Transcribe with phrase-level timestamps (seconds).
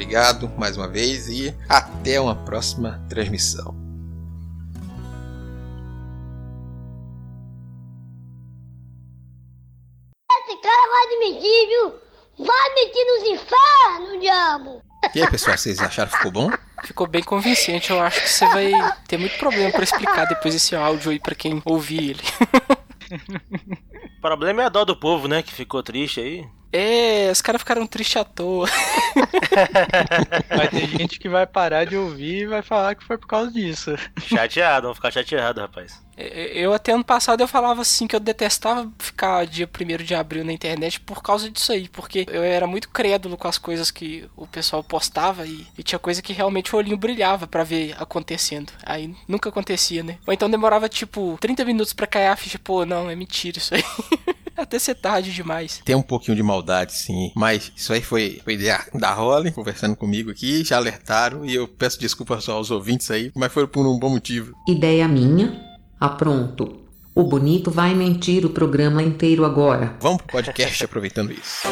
[0.00, 3.76] obrigado mais uma vez e até uma próxima transmissão.
[10.32, 12.46] Esse cara vai mentir, viu?
[12.46, 14.82] Vai mentir nos infernos, diabo!
[15.14, 16.50] E aí, pessoal, vocês acharam que ficou bom?
[16.82, 17.90] Ficou bem convincente.
[17.90, 18.72] Eu acho que você vai
[19.06, 22.22] ter muito problema para explicar depois esse áudio aí para quem ouvir ele.
[24.20, 25.42] O problema é a dó do povo, né?
[25.42, 26.46] Que ficou triste aí.
[26.70, 28.68] É, os caras ficaram tristes à toa.
[30.54, 33.50] Vai ter gente que vai parar de ouvir e vai falar que foi por causa
[33.50, 33.96] disso.
[34.22, 36.00] Chateado, vão ficar chateado, rapaz.
[36.20, 40.14] É, eu até ano passado eu falava assim que eu detestava ficar dia 1 de
[40.14, 43.90] abril na internet por causa disso aí, porque eu era muito crédulo com as coisas
[43.90, 47.94] que o pessoal postava e, e tinha coisa que realmente o olhinho brilhava para ver
[47.98, 48.72] acontecendo.
[48.84, 50.18] Aí nunca acontecia, né?
[50.26, 53.74] Ou então demorava tipo 30 minutos para cair a ficha, pô, não, é mentira isso
[53.74, 53.84] aí.
[54.56, 55.80] Até ser tarde demais.
[55.84, 57.32] Tem um pouquinho de maldade, sim.
[57.34, 61.46] Mas isso aí foi, foi ideia da Holly, conversando comigo aqui, já alertaram.
[61.46, 64.54] E eu peço desculpas aos ouvintes aí, mas foi por um bom motivo.
[64.68, 65.69] Ideia minha?
[66.00, 66.80] Ah, pronto.
[67.14, 69.96] O bonito vai mentir o programa inteiro agora.
[70.00, 71.68] Vamos pro podcast aproveitando isso.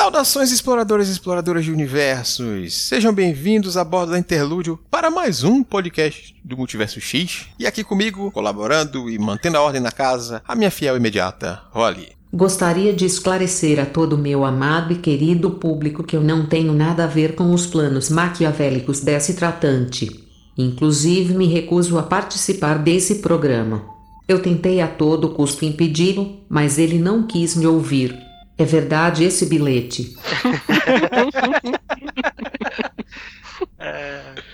[0.00, 2.72] Saudações exploradores e exploradoras de universos!
[2.72, 7.48] Sejam bem-vindos a bordo da Interlúdio para mais um podcast do Multiverso X.
[7.58, 12.08] E aqui comigo, colaborando e mantendo a ordem na casa, a minha fiel imediata, Holly.
[12.32, 17.04] Gostaria de esclarecer a todo meu amado e querido público que eu não tenho nada
[17.04, 20.26] a ver com os planos maquiavélicos desse tratante.
[20.56, 23.84] Inclusive, me recuso a participar desse programa.
[24.26, 28.29] Eu tentei a todo custo impedi-lo, mas ele não quis me ouvir.
[28.60, 30.14] É verdade esse bilhete.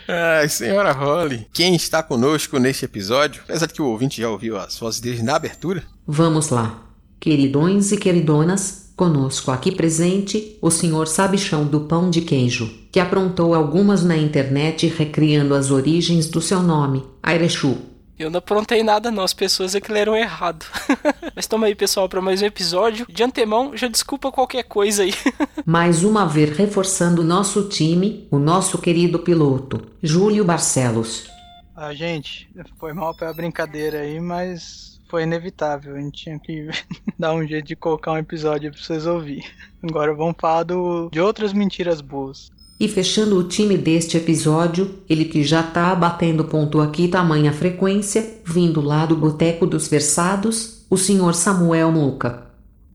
[0.07, 4.57] Ai, senhora Holly, quem está conosco neste episódio, apesar de que o ouvinte já ouviu
[4.57, 6.85] as vozes deles na abertura, Vamos lá.
[7.19, 13.55] Queridões e queridonas, conosco aqui presente o senhor Sabichão do Pão de Queijo, que aprontou
[13.55, 17.96] algumas na internet recriando as origens do seu nome, Airechu.
[18.19, 20.65] Eu não aprontei nada não, as pessoas é que leram errado.
[21.37, 23.07] Mas toma aí, pessoal, para mais um episódio.
[23.11, 25.13] De antemão, já desculpa qualquer coisa aí.
[25.67, 31.27] Mais uma vez reforçando o nosso time, o nosso querido piloto, Júlio Barcelos.
[31.75, 35.95] Ah, gente, foi mal pela brincadeira aí, mas foi inevitável.
[35.95, 36.69] A gente tinha que
[37.19, 39.45] dar um jeito de colocar um episódio pra vocês ouvirem.
[39.83, 42.51] Agora vamos falar do, de outras mentiras boas.
[42.79, 48.39] E fechando o time deste episódio, ele que já tá batendo ponto aqui tamanha frequência,
[48.45, 52.45] vindo lá do Boteco dos Versados, o senhor Samuel Muca.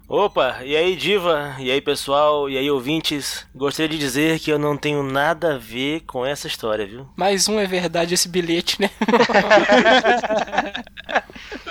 [0.07, 1.55] Opa, e aí, Diva?
[1.57, 2.47] E aí, pessoal?
[2.47, 3.45] E aí, ouvintes?
[3.55, 7.07] Gostaria de dizer que eu não tenho nada a ver com essa história, viu?
[7.15, 8.91] Mais um é verdade esse bilhete, né?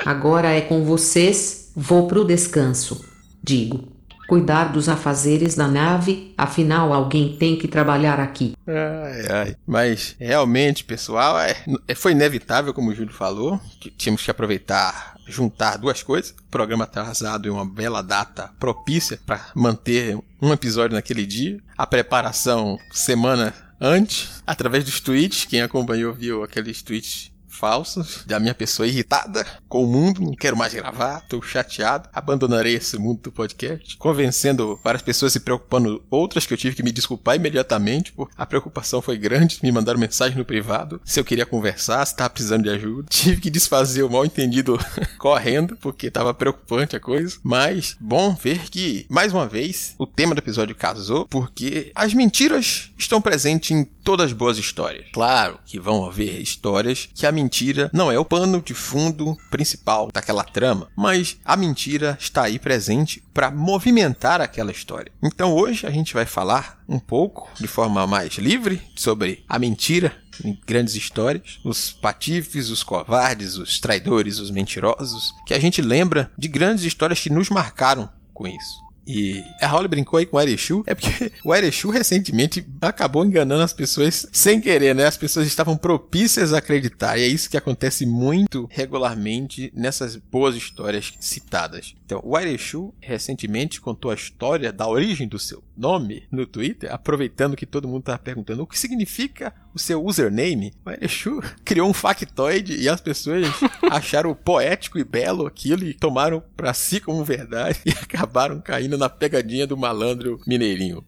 [0.04, 3.04] Agora é com vocês, vou pro descanso.
[3.42, 3.90] Digo,
[4.30, 8.54] cuidar dos afazeres da nave, afinal alguém tem que trabalhar aqui.
[8.64, 9.56] Ai, ai.
[9.66, 11.56] Mas realmente, pessoal, é,
[11.88, 16.32] é- foi inevitável, como o Júlio falou, que tínhamos que aproveitar, juntar duas coisas.
[16.48, 21.58] Programa atrasado e uma bela data propícia para manter um episódio naquele dia.
[21.76, 25.44] A preparação semana antes, através dos tweets.
[25.44, 30.56] Quem acompanhou viu aqueles tweets falsos da minha pessoa irritada com o mundo, não quero
[30.56, 36.47] mais gravar, tô chateado, abandonarei esse mundo do podcast, convencendo várias pessoas se preocupando, outras
[36.47, 40.39] que eu tive que me desculpar imediatamente, por a preocupação foi grande, me mandaram mensagem
[40.39, 44.10] no privado, se eu queria conversar, se tava precisando de ajuda, tive que desfazer o
[44.10, 44.78] mal entendido
[45.19, 50.34] correndo, porque tava preocupante a coisa, mas bom ver que, mais uma vez, o tema
[50.34, 55.06] do episódio casou, porque as mentiras estão presentes em todas as boas histórias.
[55.12, 60.11] Claro que vão haver histórias que a mentira não é o pano de fundo principal
[60.12, 65.10] daquela trama, mas a mentira está aí presente para movimentar aquela história.
[65.22, 70.15] Então hoje a gente vai falar um pouco, de forma mais livre, sobre a mentira
[70.45, 76.31] em grandes histórias, os patifes, os covardes, os traidores, os mentirosos, que a gente lembra
[76.36, 78.90] de grandes histórias que nos marcaram com isso.
[79.06, 83.62] E a Holly brincou aí com o Erechu, é porque o Erechu recentemente acabou enganando
[83.62, 85.06] as pessoas sem querer, né?
[85.06, 90.54] As pessoas estavam propícias a acreditar, e é isso que acontece muito regularmente nessas boas
[90.54, 91.94] histórias citadas.
[92.04, 97.56] Então, o Erechu recentemente contou a história da origem do seu nome no Twitter, aproveitando
[97.56, 101.93] que todo mundo estava perguntando o que significa o seu username, o Erechu criou um
[101.93, 103.47] factoide e as pessoas
[103.91, 109.09] acharam poético e belo aquilo e tomaram pra si como verdade e acabaram caindo na
[109.09, 111.05] pegadinha do malandro mineirinho.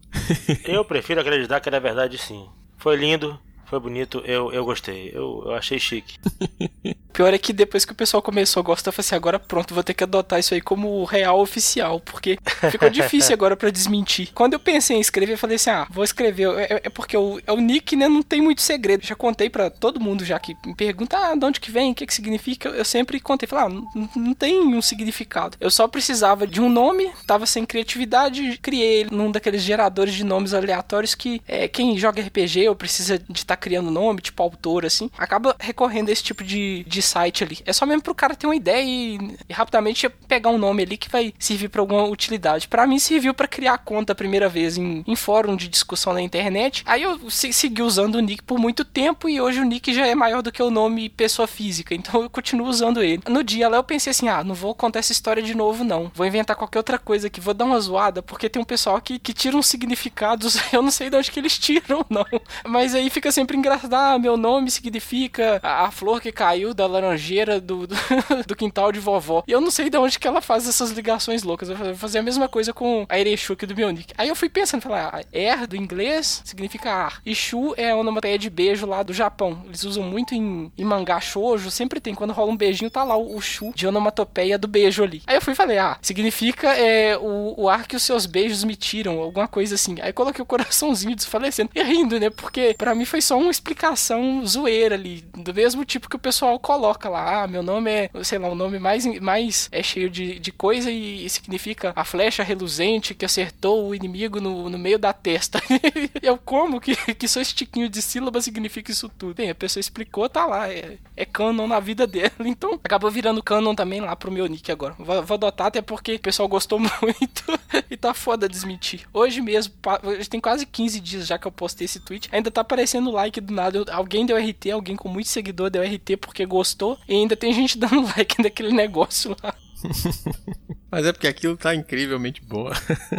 [0.65, 2.47] Eu prefiro acreditar que era verdade sim.
[2.79, 3.39] Foi lindo,
[3.73, 5.11] foi bonito, eu, eu gostei.
[5.15, 6.19] Eu, eu achei chique.
[7.11, 9.75] Pior é que depois que o pessoal começou a gostar, eu falei assim, agora pronto,
[9.75, 12.39] vou ter que adotar isso aí como real oficial, porque
[12.71, 14.31] ficou difícil agora para desmentir.
[14.35, 17.39] Quando eu pensei em escrever, eu falei assim, ah, vou escrever, é, é porque o,
[17.47, 19.05] é o nick, né, não tem muito segredo.
[19.05, 21.95] Já contei para todo mundo já que me pergunta, ah, de onde que vem, o
[21.95, 25.57] que que significa, eu sempre contei, falei, ah, não, não tem um significado.
[25.61, 30.25] Eu só precisava de um nome, tava sem criatividade, criei ele num daqueles geradores de
[30.25, 34.43] nomes aleatórios que é, quem joga RPG ou precisa de estar tá criando nome, tipo
[34.43, 37.59] autor, assim, acaba recorrendo a esse tipo de, de site ali.
[37.65, 40.97] É só mesmo pro cara ter uma ideia e, e rapidamente pegar um nome ali
[40.97, 42.67] que vai servir para alguma utilidade.
[42.67, 46.21] Para mim serviu para criar conta a primeira vez em, em, fórum de discussão na
[46.21, 46.83] internet.
[46.87, 50.07] Aí eu se, segui usando o nick por muito tempo e hoje o nick já
[50.07, 53.23] é maior do que o nome pessoa física, então eu continuo usando ele.
[53.29, 56.11] No dia lá eu pensei assim: ah, não vou contar essa história de novo, não.
[56.15, 59.19] Vou inventar qualquer outra coisa aqui, vou dar uma zoada, porque tem um pessoal que,
[59.19, 62.27] que tira uns significados, eu não sei de onde que eles tiram, não.
[62.67, 67.61] Mas aí fica sempre engraçado: ah, meu nome significa a, flor que caiu da laranjeira
[67.61, 67.95] do, do,
[68.47, 69.43] do, quintal de vovó.
[69.47, 71.69] E eu não sei de onde que ela faz essas ligações loucas.
[71.69, 74.13] Eu vou fazer a mesma coisa com a Erechuk do Bionic.
[74.17, 77.21] Aí eu fui pensando, falar, ah, Er do inglês significa ar.
[77.25, 79.63] E Shu é uma pé de beijo lá do Japão.
[79.67, 82.15] Eles usam muito em, em mangá shoujo, sempre tem.
[82.15, 85.23] Quando rola um beijinho, tá lá o, o Shu de onomatopeia do beijo ali.
[85.27, 88.65] Aí eu fui e falei, ah, significa é, o, o ar que os seus beijos
[88.65, 89.97] me tiram, alguma coisa assim.
[90.01, 92.31] Aí coloquei o coraçãozinho desfalecendo e rindo, né?
[92.31, 96.59] Porque para mim foi só uma explicação zoeira ali, do mesmo tipo que o pessoal
[96.59, 100.39] coloca lá, ah, meu nome é, sei lá, o nome mais, mais é cheio de,
[100.39, 104.99] de coisa e, e significa a flecha reluzente que acertou o inimigo no, no meio
[104.99, 105.63] da testa.
[106.23, 109.35] eu como que, que só esse tiquinho de sílaba significa isso tudo?
[109.35, 112.33] Bem, a pessoa explicou, tá lá, é, é canon na vida dela.
[112.53, 114.95] Então, acabou virando canon também lá pro meu nick agora.
[114.99, 117.45] Vou, vou adotar até porque o pessoal gostou muito
[117.91, 119.07] e tá foda desmentir.
[119.13, 122.61] Hoje mesmo, hoje tem quase 15 dias já que eu postei esse tweet, ainda tá
[122.61, 123.85] aparecendo like do nada.
[123.91, 127.77] Alguém deu RT, alguém com muito seguidor deu RT porque gostou e ainda tem gente
[127.79, 129.55] dando like naquele negócio lá.
[130.91, 132.73] Mas é porque aquilo tá incrivelmente boa.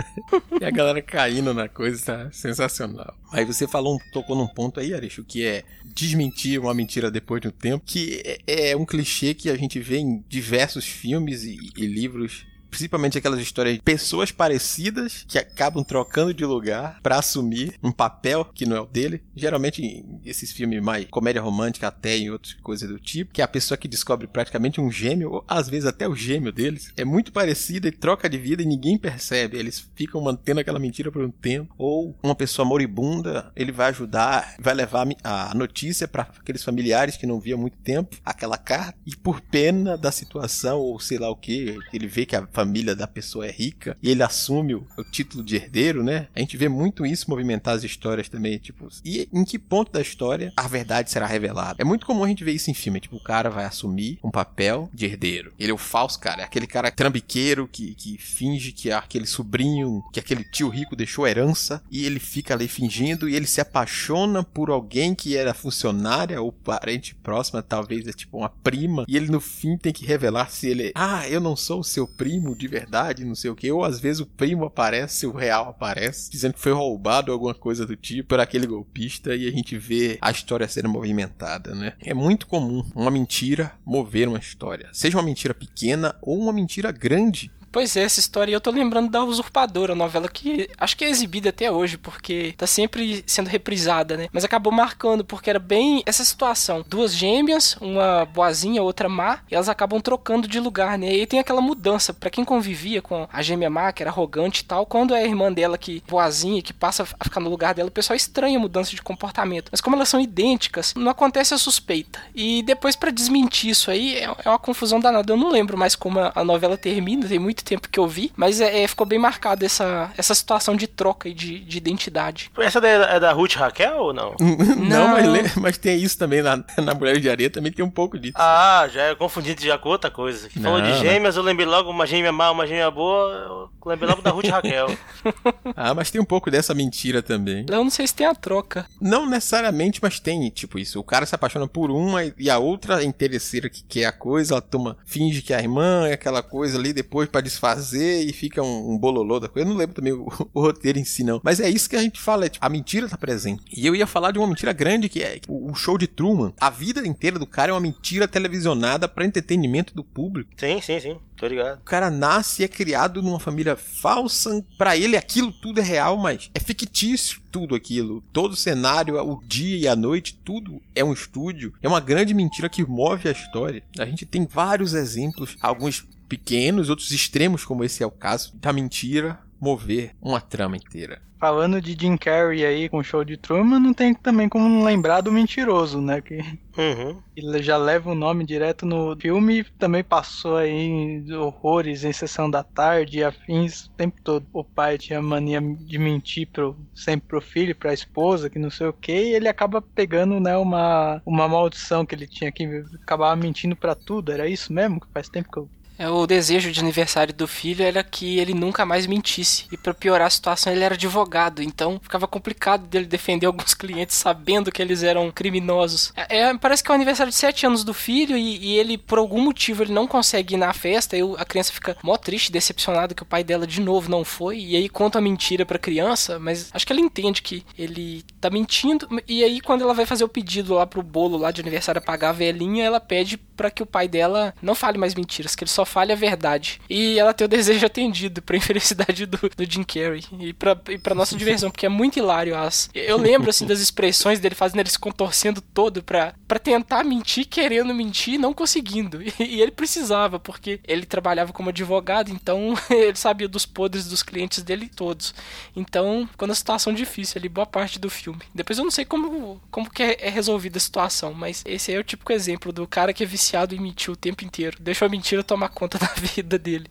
[0.62, 3.18] e a galera caindo na coisa tá sensacional.
[3.32, 7.48] Aí você falou, tocou num ponto aí, Arecho, que é desmentir uma mentira depois de
[7.48, 11.58] um tempo, que é, é um clichê que a gente vê em diversos filmes e,
[11.76, 17.76] e livros principalmente aquelas histórias de pessoas parecidas que acabam trocando de lugar para assumir
[17.84, 19.22] um papel que não é o dele.
[19.36, 23.48] Geralmente esses filmes mais comédia romântica até em outras coisas do tipo, que é a
[23.48, 27.32] pessoa que descobre praticamente um gêmeo, ou às vezes até o gêmeo deles, é muito
[27.32, 29.58] parecida e troca de vida e ninguém percebe.
[29.58, 31.76] Eles ficam mantendo aquela mentira por um tempo.
[31.78, 37.28] Ou uma pessoa moribunda, ele vai ajudar, vai levar a notícia para aqueles familiares que
[37.28, 41.30] não via há muito tempo, aquela carta, e por pena da situação, ou sei lá
[41.30, 44.76] o que, ele vê que a família família da pessoa é rica e ele assume
[44.76, 46.28] o, o título de herdeiro, né?
[46.34, 50.02] A gente vê muito isso movimentar as histórias também, tipo, e em que ponto da
[50.02, 51.76] história a verdade será revelada?
[51.80, 54.32] É muito comum a gente ver isso em filme, tipo, o cara vai assumir um
[54.32, 55.54] papel de herdeiro.
[55.60, 59.26] Ele é o falso cara, é aquele cara trambiqueiro que, que finge que é aquele
[59.26, 63.60] sobrinho, que aquele tio rico deixou herança e ele fica ali fingindo e ele se
[63.60, 69.18] apaixona por alguém que era funcionária ou parente próxima, talvez é tipo uma prima, e
[69.18, 72.53] ele no fim tem que revelar se ele, ah, eu não sou o seu primo
[72.56, 76.32] de verdade, não sei o que, ou às vezes o primo aparece, o real aparece,
[76.32, 79.78] dizendo que foi roubado ou alguma coisa do tipo por aquele golpista e a gente
[79.78, 81.94] vê a história sendo movimentada, né?
[82.00, 86.92] É muito comum uma mentira mover uma história, seja uma mentira pequena ou uma mentira
[86.92, 87.52] grande.
[87.74, 91.50] Pois é, essa história eu tô lembrando da Usurpadora, novela que acho que é exibida
[91.50, 94.28] até hoje, porque tá sempre sendo reprisada, né?
[94.32, 96.86] Mas acabou marcando, porque era bem essa situação.
[96.88, 101.08] Duas gêmeas, uma boazinha, outra má, e elas acabam trocando de lugar, né?
[101.08, 102.14] E aí tem aquela mudança.
[102.14, 105.26] para quem convivia com a gêmea má, que era arrogante e tal, quando é a
[105.26, 108.62] irmã dela que boazinha, que passa a ficar no lugar dela, o pessoal estranha a
[108.62, 109.70] mudança de comportamento.
[109.72, 112.20] Mas como elas são idênticas, não acontece a suspeita.
[112.36, 115.34] E depois para desmentir isso aí, é, é uma confusão danada.
[115.34, 118.32] Eu não lembro mais como a novela termina, tem muito muito tempo que eu vi,
[118.36, 122.52] mas é, é, ficou bem marcado essa, essa situação de troca e de, de identidade.
[122.58, 124.36] Essa daí é da Ruth Raquel ou não?
[124.40, 125.08] não, não.
[125.14, 128.36] Mas, mas, tem isso também na, na Mulher de Areia, também tem um pouco disso.
[128.38, 130.50] Ah, já é confundido já com outra coisa.
[130.50, 134.10] Que falou de gêmeas, eu lembrei logo uma gêmea má, uma gêmea boa, eu lembrei
[134.10, 134.88] logo da Ruth Raquel.
[135.76, 137.66] ah, mas tem um pouco dessa mentira também.
[137.70, 138.86] Eu não sei se tem a troca.
[139.00, 141.00] Não necessariamente, mas tem, tipo isso.
[141.00, 144.62] O cara se apaixona por uma e a outra interesseira que quer a coisa, ela
[144.62, 148.34] toma, finge que é a irmã, é aquela coisa ali, depois para eles fazer e
[148.34, 149.68] fica um, um bololô da coisa.
[149.68, 151.40] Eu não lembro também o, o, roteiro em si, não.
[151.44, 153.64] Mas é isso que a gente fala, é, tipo, a mentira tá presente.
[153.76, 156.54] E eu ia falar de uma mentira grande que é o, o show de Truman.
[156.60, 160.52] A vida inteira do cara é uma mentira televisionada para entretenimento do público.
[160.58, 161.18] Sim, sim, sim.
[161.36, 161.80] Tô ligado.
[161.80, 164.64] O cara nasce e é criado numa família falsa.
[164.78, 168.24] Para ele aquilo tudo é real, mas é fictício tudo aquilo.
[168.32, 171.74] Todo o cenário, o dia e a noite, tudo é um estúdio.
[171.82, 173.84] É uma grande mentira que move a história.
[174.00, 176.06] A gente tem vários exemplos, alguns
[176.38, 181.22] pequenos, outros extremos, como esse é o caso, da mentira mover uma trama inteira.
[181.40, 184.84] Falando de Jim Carrey aí com o show de Truman, não tem também como não
[184.84, 186.22] lembrar do mentiroso, né?
[186.22, 186.38] Que
[186.78, 187.22] Uhum.
[187.36, 192.64] ele já leva o nome direto no filme, também passou aí horrores em sessão da
[192.64, 194.46] tarde e afins o tempo todo.
[194.54, 198.88] O pai tinha mania de mentir pro, sempre pro filho, pra esposa, que não sei
[198.88, 202.66] o que, e ele acaba pegando, né, uma, uma maldição que ele tinha que
[203.04, 204.32] acabava mentindo pra tudo.
[204.32, 205.00] Era isso mesmo?
[205.00, 205.70] Que faz tempo que eu
[206.00, 209.66] o desejo de aniversário do filho era que ele nunca mais mentisse.
[209.72, 211.62] E pra piorar a situação, ele era advogado.
[211.62, 216.12] Então ficava complicado dele defender alguns clientes sabendo que eles eram criminosos.
[216.16, 218.98] É, é, parece que é o aniversário de 7 anos do filho e, e ele,
[218.98, 221.18] por algum motivo, ele não consegue ir na festa.
[221.18, 224.60] E a criança fica mó triste, decepcionada que o pai dela de novo não foi.
[224.60, 228.50] E aí conta a mentira pra criança, mas acho que ela entende que ele tá
[228.50, 229.08] mentindo.
[229.28, 232.30] E aí, quando ela vai fazer o pedido lá pro bolo lá de aniversário pagar
[232.30, 235.72] a velhinha, ela pede pra que o pai dela não fale mais mentiras, que ele
[235.72, 236.82] só fale a verdade.
[236.90, 240.24] E ela tem o desejo atendido, pra infelicidade do, do Jim Carrey.
[240.40, 242.58] E pra, e pra nossa diversão, porque é muito hilário.
[242.58, 247.04] As, eu lembro, assim, das expressões dele fazendo ele se contorcendo todo pra, pra tentar
[247.04, 249.22] mentir, querendo mentir não conseguindo.
[249.44, 254.62] E, ele precisava, porque ele trabalhava como advogado, então ele sabia dos podres dos clientes
[254.62, 255.34] dele todos.
[255.76, 258.42] Então, ficou na situação difícil ali, boa parte do filme.
[258.54, 261.98] Depois eu não sei como, como que é, é resolvida a situação, mas esse aí
[261.98, 264.78] é o típico exemplo do cara que é viciado em mentir o tempo inteiro.
[264.80, 266.86] Deixa a mentira tomar conta da vida dele.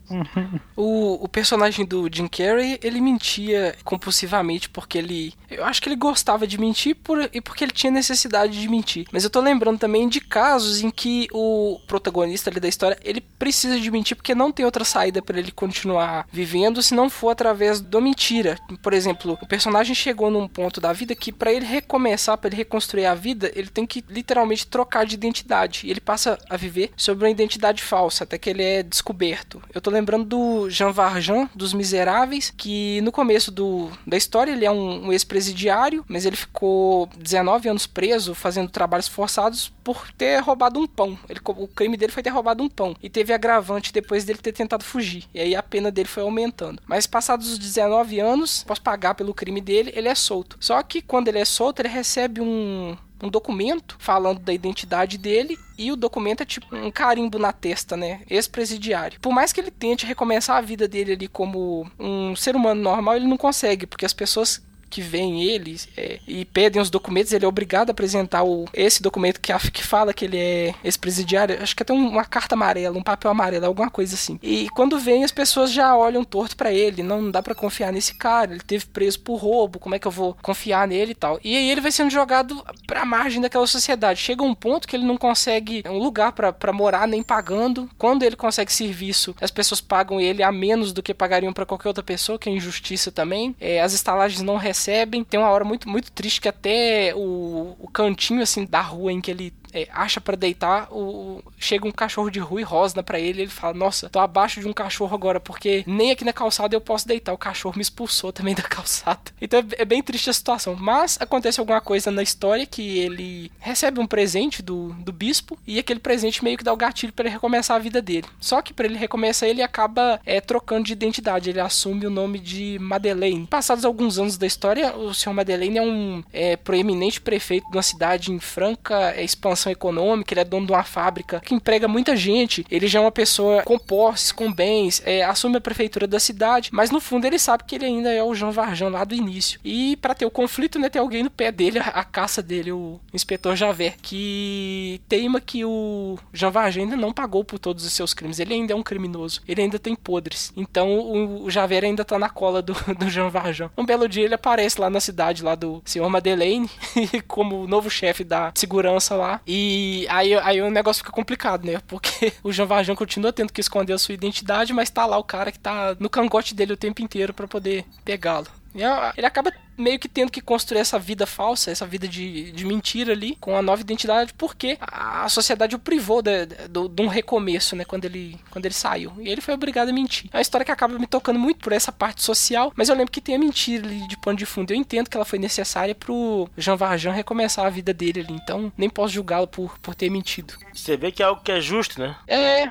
[0.75, 5.33] O, o personagem do Jim Carrey, ele mentia compulsivamente porque ele.
[5.49, 9.07] Eu acho que ele gostava de mentir por, e porque ele tinha necessidade de mentir.
[9.11, 13.21] Mas eu tô lembrando também de casos em que o protagonista ali da história ele
[13.21, 17.29] precisa de mentir porque não tem outra saída para ele continuar vivendo se não for
[17.29, 18.57] através da mentira.
[18.81, 22.57] Por exemplo, o personagem chegou num ponto da vida que para ele recomeçar, para ele
[22.57, 25.85] reconstruir a vida, ele tem que literalmente trocar de identidade.
[25.85, 29.61] E ele passa a viver sobre uma identidade falsa até que ele é descoberto.
[29.73, 34.65] Eu tô lembrando do Jean Valjean dos Miseráveis, que no começo do, da história ele
[34.65, 39.42] é um, um ex-presidiário, mas ele ficou 19 anos preso fazendo trabalhos forçados
[39.83, 41.17] por ter roubado um pão.
[41.29, 42.95] Ele, o crime dele foi ter roubado um pão.
[43.01, 45.25] E teve agravante depois dele ter tentado fugir.
[45.33, 46.81] E aí a pena dele foi aumentando.
[46.87, 50.57] Mas passados os 19 anos, após pagar pelo crime dele, ele é solto.
[50.59, 55.57] Só que quando ele é solto, ele recebe um, um documento falando da identidade dele
[55.77, 58.21] e o documento é tipo um carimbo na testa, né?
[58.29, 59.19] Ex-presidiário.
[59.21, 63.15] Por mais que ele tente recomeçar a vida dele ali como um ser humano normal,
[63.15, 64.61] ele não consegue, porque as pessoas
[64.93, 69.01] que veem ele é, e pedem os documentos, ele é obrigado a apresentar o, esse
[69.01, 71.57] documento que, a- que fala que ele é ex-presidiário.
[71.61, 74.37] Acho que até um- uma carta amarela, um papel amarelo, alguma coisa assim.
[74.43, 77.01] E quando vem, as pessoas já olham torto pra ele.
[77.01, 78.51] Não, não dá pra confiar nesse cara.
[78.51, 79.79] Ele teve preso por roubo.
[79.79, 81.39] Como é que eu vou confiar nele e tal?
[81.43, 84.19] E aí ele vai sendo jogado pra margem daquela sociedade.
[84.19, 87.89] Chega um ponto que ele não consegue um lugar pra morar nem pagando.
[87.97, 91.87] Quando ele consegue serviço, as pessoas pagam ele a menos do que pagariam pra qualquer
[91.87, 93.55] outra pessoa, que é injustiça também.
[93.59, 94.82] É, as estalagens não recebem.
[95.29, 99.21] Tem uma hora muito, muito triste que até o, o cantinho assim da rua em
[99.21, 103.19] que ele é, acha pra deitar, o, chega um cachorro de rua e rosna pra
[103.19, 103.41] ele.
[103.41, 106.81] Ele fala: Nossa, tô abaixo de um cachorro agora, porque nem aqui na calçada eu
[106.81, 107.33] posso deitar.
[107.33, 109.19] O cachorro me expulsou também da calçada.
[109.41, 110.75] Então é, é bem triste a situação.
[110.79, 115.79] Mas acontece alguma coisa na história que ele recebe um presente do, do bispo e
[115.79, 118.27] aquele presente meio que dá o gatilho pra ele recomeçar a vida dele.
[118.39, 121.49] Só que pra ele recomeçar, ele acaba é, trocando de identidade.
[121.49, 123.47] Ele assume o nome de Madeleine.
[123.47, 127.83] Passados alguns anos da história, o senhor Madeleine é um é, proeminente prefeito de uma
[127.83, 129.23] cidade em franca é,
[129.71, 130.33] econômica.
[130.33, 132.65] Ele é dono de uma fábrica que emprega muita gente.
[132.69, 136.69] Ele já é uma pessoa com posses, com bens, é, assume a prefeitura da cidade,
[136.71, 139.59] mas no fundo ele sabe que ele ainda é o Jean Valjean lá do início.
[139.63, 142.71] E pra ter o conflito, né, tem alguém no pé dele, a, a caça dele,
[142.71, 147.93] o inspetor Javert, que teima que o Jean Valjean ainda não pagou por todos os
[147.93, 148.39] seus crimes.
[148.39, 149.41] Ele ainda é um criminoso.
[149.47, 150.51] Ele ainda tem podres.
[150.55, 153.69] Então o, o Javert ainda tá na cola do, do Jean Valjean.
[153.77, 156.69] Um belo dia ele aparece lá na cidade lá do senhor Madeleine
[157.27, 159.41] como novo chefe da segurança lá.
[159.55, 161.79] E aí, aí o negócio fica complicado, né?
[161.87, 165.23] Porque o Jean Valjean continua tendo que esconder a sua identidade, mas tá lá o
[165.23, 168.47] cara que tá no cangote dele o tempo inteiro pra poder pegá-lo.
[168.75, 172.65] É- Ele acaba meio que tendo que construir essa vida falsa, essa vida de, de
[172.65, 177.01] mentira ali, com a nova identidade, porque a, a sociedade o privou de, de, de,
[177.01, 177.85] um recomeço, né?
[177.85, 179.13] Quando ele, quando ele saiu.
[179.19, 180.29] E ele foi obrigado a mentir.
[180.31, 183.11] É uma história que acaba me tocando muito por essa parte social, mas eu lembro
[183.11, 184.71] que tem a mentira ali de pano de fundo.
[184.71, 188.71] Eu entendo que ela foi necessária pro Jean Valjean recomeçar a vida dele ali, então
[188.77, 190.53] nem posso julgá-lo por, por ter mentido.
[190.73, 192.15] Você vê que é algo que é justo, né?
[192.27, 192.69] É, é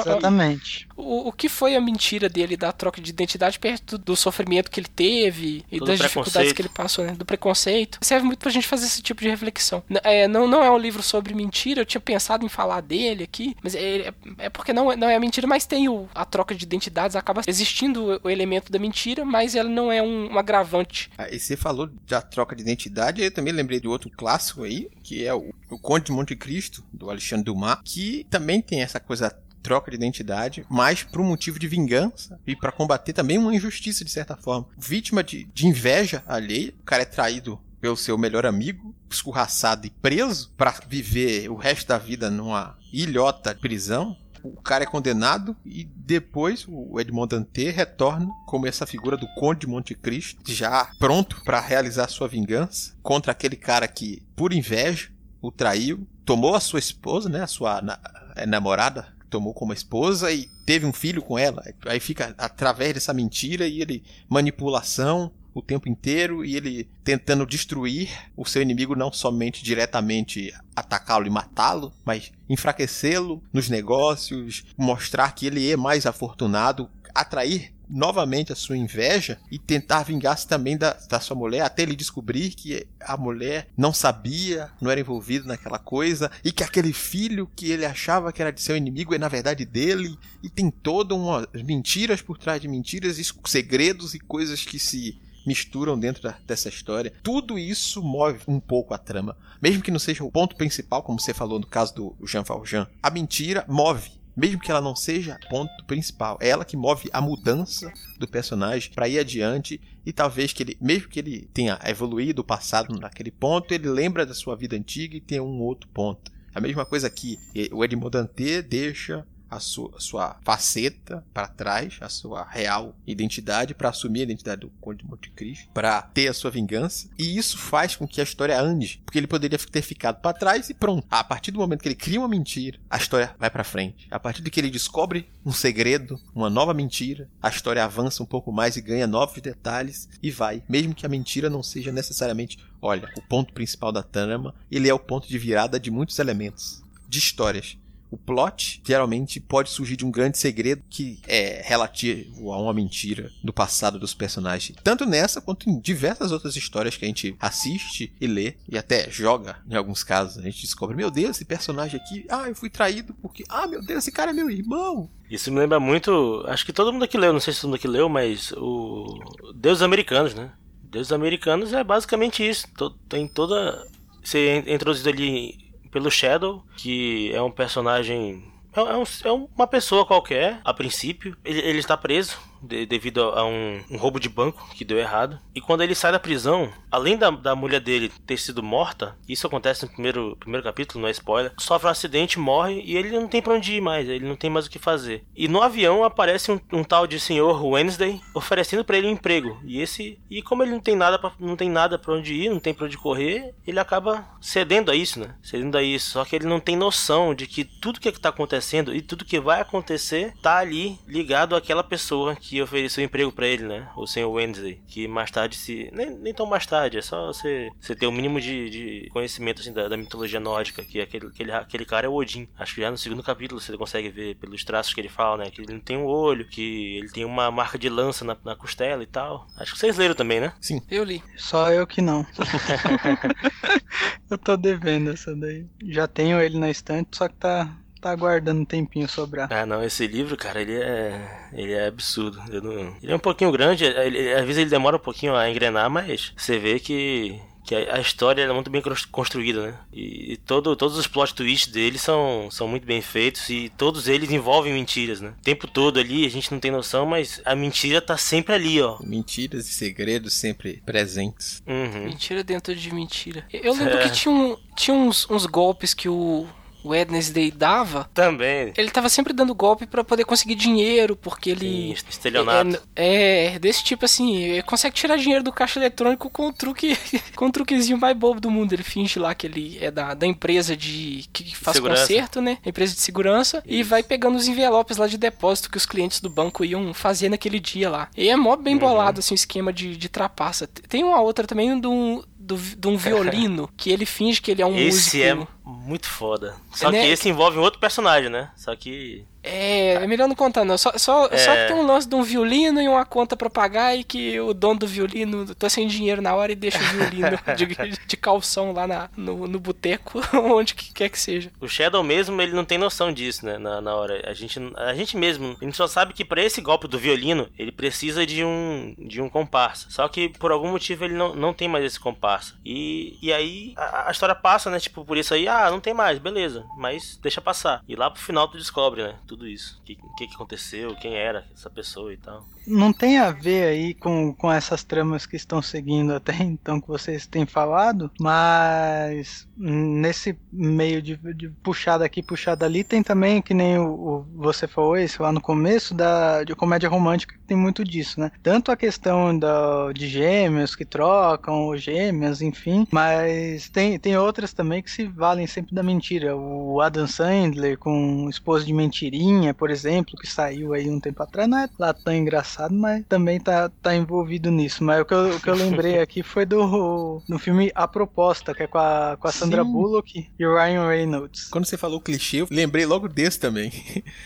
[0.00, 0.88] exatamente.
[0.96, 4.80] O, o que foi a mentira dele da troca de identidade perto do sofrimento que
[4.80, 7.12] ele teve e Todo das dificuldades que ele passou, né?
[7.12, 7.98] Do preconceito.
[8.00, 9.82] Serve muito pra gente fazer esse tipo de reflexão.
[10.02, 13.56] É, não, não é um livro sobre mentira, eu tinha pensado em falar dele aqui,
[13.62, 16.64] mas é, é porque não, é, não é mentira, mas tem o, a troca de
[16.64, 21.10] identidades, acaba existindo o, o elemento da mentira, mas ela não é um, um agravante.
[21.16, 24.88] Ah, e você falou da troca de identidade, eu também lembrei de outro clássico aí,
[25.02, 29.00] que é o, o Conde de Monte Cristo, do Alexandre Dumas, que também tem essa
[29.00, 33.54] coisa troca de identidade, mas por um motivo de vingança e para combater também uma
[33.54, 34.66] injustiça de certa forma.
[34.76, 39.90] Vítima de, de inveja alheia, o cara é traído pelo seu melhor amigo, escorraçado e
[39.90, 44.16] preso para viver o resto da vida numa ilhota de prisão.
[44.40, 49.60] O cara é condenado e depois o Edmond Dantès retorna como essa figura do Conde
[49.60, 55.10] de Monte Cristo, já pronto para realizar sua vingança contra aquele cara que, por inveja,
[55.40, 57.98] o traiu, tomou a sua esposa, né, a sua na,
[58.36, 61.64] é, namorada, tomou como esposa e teve um filho com ela.
[61.86, 68.08] Aí fica através dessa mentira e ele manipulação o tempo inteiro e ele tentando destruir
[68.36, 75.46] o seu inimigo não somente diretamente atacá-lo e matá-lo, mas enfraquecê-lo nos negócios, mostrar que
[75.46, 81.20] ele é mais afortunado, atrair novamente a sua inveja e tentar vingar-se também da, da
[81.20, 86.30] sua mulher, até ele descobrir que a mulher não sabia, não era envolvida naquela coisa,
[86.44, 89.64] e que aquele filho que ele achava que era de seu inimigo é na verdade
[89.64, 94.78] dele, e tem todas umas mentiras por trás de mentiras, e segredos e coisas que
[94.78, 97.12] se misturam dentro da, dessa história.
[97.22, 99.36] Tudo isso move um pouco a trama.
[99.60, 102.86] Mesmo que não seja o ponto principal, como você falou no caso do Jean Valjean,
[103.02, 107.20] a mentira move mesmo que ela não seja ponto principal, é ela que move a
[107.20, 112.42] mudança do personagem para ir adiante e talvez que ele, mesmo que ele tenha evoluído
[112.42, 116.32] o passado naquele ponto, ele lembra da sua vida antiga e tem um outro ponto.
[116.54, 117.38] A mesma coisa aqui,
[117.70, 123.74] o Edmond Dantès deixa a sua, a sua faceta para trás, a sua real identidade,
[123.74, 127.08] para assumir a identidade do Conde de Monte Cristo, para ter a sua vingança.
[127.18, 130.70] E isso faz com que a história ande, porque ele poderia ter ficado para trás
[130.70, 131.06] e pronto.
[131.10, 134.08] A partir do momento que ele cria uma mentira, a história vai para frente.
[134.10, 138.26] A partir de que ele descobre um segredo, uma nova mentira, a história avança um
[138.26, 142.58] pouco mais e ganha novos detalhes e vai, mesmo que a mentira não seja necessariamente,
[142.80, 146.82] olha, o ponto principal da trama, ele é o ponto de virada de muitos elementos
[147.12, 147.76] de histórias
[148.12, 153.30] o plot geralmente pode surgir de um grande segredo que é relativo a uma mentira
[153.42, 154.76] do passado dos personagens.
[154.84, 159.10] Tanto nessa quanto em diversas outras histórias que a gente assiste e lê e até
[159.10, 160.36] joga em alguns casos.
[160.38, 163.82] A gente descobre, meu Deus, esse personagem aqui, ah, eu fui traído porque, ah, meu
[163.82, 165.08] Deus, esse cara é meu irmão.
[165.30, 167.76] Isso me lembra muito, acho que todo mundo aqui leu, não sei se todo mundo
[167.76, 169.18] aqui leu, mas o
[169.54, 170.52] Deus Americanos, né?
[170.82, 172.66] Deus Americanos é basicamente isso.
[173.08, 173.90] Tem toda.
[174.22, 175.61] Você introduzido ali
[175.92, 178.50] pelo Shadow, que é um personagem.
[178.74, 181.36] É, é, um, é uma pessoa qualquer, a princípio.
[181.44, 185.38] Ele, ele está preso de, devido a um, um, roubo de banco que deu errado.
[185.54, 189.46] E quando ele sai da prisão, além da, da mulher dele ter sido morta, isso
[189.46, 193.28] acontece no primeiro, primeiro capítulo, não é spoiler, sofre um acidente, morre e ele não
[193.28, 195.24] tem pra onde ir mais, ele não tem mais o que fazer.
[195.34, 199.58] E no avião aparece um, um tal de senhor Wednesday oferecendo para ele um emprego.
[199.64, 202.50] E esse e como ele não tem nada pra, não tem nada para onde ir,
[202.50, 205.34] não tem para onde correr, ele acaba cedendo a isso, né?
[205.42, 206.10] Cedendo a isso.
[206.10, 209.40] Só que ele não tem noção de que tudo que está acontecendo e tudo que
[209.40, 213.88] vai acontecer tá ali ligado àquela pessoa que que ofereceu emprego para ele, né?
[213.96, 214.78] O senhor Wednesday.
[214.86, 215.88] Que mais tarde se.
[215.90, 219.08] Nem, nem tão mais tarde, é só você, você ter o um mínimo de, de
[219.10, 222.46] conhecimento assim, da, da, mitologia nórdica, que aquele, aquele, aquele cara é o Odin.
[222.58, 225.50] Acho que já no segundo capítulo você consegue ver pelos traços que ele fala, né?
[225.50, 228.54] Que ele não tem um olho, que ele tem uma marca de lança na, na
[228.54, 229.46] costela e tal.
[229.56, 230.52] Acho que vocês leram também, né?
[230.60, 230.82] Sim.
[230.90, 231.22] Eu li.
[231.38, 232.26] Só eu que não.
[234.28, 235.66] eu tô devendo essa daí.
[235.86, 239.48] Já tenho ele na estante, só que tá tá aguardando um tempinho sobrar.
[239.50, 241.48] Ah, não, esse livro, cara, ele é.
[241.52, 242.42] Ele é absurdo.
[242.60, 245.88] Não, ele é um pouquinho grande, ele, às vezes ele demora um pouquinho a engrenar,
[245.88, 247.40] mas você vê que.
[247.64, 249.78] Que a, história é muito bem construída, né?
[249.92, 254.08] E, e todo, todos os plot twists dele são, são muito bem feitos e todos
[254.08, 255.32] eles envolvem mentiras, né?
[255.38, 258.82] O tempo todo ali a gente não tem noção, mas a mentira tá sempre ali,
[258.82, 258.98] ó.
[259.00, 261.62] Mentiras e segredos sempre presentes.
[261.64, 262.06] Uhum.
[262.06, 263.46] Mentira dentro de mentira.
[263.52, 264.08] Eu lembro é.
[264.08, 266.48] que tinha, um, tinha uns, uns golpes que o,
[266.84, 268.72] Wednesday dava, Também.
[268.76, 271.94] ele tava sempre dando golpe pra poder conseguir dinheiro, porque ele.
[271.96, 272.82] Sim, estelionato.
[272.96, 276.96] É, é, desse tipo assim, ele consegue tirar dinheiro do caixa eletrônico com o truque,
[277.36, 278.72] com o truquezinho mais bobo do mundo.
[278.72, 282.02] Ele finge lá que ele é da, da empresa de que faz Segurança.
[282.02, 282.58] conserto, né?
[282.64, 286.30] Empresa de segurança e vai pegando os envelopes lá de depósito que os clientes do
[286.30, 288.08] banco iam fazer naquele dia lá.
[288.16, 288.62] E é mó Uhum.
[288.62, 290.66] bem bolado assim o esquema de, de trapaça.
[290.66, 294.62] Tem uma outra também de um do, de um violino que ele finge que ele
[294.62, 295.52] é um Esse é músico.
[295.64, 296.54] muito foda.
[296.72, 297.02] Só Né?
[297.02, 298.50] que esse envolve um outro personagem, né?
[298.56, 299.24] Só que.
[299.42, 300.78] É, é melhor não contar, não.
[300.78, 301.38] Só, só, É.
[301.38, 304.38] só que tem um lance de um violino e uma conta pra pagar e que
[304.40, 307.66] o dono do violino tá sem dinheiro na hora e deixa o violino de,
[308.06, 311.50] de calção lá na, no, no boteco, onde que quer que seja.
[311.60, 313.58] O Shadow mesmo, ele não tem noção disso, né?
[313.58, 314.22] Na, na hora.
[314.28, 317.48] A gente, a gente mesmo, a gente só sabe que pra esse golpe do violino,
[317.58, 319.86] ele precisa de um, de um comparsa.
[319.90, 322.54] Só que por algum motivo ele não, não tem mais esse comparsa.
[322.64, 324.78] E, e aí a, a história passa, né?
[324.78, 326.64] Tipo, por isso aí, ah, não tem mais, beleza.
[326.76, 327.82] Mas deixa passar.
[327.88, 329.14] E lá pro final tu descobre, né?
[329.32, 329.78] Tudo isso.
[329.80, 332.46] O que, que, que aconteceu, quem era essa pessoa e tal.
[332.64, 336.86] Não tem a ver aí com, com essas tramas que estão seguindo até então que
[336.86, 343.52] vocês têm falado, mas nesse meio de, de puxada aqui, puxada ali, tem também, que
[343.52, 347.56] nem o, o- você falou esse lá no começo, da, de comédia romântica, que tem
[347.56, 348.30] muito disso, né?
[348.42, 354.52] Tanto a questão da, de gêmeos que trocam, ou gêmeas, enfim, mas tem, tem outras
[354.52, 356.36] também que se valem sempre da mentira.
[356.36, 361.48] O Adam Sandler com Esposa de Mentirinha, por exemplo, que saiu aí um tempo atrás,
[361.48, 364.84] não é lá tão engraçado, mas também tá, tá envolvido nisso.
[364.84, 368.54] Mas o que eu, o que eu lembrei aqui foi do, do filme A Proposta,
[368.54, 369.72] que é com a, com a Sandra Sim.
[369.72, 371.48] Bullock e o Ryan Reynolds.
[371.48, 373.72] Quando você falou clichê, eu lembrei logo desse também.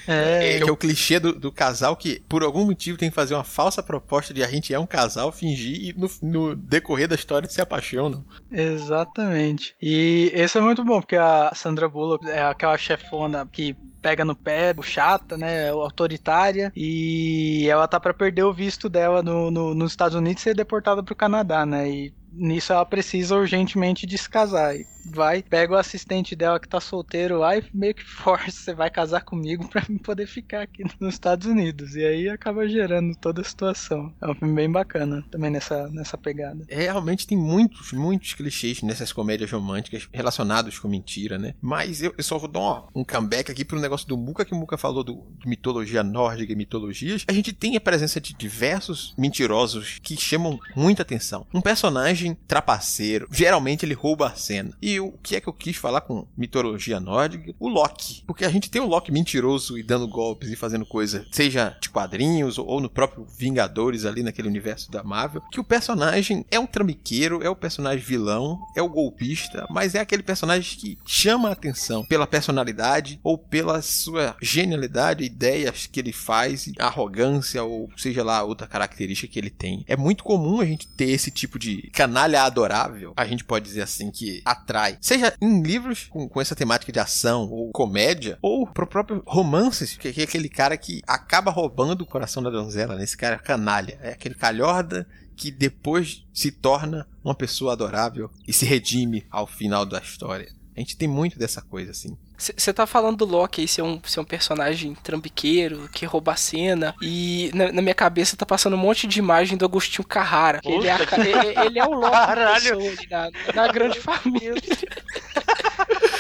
[0.07, 3.15] É, É, que é o clichê do, do casal que, por algum motivo, tem que
[3.15, 7.09] fazer uma falsa proposta de a gente é um casal, fingir e no, no decorrer
[7.09, 8.25] da história se apaixonam.
[8.51, 9.75] Exatamente.
[9.81, 14.37] E esse é muito bom, porque a Sandra Bullock é aquela chefona que pega no
[14.37, 19.93] pé, chata, né, autoritária, e ela tá pra perder o visto dela no, no- nos
[19.93, 24.29] Estados Unidos e ser deportada pro Canadá, né, e nisso ela precisa urgentemente de se
[24.29, 24.75] casar.
[25.11, 28.91] Vai, pega o assistente dela que tá solteiro lá e meio que força, você vai
[28.91, 31.95] casar comigo pra mim poder ficar aqui nos Estados Unidos.
[31.95, 34.13] E aí acaba gerando toda a situação.
[34.21, 36.65] É um filme bem bacana também nessa, nessa pegada.
[36.69, 41.55] Realmente tem muitos, muitos clichês nessas comédias românticas relacionados com mentira, né?
[41.61, 44.57] Mas eu, eu só vou dar um, comeback aqui pro negócio do Muka, que o
[44.57, 47.25] Muka falou do, de mitologia nórdica e mitologias.
[47.29, 51.47] A gente tem a presença de diversos mentirosos que chamam muita atenção.
[51.53, 54.73] Um personagem trapaceiro, geralmente ele rouba a cena.
[54.81, 57.55] E o que é que eu quis falar com mitologia nórdica?
[57.59, 58.23] O Loki.
[58.27, 61.89] Porque a gente tem o Loki mentiroso e dando golpes e fazendo coisa, seja de
[61.89, 66.67] quadrinhos ou no próprio Vingadores ali naquele universo da Marvel, que o personagem é um
[66.67, 71.53] trambiqueiro, é o personagem vilão, é o golpista, mas é aquele personagem que chama a
[71.53, 78.43] atenção pela personalidade ou pela sua genialidade, ideias que ele faz, arrogância ou seja lá
[78.43, 79.85] outra característica que ele tem.
[79.87, 83.83] É muito comum a gente ter esse tipo de canalha adorável, a gente pode dizer
[83.83, 84.86] assim, que atrai.
[85.01, 89.97] Seja em livros com, com essa temática de ação ou comédia, ou pro próprio romances,
[89.97, 93.05] que, é aquele cara que acaba roubando o coração da donzela, né?
[93.05, 98.53] Esse cara é canalha, é aquele calhorda que depois se torna uma pessoa adorável e
[98.53, 100.49] se redime ao final da história.
[100.77, 102.17] A gente tem muito dessa coisa, assim.
[102.37, 106.37] Você tá falando do Loki aí ser um, ser um personagem trambiqueiro, que rouba a
[106.37, 110.61] cena, e na, na minha cabeça tá passando um monte de imagem do Agostinho Carrara.
[110.65, 112.77] Ele é, a ele, ele é o Loki Caralho.
[112.77, 114.55] pessoa ali na, na grande família.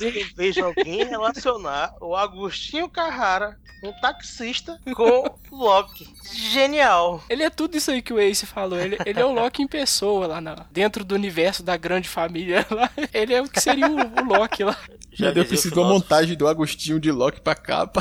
[0.00, 6.08] Eu vejo alguém relacionar o Agostinho Carrara, um taxista, com Loki.
[6.32, 7.22] Genial.
[7.28, 8.78] Ele é tudo isso aí que o Ace falou.
[8.78, 12.66] Ele, ele é o Loki em pessoa lá na, dentro do universo da grande família.
[12.70, 12.90] Lá.
[13.12, 14.76] Ele é o que seria o, o Loki lá.
[15.12, 18.00] Já Já deu o preciso uma montagem do Agostinho de Loki pra capa.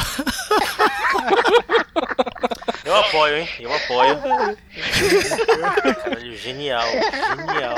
[2.85, 3.49] Eu apoio, hein?
[3.59, 4.19] Eu apoio.
[6.03, 6.87] Caralho, genial.
[6.87, 7.75] Genial.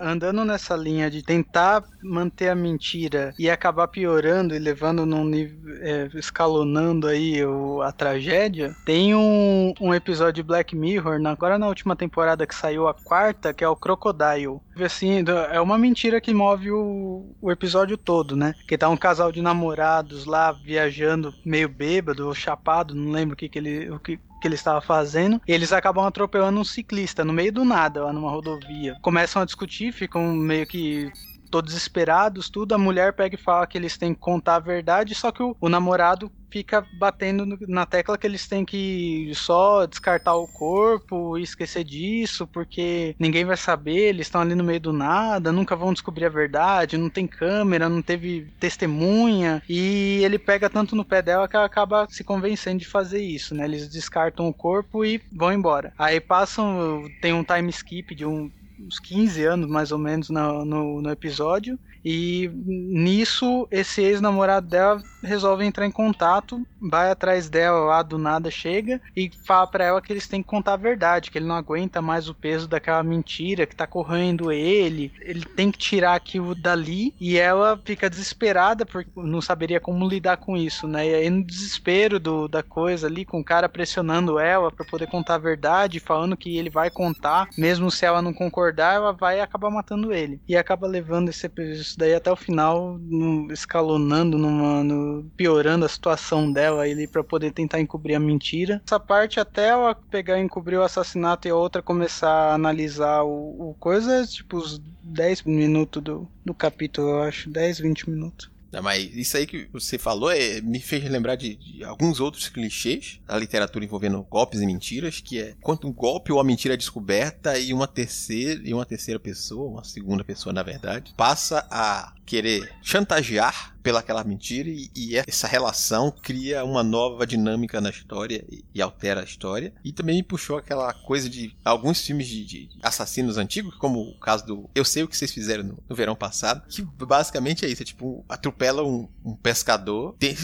[0.00, 5.58] Andando nessa linha de tentar manter a mentira e acabar piorando e levando num nível,
[5.82, 11.68] é, escalonando aí o- a tragédia, tem um, um episódio de Black Mirror, agora na
[11.68, 14.60] última temporada que saiu a quarta, que é o Crocodile.
[14.82, 18.54] Assim, é uma mentira que move o, o episódio todo, né?
[18.66, 23.36] Que tá um casal de namorados lá viajando meio bêbado ou chapado, não lembro o
[23.36, 23.90] que, que ele.
[23.90, 27.64] O que, que ele estava fazendo, e eles acabam atropelando um ciclista no meio do
[27.64, 28.96] nada, lá numa rodovia.
[29.02, 31.12] Começam a discutir, ficam meio que
[31.50, 32.74] todos desesperados, tudo.
[32.74, 35.56] A mulher pega e fala que eles têm que contar a verdade, só que o,
[35.60, 41.42] o namorado fica batendo na tecla que eles têm que só descartar o corpo e
[41.42, 45.92] esquecer disso, porque ninguém vai saber, eles estão ali no meio do nada, nunca vão
[45.92, 51.22] descobrir a verdade, não tem câmera, não teve testemunha, e ele pega tanto no pé
[51.22, 53.64] dela que ela acaba se convencendo de fazer isso, né?
[53.64, 55.92] Eles descartam o corpo e vão embora.
[55.96, 60.64] Aí passam, tem um time skip de um, uns 15 anos mais ou menos no,
[60.64, 67.80] no, no episódio, e nisso, esse ex-namorado dela resolve entrar em contato, vai atrás dela
[67.80, 71.30] lá do nada, chega e fala para ela que eles têm que contar a verdade,
[71.30, 75.70] que ele não aguenta mais o peso daquela mentira que tá correndo ele, ele tem
[75.70, 80.88] que tirar aquilo dali e ela fica desesperada porque não saberia como lidar com isso,
[80.88, 81.08] né?
[81.08, 85.06] E aí no desespero do, da coisa ali, com o cara pressionando ela para poder
[85.06, 89.40] contar a verdade, falando que ele vai contar, mesmo se ela não concordar, ela vai
[89.40, 90.40] acabar matando ele.
[90.48, 95.88] E acaba levando esse episódio isso daí até o final, no, escalonando, no, piorando a
[95.88, 98.80] situação dela ali para poder tentar encobrir a mentira.
[98.86, 103.22] Essa parte até ela pegar e encobrir o assassinato e a outra começar a analisar
[103.22, 108.50] o, o coisa, tipo os 10 minutos do, do capítulo, eu acho, 10, 20 minutos.
[108.72, 112.48] Não, mas isso aí que você falou é, me fez lembrar de, de, alguns outros
[112.48, 116.74] clichês da literatura envolvendo golpes e mentiras, que é quando um golpe ou a mentira
[116.74, 121.66] é descoberta e uma terceira e uma terceira pessoa, uma segunda pessoa na verdade, passa
[121.70, 128.44] a querer chantagear pelaquela mentira e, e, essa relação cria uma nova dinâmica na história
[128.48, 129.72] e, e, altera a história.
[129.84, 134.18] E também me puxou aquela coisa de alguns filmes de, de, assassinos antigos, como o
[134.20, 137.68] caso do Eu Sei O Que Vocês Fizeram no, no verão passado, que basicamente é
[137.68, 140.36] isso, é tipo, atropela um, um pescador, tem,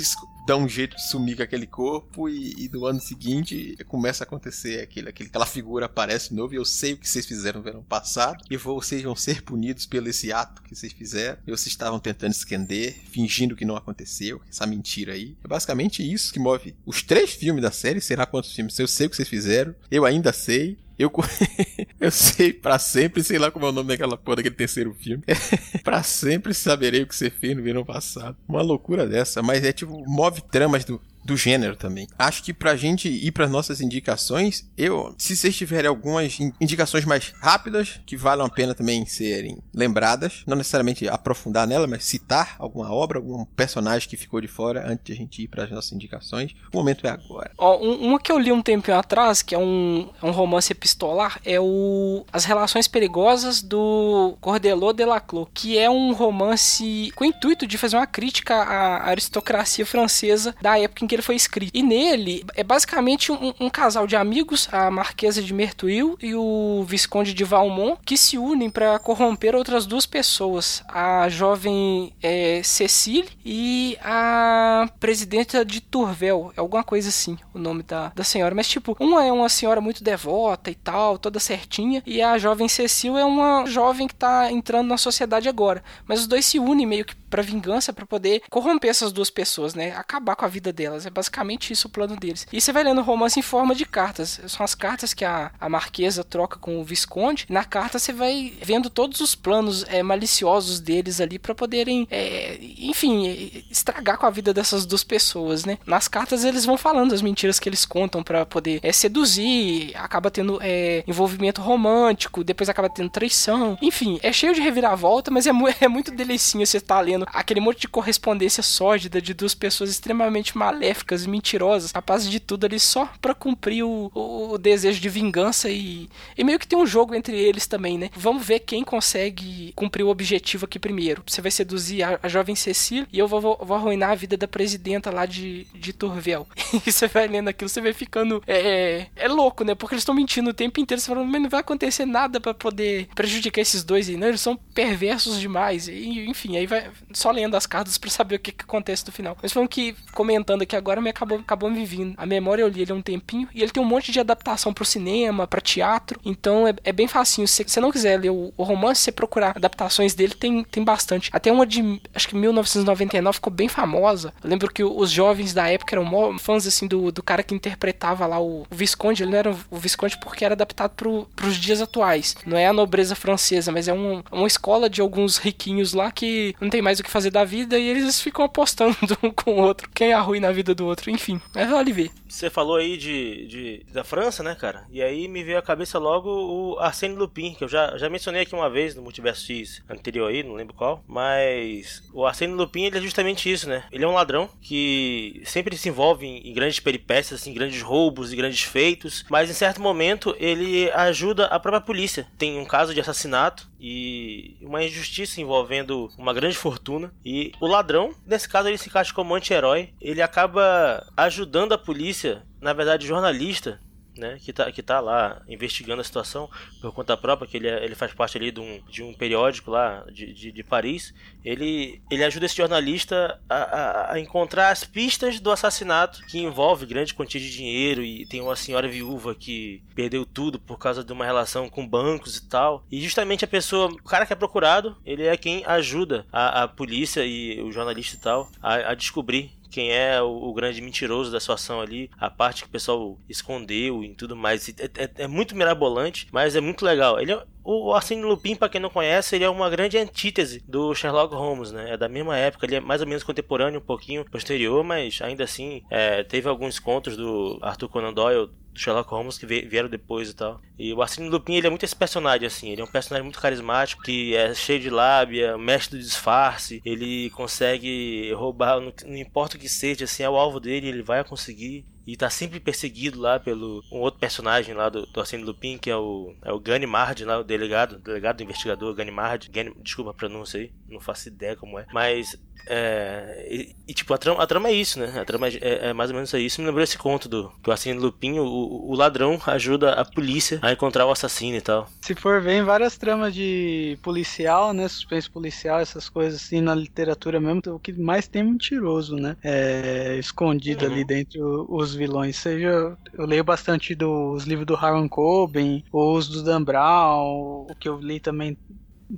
[0.47, 4.27] dá um jeito de sumir com aquele corpo e, e no ano seguinte começa a
[4.27, 7.65] acontecer aquele, aquele, aquela figura aparece novo e eu sei o que vocês fizeram no
[7.65, 11.67] verão passado e vocês vão ser punidos pelo esse ato que vocês fizeram e vocês
[11.67, 15.37] estavam tentando esconder, fingindo que não aconteceu, essa mentira aí.
[15.43, 18.79] É basicamente isso que move os três filmes da série, será quantos filmes?
[18.79, 21.13] Eu sei o que vocês fizeram, eu ainda sei, eu,
[22.01, 25.23] eu sei para sempre, sei lá como é o nome daquela porra daquele terceiro filme.
[25.85, 28.37] para sempre saberei o que você fez no verão passado.
[28.49, 32.07] Uma loucura dessa, mas é tipo, move tramas do, do gênero também.
[32.17, 37.35] Acho que pra gente ir para nossas indicações, eu, se vocês tiverem algumas indicações mais
[37.41, 42.93] rápidas, que valham a pena também serem lembradas, não necessariamente aprofundar nela, mas citar alguma
[42.93, 45.93] obra, algum personagem que ficou de fora antes de a gente ir para as nossas
[45.93, 47.51] indicações, o momento é agora.
[47.59, 51.41] Um, uma que eu li um tempinho atrás, que é um, é um romance epistolar,
[51.45, 57.67] é o As Relações Perigosas do Cordelot Delaclos, que é um romance com o intuito
[57.67, 61.71] de fazer uma crítica à aristocracia francesa da época em que ele foi escrito.
[61.75, 66.85] E nele é basicamente um, um casal de amigos, a Marquesa de Mertuil e o
[66.87, 73.29] Visconde de Valmont, que se unem para corromper outras duas pessoas, a jovem é, Cecile
[73.45, 78.55] e a presidenta de Turvel, é alguma coisa assim, o nome da, da senhora.
[78.55, 82.69] Mas tipo, uma é uma senhora muito devota e tal, toda certinha, e a jovem
[82.69, 85.83] Cecile é uma jovem que tá entrando na sociedade agora.
[86.07, 89.75] Mas os dois se unem meio que para vingança para poder corromper essas duas pessoas,
[89.75, 89.95] né?
[89.97, 91.06] Acabar com a vida delas.
[91.07, 92.47] É basicamente isso o plano deles.
[92.53, 94.41] E você vai lendo o romance em forma de cartas.
[94.49, 97.47] São as cartas que a, a Marquesa troca com o Visconde.
[97.49, 102.59] Na carta você vai vendo todos os planos é, maliciosos deles ali para poderem, é,
[102.61, 105.79] enfim, estragar com a vida dessas duas pessoas, né?
[105.87, 109.93] Nas cartas eles vão falando as mentiras que eles contam para poder é, seduzir.
[109.95, 113.79] Acaba tendo é, envolvimento romântico, depois acaba tendo traição.
[113.81, 117.27] Enfim, é cheio de reviravolta, mas é, mu é muito delicinho você estar tá lendo
[117.29, 122.67] aquele monte de correspondência sórdida de duas pessoas extremamente maléficas e mentirosas, capazes de tudo
[122.67, 126.79] ali só para cumprir o, o, o, desejo de vingança e, e meio que tem
[126.79, 128.11] um jogo entre eles também, né?
[128.15, 131.23] Vamos ver quem consegue cumprir o objetivo aqui primeiro.
[131.27, 134.37] Você vai seduzir a, a jovem Cecília e eu vou, vou, vou, arruinar a vida
[134.37, 136.47] da presidenta lá de, de Turvel.
[136.87, 138.43] e você vai lendo aquilo, você vai ficando.
[138.47, 139.75] É, é, é louco, né?
[139.75, 141.01] Porque eles estão mentindo o tempo inteiro.
[141.01, 144.29] Você fala, mas não vai acontecer nada para poder prejudicar esses dois aí, né?
[144.29, 145.89] Eles são perversos demais.
[145.89, 149.13] E, enfim, aí vai só lendo as cartas para saber o que, que acontece no
[149.13, 149.37] final.
[149.43, 152.15] Mas foi que, comentando aqui agora, me acabou, acabou me vindo.
[152.17, 154.73] A memória eu li ele há um tempinho e ele tem um monte de adaptação
[154.73, 156.21] pro cinema, para teatro.
[156.25, 157.47] Então é, é, bem facinho.
[157.49, 161.31] Se você não quiser ler o, o, romance, você procurar adaptações dele, tem, tem bastante.
[161.33, 164.33] Até uma de, acho que 1999 ficou bem famosa.
[164.43, 168.27] Eu lembro que os jovens da época eram fãs assim do, do cara que interpretava
[168.27, 169.23] lá o, o Visconde.
[169.23, 172.37] Ele não era o Visconde porque era adaptado pro, pros dias atuais.
[172.47, 176.55] Não é a nobreza francesa, mas é um, uma escola de alguns riquinhos lá que
[176.61, 179.63] não tem mais o que fazer da vida e eles ficam apostando um com o
[179.63, 179.89] outro.
[179.95, 181.41] Quem é ruim na vida do outro, enfim.
[181.55, 182.11] Mas vale ver.
[182.29, 184.87] Você falou aí de, de, da França, né, cara?
[184.91, 188.43] E aí me veio à cabeça logo o Arsène Lupin, que eu já, já mencionei
[188.43, 191.03] aqui uma vez no Multiverso X anterior aí, não lembro qual.
[191.07, 193.85] Mas o Arsène Lupin, ele é justamente isso, né?
[193.93, 198.33] Ele é um ladrão que sempre se envolve em, em grandes peripécias, assim, grandes roubos
[198.33, 199.25] e grandes feitos.
[199.31, 202.27] Mas em certo momento ele ajuda a própria polícia.
[202.37, 207.13] Tem um caso de assassinato e uma injustiça envolvendo uma grande fortuna.
[207.25, 209.91] E o ladrão, nesse caso, ele se encaixa como anti-herói.
[210.01, 212.16] Ele acaba ajudando a polícia,
[212.61, 213.81] na verdade, jornalista,
[214.19, 216.49] né, que tá, que tá lá investigando a situação
[216.81, 219.71] por conta própria, que ele, é, ele faz parte ali de um, de um periódico
[219.71, 224.85] lá de, de, de Paris, ele, ele ajuda esse jornalista a, a, a, encontrar as
[224.85, 229.83] pistas do assassinato que envolve grande quantia de dinheiro e tem uma senhora viúva que
[229.95, 232.85] perdeu tudo por causa de uma relação com bancos e tal.
[232.91, 236.69] E justamente a pessoa, o cara que é procurado, ele é quem ajuda a, a
[236.69, 241.31] polícia e o jornalista e tal a, a descobrir quem é o, o, grande mentiroso
[241.31, 244.67] da situação ali, a parte que o pessoal escondeu e tudo mais.
[244.71, 247.21] É, é, é muito mirabolante, mas é muito legal.
[247.21, 250.95] Ele é, o Arsène Lupin, para quem não conhece, ele é uma grande antítese do
[250.95, 251.93] Sherlock Holmes, né?
[251.93, 255.45] É da mesma época, ele é mais ou menos contemporâneo, um pouquinho posterior, mas ainda
[255.45, 260.31] assim é, teve alguns contos do Arthur Conan Doyle do Sherlock Holmes que vieram depois
[260.31, 260.61] e tal.
[260.79, 262.71] E o Arsène Lupin, ele é muito esse personagem, assim.
[262.71, 266.81] Ele é um personagem muito carismático, que é cheio de lábia, mestre do disfarce.
[266.85, 271.25] Ele consegue roubar, não, importa o que seja, assim, é o alvo dele, ele vai
[271.25, 275.77] conseguir e tá sempre perseguido lá pelo um outro personagem lá do, do Arsene Lupin,
[275.77, 279.51] que é o, é o Ganimard lá, o delegado, delegado investigador Ganimard.
[279.51, 281.87] Gan, desculpa a pronúncia aí, não faço ideia como é.
[281.93, 285.21] Mas é, e, e, tipo, a trama, a trama é isso, né?
[285.21, 286.61] A trama é, é, mais ou menos isso.
[286.61, 290.59] Me lembrou esse conto do que o Arsene Lupin, o, o ladrão, ajuda a polícia
[290.63, 291.89] a encontrar o assassino e tal.
[292.01, 294.89] Se for ver várias tramas de policial, né?
[294.89, 299.37] Suspense policial, essas coisas assim, na literatura mesmo, o que mais tem é mentiroso, né?
[299.45, 300.93] É, escondido uhum.
[300.93, 302.37] ali dentro os vilões.
[302.37, 307.75] Seja, eu leio bastante dos livros do Harlan Coben, ou os do Dan Brown, o
[307.79, 308.57] que eu li também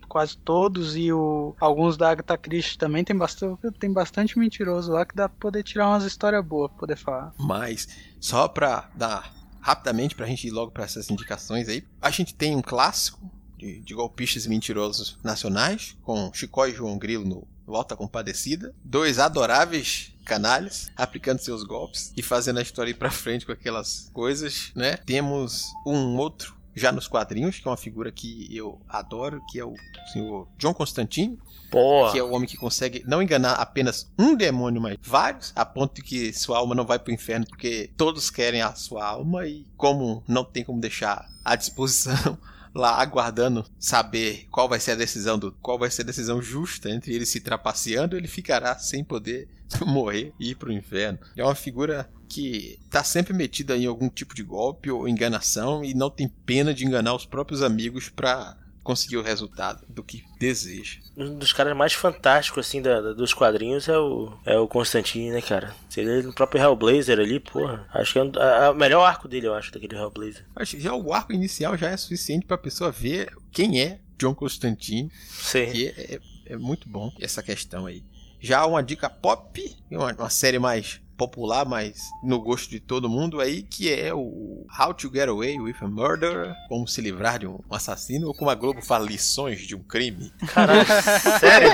[0.09, 5.05] quase todos e o, alguns da Agatha Christie também tem bastante, tem bastante mentiroso lá
[5.05, 7.33] que dá pra poder tirar umas histórias boas pra poder falar.
[7.39, 7.89] Mas,
[8.21, 12.55] só pra dar rapidamente pra gente ir logo para essas indicações aí, a gente tem
[12.55, 18.75] um clássico de, de golpistas mentirosos nacionais, com Chicó e João Grilo no Volta Compadecida,
[18.83, 24.11] dois adoráveis canalhas aplicando seus golpes e fazendo a história ir pra frente com aquelas
[24.13, 24.97] coisas, né?
[24.99, 29.65] Temos um outro já nos quadrinhos, que é uma figura que eu adoro, que é
[29.65, 29.75] o
[30.13, 31.39] senhor John Constantine.
[31.71, 32.13] Porra.
[32.13, 35.97] Que é o homem que consegue não enganar apenas um demônio, mas vários, a ponto
[35.97, 39.67] de que sua alma não vai pro inferno, porque todos querem a sua alma e
[39.77, 42.39] como não tem como deixar à disposição
[42.75, 46.91] lá aguardando saber qual vai ser a decisão do qual vai ser a decisão justa
[46.91, 49.49] entre ele se trapaceando, ele ficará sem poder
[49.85, 51.19] morrer e ir pro inferno.
[51.37, 55.95] É uma figura que tá sempre metida em algum tipo de golpe ou enganação e
[55.95, 58.57] não tem pena de enganar os próprios amigos para
[58.89, 60.99] conseguir o resultado do que deseja.
[61.15, 65.31] Um dos caras mais fantásticos, assim, da, da, dos quadrinhos é o, é o Constantine,
[65.31, 65.75] né, cara?
[65.91, 67.87] Seria no próprio Hellblazer ali, porra.
[67.93, 70.47] Acho que é, o melhor arco dele, eu acho, daquele Hellblazer.
[70.57, 74.35] Acho que já o arco inicial já é suficiente pra pessoa ver quem é John
[74.35, 75.13] Constantine.
[75.29, 75.71] Sim.
[75.71, 76.21] Que é, é,
[76.55, 78.03] é muito bom essa questão aí.
[78.41, 83.41] Já uma dica pop, uma, uma série mais popular, mas no gosto de todo mundo
[83.41, 87.49] aí, que é o How to Get Away with a Murder, como se livrar de
[87.49, 90.33] um assassino, ou como a Globo fala, lições de um crime.
[90.47, 90.87] Caralho,
[91.41, 91.71] sério?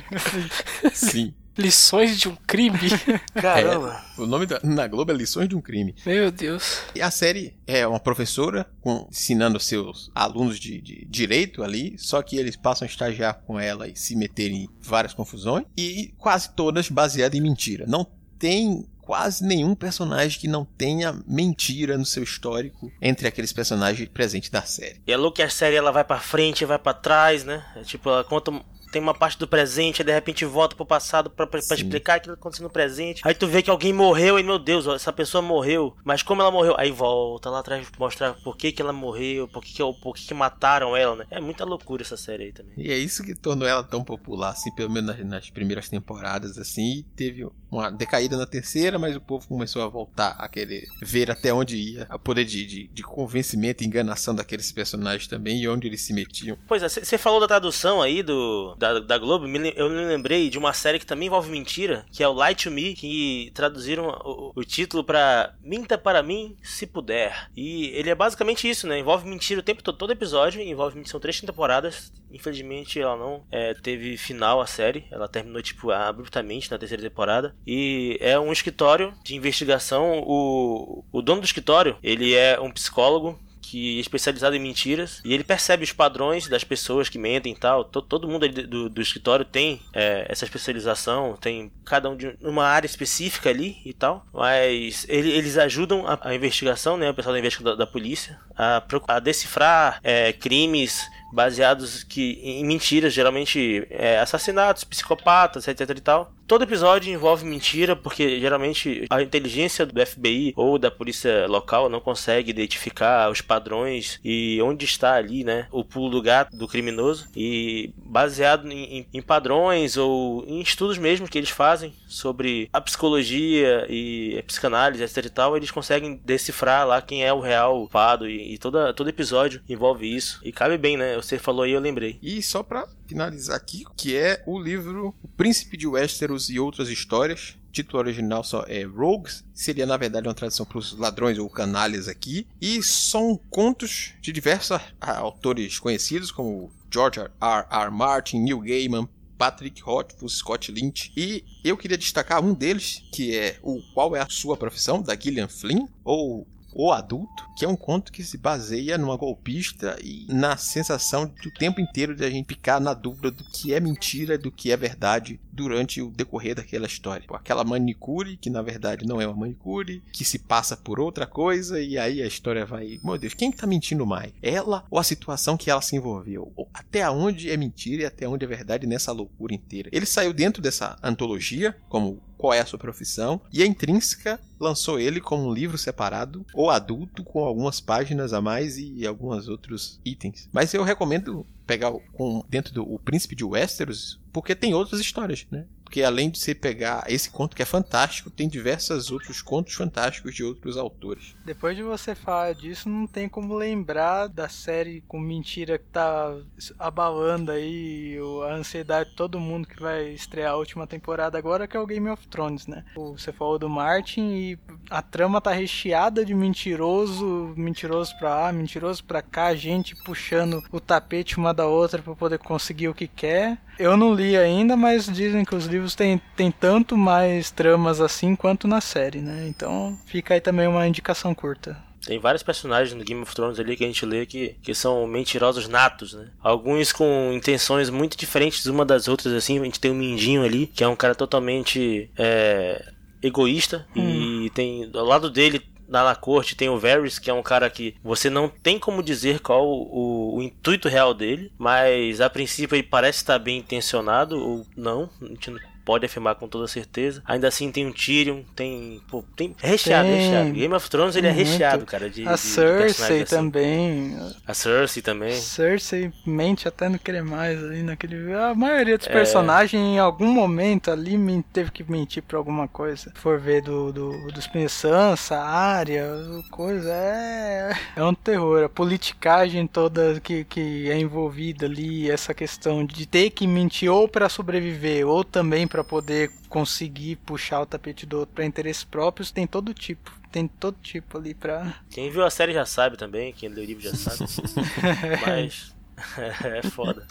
[0.92, 1.34] Sim.
[1.56, 2.78] Lições de um crime?
[3.34, 4.02] Caramba.
[4.16, 5.94] É, o nome da, na Globo é Lições de um Crime.
[6.06, 6.80] Meu Deus.
[6.94, 12.22] E a série é uma professora com, ensinando seus alunos de, de, direito ali, só
[12.22, 16.54] que eles passam a estagiar com ela e se meterem em várias confusões, e quase
[16.54, 17.84] todas baseadas em mentira.
[17.86, 18.06] Não
[18.38, 24.48] tem quase nenhum personagem que não tenha mentira no seu histórico entre aqueles personagens presentes
[24.48, 25.02] da série.
[25.06, 27.62] E é louco que a série ela vai para frente, vai para trás, né?
[27.76, 28.52] É tipo, ela conta
[28.92, 32.16] tem uma parte do presente, aí de repente volta pro passado pra, pra, pra explicar
[32.16, 33.22] aquilo que aconteceu no presente.
[33.24, 35.96] Aí tu vê que alguém morreu e, meu Deus, essa pessoa morreu.
[36.04, 36.74] Mas como ela morreu?
[36.78, 40.26] Aí volta lá atrás mostrar por que, que ela morreu, por que, que, por que,
[40.26, 41.26] que mataram ela, né?
[41.30, 42.74] É muita loucura essa série aí também.
[42.76, 46.58] E é isso que tornou ela tão popular, assim, pelo menos nas, nas primeiras temporadas,
[46.58, 50.86] assim, e teve uma decaída na terceira, mas o povo começou a voltar a querer
[51.00, 55.62] ver até onde ia, a poder de, de, de convencimento e enganação daqueles personagens também
[55.62, 56.58] e onde eles se metiam.
[56.68, 60.58] Pois é, você falou da tradução aí do da, da Globo, eu me lembrei de
[60.58, 64.52] uma série que também envolve mentira, que é o Light to Me, que traduziram o,
[64.56, 67.48] o título para Minta para mim, se puder.
[67.56, 68.98] E ele é basicamente isso, né?
[68.98, 72.12] Envolve mentira o tempo todo, todo episódio, envolve são três temporadas.
[72.32, 77.54] Infelizmente ela não é, teve final a série, ela terminou tipo abruptamente na terceira temporada.
[77.66, 80.22] E é um escritório de investigação.
[80.26, 85.32] O, o dono do escritório, ele é um psicólogo que é especializado em mentiras e
[85.32, 87.84] ele percebe os padrões das pessoas que mentem e tal.
[87.84, 92.64] Todo, todo mundo do, do escritório tem é, essa especialização, tem cada um de uma
[92.66, 94.26] área específica ali e tal.
[94.32, 98.38] Mas ele, eles ajudam a, a, investigação, né, o pessoal da investigação da, da polícia,
[98.56, 106.00] a, a decifrar é, crimes baseados que, em mentiras, geralmente é, assassinatos, psicopatas, etc e
[106.00, 106.32] tal.
[106.46, 112.00] Todo episódio envolve mentira, porque geralmente a inteligência do FBI ou da polícia local não
[112.00, 117.28] consegue identificar os padrões e onde está ali, né, o pulo do gato do criminoso.
[117.36, 123.86] E baseado em, em padrões ou em estudos mesmo que eles fazem sobre a psicologia
[123.88, 128.28] e a psicanálise, etc e tal, eles conseguem decifrar lá quem é o real culpado
[128.28, 130.40] e, e toda, todo episódio envolve isso.
[130.42, 131.16] E cabe bem, né?
[131.16, 132.18] Você falou aí, eu lembrei.
[132.22, 136.88] E só pra finalizar aqui, que é o livro O Príncipe de Westeros e Outras
[136.88, 137.58] Histórias.
[137.68, 141.48] O título original só é Rogues, seria na verdade uma tradução para os ladrões ou
[141.48, 142.46] canalhas aqui.
[142.60, 147.30] E são contos de diversos autores conhecidos, como George R.
[147.40, 147.90] R.
[147.90, 149.08] Martin, Neil Gaiman,
[149.38, 151.12] Patrick Rothfuss, Scott Lynch.
[151.16, 155.16] E eu queria destacar um deles, que é o Qual é a Sua Profissão, da
[155.18, 160.26] Gillian Flynn, ou o Adulto, que é um conto que se baseia numa golpista e
[160.28, 164.38] na sensação do tempo inteiro de a gente ficar na dúvida do que é mentira,
[164.38, 167.26] do que é verdade durante o decorrer daquela história.
[167.30, 171.80] Aquela manicure, que na verdade não é uma manicure, que se passa por outra coisa,
[171.80, 172.98] e aí a história vai.
[173.02, 174.32] Meu Deus, quem está mentindo mais?
[174.42, 176.52] Ela ou a situação que ela se envolveu?
[176.72, 179.88] Até onde é mentira e até onde é verdade nessa loucura inteira?
[179.92, 184.98] Ele saiu dentro dessa antologia, como qual é a sua profissão, e a Intrínseca lançou
[184.98, 190.00] ele como um livro separado ou adulto com algumas páginas a mais e alguns outros
[190.04, 190.48] itens.
[190.52, 195.46] Mas eu recomendo pegar com dentro do o Príncipe de Westeros, porque tem outras histórias,
[195.52, 195.66] né?
[195.92, 200.34] Porque além de você pegar esse conto que é fantástico, tem diversos outros contos fantásticos
[200.34, 201.36] de outros autores.
[201.44, 206.34] Depois de você falar disso, não tem como lembrar da série com mentira que tá
[206.78, 208.16] abalando aí
[208.48, 211.86] a ansiedade de todo mundo que vai estrear a última temporada agora, que é o
[211.86, 212.86] Game of Thrones, né?
[212.96, 219.04] Você falou do Martin e a trama tá recheada de mentiroso, mentiroso pra lá, mentiroso
[219.04, 223.58] pra cá, gente puxando o tapete uma da outra para poder conseguir o que quer.
[223.78, 228.34] Eu não li ainda, mas dizem que os livros têm, têm tanto mais tramas assim
[228.36, 229.46] quanto na série, né?
[229.48, 231.76] Então fica aí também uma indicação curta.
[232.04, 235.06] Tem vários personagens no Game of Thrones ali que a gente lê que, que são
[235.06, 236.30] mentirosos natos, né?
[236.42, 239.60] Alguns com intenções muito diferentes uma das outras, assim.
[239.60, 242.84] A gente tem o Mindinho ali, que é um cara totalmente é,
[243.22, 243.86] egoísta.
[243.94, 244.42] Hum.
[244.44, 247.68] E tem ao lado dele lá na corte tem o Varys, que é um cara
[247.68, 252.74] que você não tem como dizer qual o, o, intuito real dele, mas a princípio
[252.74, 257.22] ele parece estar bem intencionado ou não, a gente não pode afirmar com toda certeza.
[257.26, 259.00] Ainda assim tem um Tyrion, tem.
[259.10, 260.20] Pô, tem é recheado, é tem.
[260.20, 260.52] recheado.
[260.52, 262.08] Game of Thrones ele é recheado, cara.
[262.08, 264.16] De, a de, Cersei de também.
[264.46, 265.34] A Cersei também.
[265.34, 268.32] Cersei mente até não querer mais ali naquele.
[268.34, 269.12] A maioria dos é...
[269.12, 271.12] personagens em algum momento ali
[271.52, 273.12] teve que mentir por alguma coisa.
[273.14, 276.06] For ver do, do, dos Sansa, área,
[276.50, 276.90] coisa.
[276.92, 277.72] É.
[277.96, 278.64] É um terror.
[278.64, 284.08] A politicagem toda que, que é envolvida ali, essa questão de ter que mentir ou
[284.08, 289.30] para sobreviver, ou também para poder conseguir puxar o tapete do outro para interesses próprios,
[289.30, 290.12] tem todo tipo.
[290.30, 291.80] Tem todo tipo ali pra.
[291.88, 294.30] Quem viu a série já sabe também, quem leu o livro já sabe.
[295.26, 295.74] Mas
[296.44, 297.06] é foda.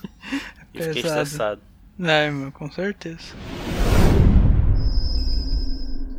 [0.76, 1.59] E é fiquei estressado.
[1.99, 3.34] É, meu, com certeza.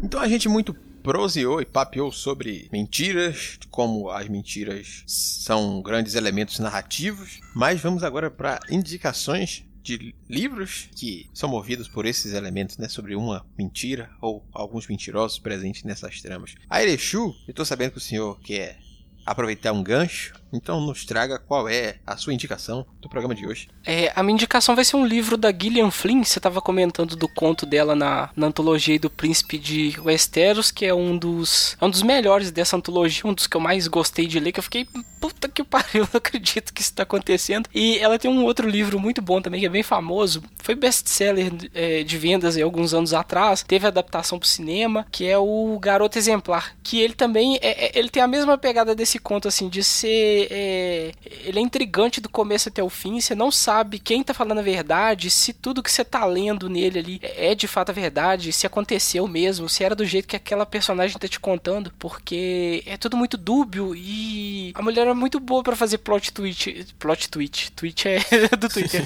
[0.03, 6.59] Então a gente muito proseou e papeou sobre mentiras, como as mentiras são grandes elementos
[6.59, 12.89] narrativos, mas vamos agora para indicações de livros que são movidos por esses elementos, né?
[12.89, 16.55] Sobre uma mentira ou alguns mentirosos presentes nessas tramas.
[16.69, 18.79] A Erechu, eu tô sabendo que o senhor quer
[19.27, 23.69] aproveitar um gancho então nos traga qual é a sua indicação do programa de hoje.
[23.85, 26.23] É, a minha indicação vai ser um livro da Gillian Flynn.
[26.23, 30.95] Você estava comentando do conto dela na, na antologia do Príncipe de Westeros, que é
[30.95, 34.39] um dos, é um dos melhores dessa antologia, um dos que eu mais gostei de
[34.39, 34.87] ler, que eu fiquei,
[35.21, 37.69] puta que pariu, não acredito que isso está acontecendo.
[37.75, 41.53] E ela tem um outro livro muito bom também, que é bem famoso, foi best-seller
[41.75, 45.79] é, de vendas aí, alguns anos atrás, teve adaptação para o cinema, que é o
[45.81, 49.69] Garoto Exemplar, que ele também, é, é, ele tem a mesma pegada desse conto, assim,
[49.69, 51.13] de ser porque é,
[51.45, 54.63] ele é intrigante do começo até o fim, você não sabe quem tá falando a
[54.63, 58.67] verdade, se tudo que você tá lendo nele ali é de fato a verdade, se
[58.67, 63.17] aconteceu mesmo, se era do jeito que aquela personagem tá te contando, porque é tudo
[63.17, 68.09] muito dúbio e a mulher é muito boa para fazer plot twist, plot twist, twist
[68.09, 68.19] é
[68.57, 69.05] do Twitter.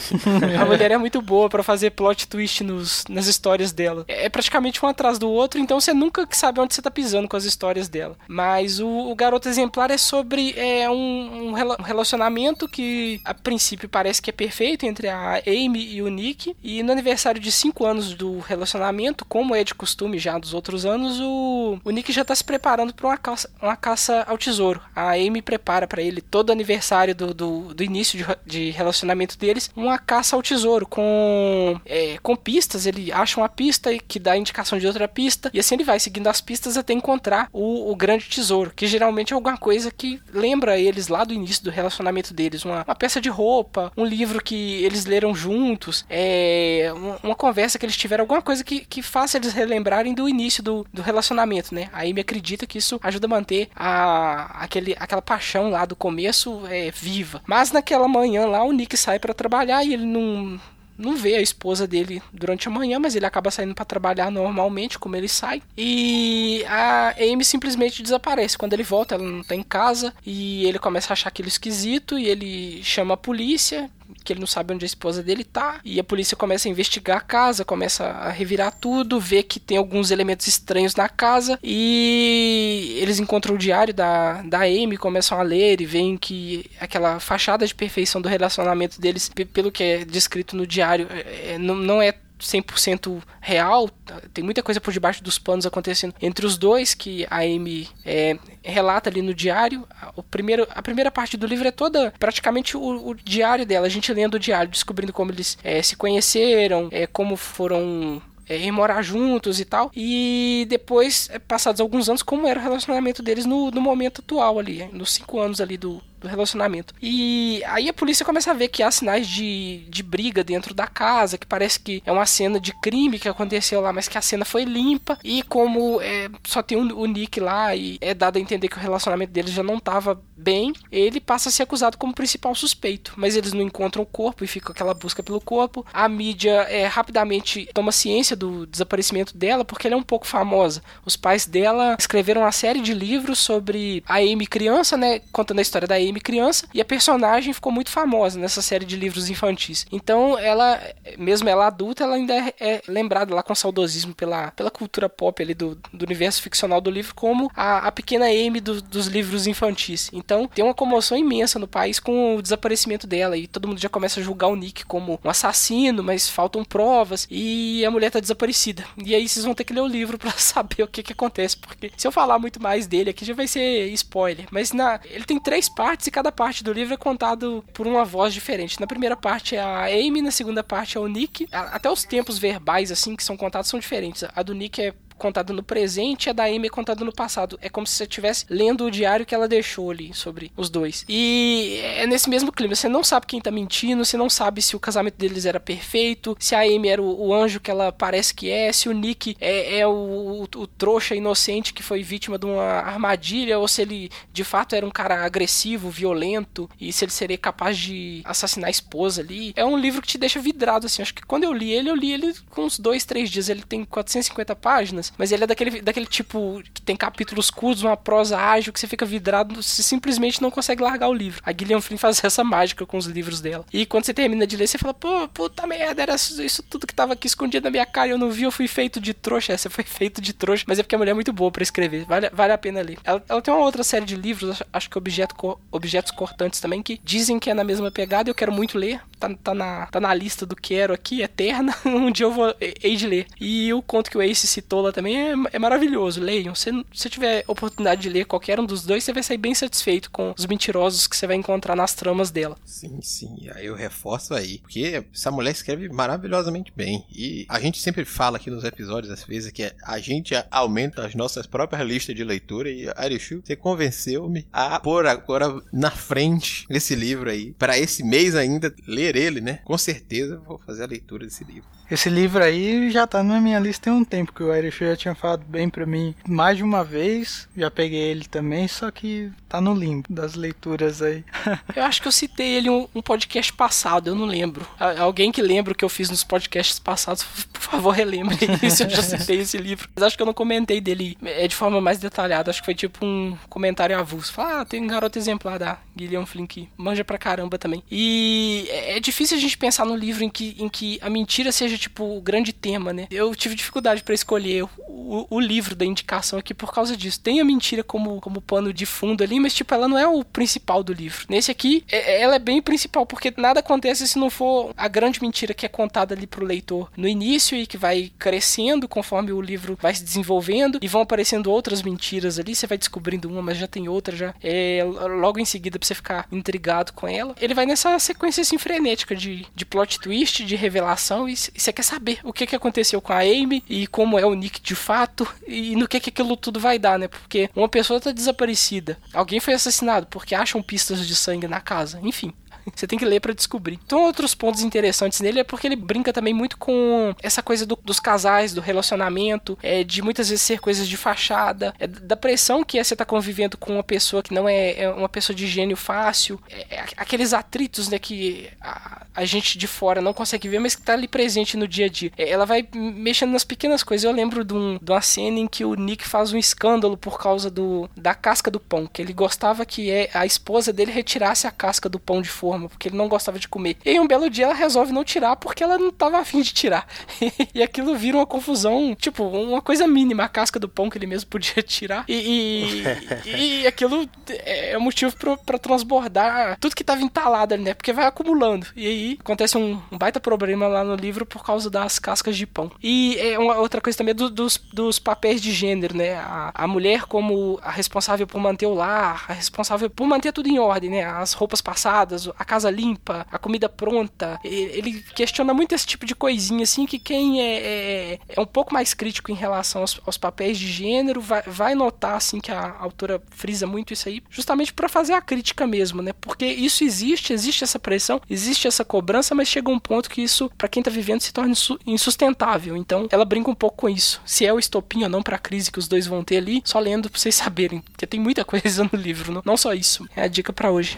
[0.60, 4.04] a mulher é muito boa para fazer plot twist nos, nas histórias dela.
[4.08, 7.28] É, é praticamente um atrás do outro, então você nunca sabe onde você tá pisando
[7.28, 8.16] com as histórias dela.
[8.28, 11.52] Mas o, o Garoto Exemplar é sobre é, um, um
[11.82, 16.56] relacionamento que a princípio parece que é perfeito entre a Amy e o Nick.
[16.62, 20.84] E no aniversário de 5 anos do relacionamento, como é de costume já dos outros
[20.84, 24.80] anos, o, o Nick já tá se preparando para uma caça, uma caça ao tesouro.
[24.94, 29.70] A Amy prepara para ele todo aniversário do, do, do início de, de, relacionamento deles
[29.76, 32.86] uma caça ao tesouro com, é, com pistas.
[32.86, 36.26] Ele acha uma pista que dá indicação de outra pista e assim ele vai seguindo
[36.28, 40.78] as pistas até encontrar o, o grande tesouro, que geralmente é alguma coisa que lembra
[40.78, 44.84] eles lá do início do relacionamento deles, uma, uma peça de roupa, um livro que
[44.84, 49.36] eles leram juntos, é, uma, uma, conversa que eles tiveram, alguma coisa que, que faça
[49.36, 51.88] eles relembrarem do início do, do relacionamento, né?
[51.92, 56.62] Aí me acredita que isso ajuda a manter a, aquele, aquela paixão lá do começo
[56.66, 57.42] é, viva.
[57.46, 60.60] Mas naquela manhã lá o Nick sai para trabalhar e ele não
[60.98, 64.98] não vê a esposa dele durante a manhã, mas ele acaba saindo para trabalhar normalmente,
[64.98, 65.62] como ele sai.
[65.76, 68.58] E a Amy simplesmente desaparece.
[68.58, 72.18] Quando ele volta, ela não tá em casa e ele começa a achar aquilo esquisito
[72.18, 73.90] e ele chama a polícia
[74.26, 75.80] que ele não sabe onde a esposa dele tá.
[75.84, 79.78] E a polícia começa a investigar a casa, começa a revirar tudo, vê que tem
[79.78, 85.42] alguns elementos estranhos na casa e eles encontram o diário da, da Amy, começam a
[85.42, 90.56] ler e veem que aquela fachada de perfeição do relacionamento deles, pelo que é descrito
[90.56, 93.90] no diário, é, é não, não é 100% real,
[94.32, 98.38] tem muita coisa por debaixo dos panos acontecendo entre os dois que a Amy é,
[98.62, 99.86] relata ali no diário.
[100.14, 103.90] O primeiro, a primeira parte do livro é toda praticamente o, o diário dela, a
[103.90, 108.72] gente lendo o diário, descobrindo como eles é, se conheceram, é, como foram é, ir
[108.72, 109.90] morar juntos e tal.
[109.94, 114.58] E depois, é, passados alguns anos, como era o relacionamento deles no, no momento atual
[114.58, 116.94] ali, nos cinco anos ali do, do relacionamento.
[117.00, 120.86] E aí a polícia começa a ver que há sinais de, de briga dentro da
[120.86, 124.22] casa, que parece que é uma cena de crime que aconteceu lá, mas que a
[124.22, 125.18] cena foi limpa.
[125.24, 128.80] E como é, só tem o, Nick lá e é dado a entender que o
[128.80, 133.12] relacionamento deles já não estava bem, ele passa a ser acusado como principal suspeito.
[133.16, 135.86] Mas eles não encontram o corpo e fica aquela busca pelo corpo.
[135.92, 140.82] A mídia é, rapidamente toma ciência do desaparecimento dela porque ela é um pouco famosa.
[141.04, 145.62] Os pais dela escreveram uma série de livros sobre a Amy criança, né, contando a
[145.62, 149.86] história da Amy criança e a personagem ficou muito famosa nessa série de livros infantis.
[149.90, 150.80] Então, ela,
[151.18, 155.42] mesmo ela adulta, ela ainda é, é lembrada lá com saudosismo pela, pela cultura pop
[155.42, 159.46] ali do, do universo ficcional do livro como a, a pequena Amy do, dos livros
[159.46, 160.10] infantis.
[160.12, 163.88] Então, tem uma comoção imensa no país com o desaparecimento dela e todo mundo já
[163.88, 168.20] começa a julgar o Nick como um assassino, mas faltam provas e a mulher tá
[168.20, 168.84] desaparecida.
[169.04, 171.56] E aí vocês vão ter que ler o livro para saber o que que acontece,
[171.56, 174.46] porque se eu falar muito mais dele aqui já vai ser spoiler.
[174.50, 177.86] Mas na, ele tem três partes partes e cada parte do livro é contado por
[177.86, 178.78] uma voz diferente.
[178.78, 181.48] Na primeira parte é a Amy, na segunda parte é o Nick.
[181.50, 184.24] Até os tempos verbais assim que são contados são diferentes.
[184.34, 187.58] A do Nick é contada no presente e a da Amy é contada no passado.
[187.62, 191.04] É como se você estivesse lendo o diário que ela deixou ali sobre os dois.
[191.08, 192.74] E é nesse mesmo clima.
[192.74, 196.36] Você não sabe quem tá mentindo, você não sabe se o casamento deles era perfeito,
[196.38, 199.36] se a Amy era o, o anjo que ela parece que é, se o Nick
[199.40, 203.82] é, é o, o, o, trouxa inocente que foi vítima de uma armadilha, ou se
[203.82, 208.68] ele de fato era um cara agressivo, violento, e se ele seria capaz de assassinar
[208.68, 209.52] a esposa ali.
[209.56, 211.02] É um livro que te deixa vidrado, assim.
[211.02, 213.48] Acho que quando eu li ele, eu li ele com uns dois, três dias.
[213.48, 217.96] Ele tem 450 páginas mas ele é daquele, daquele tipo que tem capítulos curtos, uma
[217.96, 221.40] prosa ágil, que você fica vidrado, você simplesmente não consegue largar o livro.
[221.44, 223.64] A Gillian Flynn faz essa mágica com os livros dela.
[223.72, 226.94] E quando você termina de ler, você fala, pô, puta merda, era isso tudo que
[226.94, 229.52] tava aqui escondido na minha cara, eu não vi, eu fui feito de trouxa.
[229.52, 232.04] Essa foi feito de trouxa, mas é porque a mulher é muito boa para escrever,
[232.04, 232.98] vale, vale a pena ler.
[233.04, 235.34] Ela, ela, tem uma outra série de livros, acho que objeto,
[235.70, 239.34] Objetos Cortantes também, que dizem que é na mesma pegada, eu quero muito ler, tá,
[239.42, 243.06] tá, na, tá na lista do quero aqui, eterna, um dia eu vou hei de
[243.06, 243.26] ler.
[243.40, 246.54] E o conto que o Ace citou lá também é, é maravilhoso, leiam.
[246.54, 250.10] Se você tiver oportunidade de ler qualquer um dos dois, você vai sair bem satisfeito
[250.10, 252.56] com os mentirosos que você vai encontrar nas tramas dela.
[252.64, 257.04] Sim, sim, aí eu reforço aí, porque essa mulher escreve maravilhosamente bem.
[257.10, 261.14] E a gente sempre fala aqui nos episódios, às vezes, que a gente aumenta as
[261.14, 266.94] nossas próprias listas de leitura e Arishu, você convenceu-me a pôr agora na frente esse
[266.94, 269.60] livro aí, para esse mês ainda ler ler ele, né?
[269.64, 271.68] Com certeza vou fazer a leitura desse livro.
[271.90, 274.96] Esse livro aí já tá na minha lista tem um tempo, que o Irish já
[274.96, 277.48] tinha falado bem pra mim mais de uma vez.
[277.56, 281.24] Já peguei ele também, só que tá no limbo das leituras aí.
[281.74, 284.66] eu acho que eu citei ele um, um, podcast passado, eu não lembro.
[284.98, 288.82] Alguém que lembra o que eu fiz nos podcasts passados, por favor, relembre isso.
[288.82, 289.88] Eu já citei esse livro.
[289.94, 292.50] Mas acho que eu não comentei dele é, de forma mais detalhada.
[292.50, 294.32] Acho que foi tipo um comentário avulso.
[294.32, 296.46] Fala, ah, tem um garoto exemplar da Guilherme Flynn
[296.76, 297.82] manja pra caramba também.
[297.90, 301.50] E é, é difícil a gente pensar no livro em que, em que a mentira
[301.50, 303.06] seja tipo o grande tema, né?
[303.10, 307.20] Eu tive dificuldade para escolher o, o, livro da indicação aqui por causa disso.
[307.20, 310.24] Tem a mentira como, como pano de fundo ali, mas tipo, ela não é o
[310.24, 311.24] principal do livro.
[311.28, 315.22] Nesse aqui, é, ela é bem principal, porque nada acontece se não for a grande
[315.22, 319.40] mentira que é contada ali pro leitor no início e que vai crescendo conforme o
[319.40, 322.56] livro vai se desenvolvendo e vão aparecendo outras mentiras ali.
[322.56, 324.34] Você vai descobrindo uma, mas já tem outra já.
[324.42, 327.32] É, logo em seguida pra você ficar intrigado com ela.
[327.40, 331.72] Ele vai nessa sequência assim frenética de, de plot twist, de revelação, e, e você
[331.72, 334.74] quer saber o que, que aconteceu com a Amy e como é o Nick de
[334.74, 337.06] fato e no que, que aquilo tudo vai dar, né?
[337.06, 341.98] Porque uma pessoa tá desaparecida, alguém foi assassinado porque acham pistas de sangue na casa,
[342.00, 342.32] enfim.
[342.74, 343.78] Você tem que ler para descobrir.
[343.84, 347.78] Então, outros pontos interessantes nele é porque ele brinca também muito com essa coisa do,
[347.82, 352.64] dos casais, do relacionamento, é, de muitas vezes ser coisas de fachada, é, da pressão
[352.64, 355.34] que é você estar tá convivendo com uma pessoa que não é, é uma pessoa
[355.34, 360.12] de gênio fácil, é, é aqueles atritos né, que a, a, gente de fora não
[360.12, 362.12] consegue ver, mas que tá ali presente no dia a dia.
[362.16, 364.04] É, ela vai mexendo nas pequenas coisas.
[364.04, 367.18] Eu lembro de, um, de uma cena em que o Nick faz um escândalo por
[367.18, 371.46] causa do, da casca do pão, que ele gostava que é, a esposa dele retirasse
[371.46, 373.76] a casca do pão de forma forma, porque ele não gostava de comer.
[373.84, 376.52] E aí um belo dia ela resolve não tirar porque ela não tava afim de
[376.52, 376.86] tirar.
[377.54, 381.06] e aquilo vira uma confusão, tipo, uma coisa mínima, a casca do pão que ele
[381.06, 382.04] mesmo podia tirar.
[382.08, 382.82] E,
[383.26, 387.74] e, e aquilo é motivo para transbordar tudo que tava entalado ali, né?
[387.74, 388.66] Porque vai acumulando.
[388.74, 392.46] E aí acontece um, um, baita problema lá no livro por causa das cascas de
[392.46, 392.70] pão.
[392.82, 396.14] E é uma outra coisa também do, dos, dos papéis de gênero, né?
[396.14, 400.48] A, a mulher como a responsável por manter o lar, a responsável por manter tudo
[400.48, 401.04] em ordem, né?
[401.04, 404.38] As roupas passadas, a casa limpa, a comida pronta.
[404.42, 408.72] Ele questiona muito esse tipo de coisinha, assim, que quem é, é, é um pouco
[408.72, 412.76] mais crítico em relação aos, aos, papéis de gênero vai, vai notar, assim, que a
[412.78, 416.12] autora frisa muito isso aí, justamente para fazer a crítica mesmo, né?
[416.20, 420.50] Porque isso existe, existe essa pressão, existe essa cobrança, mas chega um ponto que isso,
[420.56, 421.54] para quem tá vivendo, se torna
[421.86, 422.76] insustentável.
[422.76, 424.20] Então, ela brinca um pouco com isso.
[424.24, 426.78] Se é o estopim ou não pra crise que os dois vão ter ali, só
[426.78, 430.08] lendo pra vocês saberem, porque tem muita coisa no livro, não, não só isso.
[430.14, 430.96] É a dica para hoje.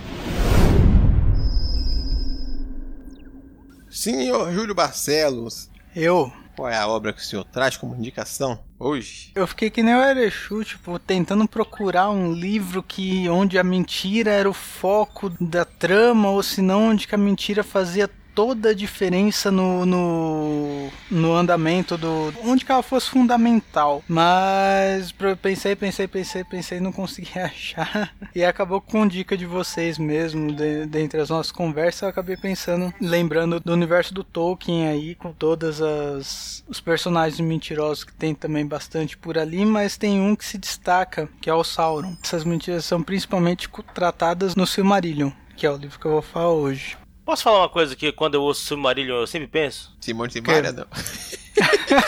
[3.91, 5.70] Senhor Júlio Barcelos.
[5.95, 6.32] Eu.
[6.57, 9.30] Qual é a obra que o senhor traz como indicação hoje?
[9.36, 14.32] Eu fiquei que nem o Erechu, tipo, tentando procurar um livro que onde a mentira
[14.32, 18.72] era o foco da trama, ou se não, onde que a mentira fazia toda a
[18.72, 22.32] diferença no, no, no andamento do.
[22.45, 24.01] onde que ela fosse fundamental.
[24.07, 25.12] Mas
[25.43, 28.14] pensei, pensei, pensei, pensei, não consegui achar.
[28.32, 32.95] E acabou com dica de vocês mesmo, de, dentre as nossas conversas, eu acabei pensando,
[33.01, 38.64] lembrando do universo do Tolkien aí, com todas as os personagens mentirosos que tem também
[38.64, 42.16] bastante por ali, mas tem um que se destaca, que é o Sauron.
[42.22, 46.53] Essas mentiras são principalmente tratadas no Silmarillion, que é o livro que eu vou falar
[46.53, 46.97] hoje.
[47.29, 49.95] Posso falar uma coisa que quando eu ouço Silmarillion eu sempre penso?
[50.01, 50.87] Simone Simaria, não.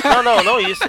[0.03, 0.83] Não, não, não isso.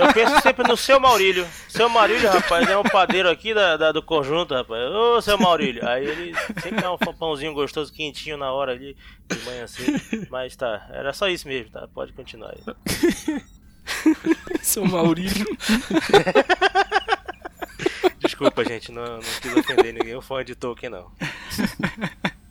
[0.00, 1.46] Eu penso sempre no seu Maurílio.
[1.68, 4.90] Seu Maurílio, rapaz, é um padeiro aqui da, da do conjunto, rapaz.
[4.90, 5.86] Ô, seu Maurílio.
[5.88, 8.96] Aí ele sempre dá um pãozinho gostoso, quentinho na hora ali,
[9.30, 9.84] de manhã assim.
[10.28, 11.86] Mas tá, era só isso mesmo, tá?
[11.86, 13.42] Pode continuar aí.
[14.60, 15.46] seu Maurílio.
[18.18, 21.12] Desculpa, gente, não, não quis ofender ninguém, o fã de Tolkien, não.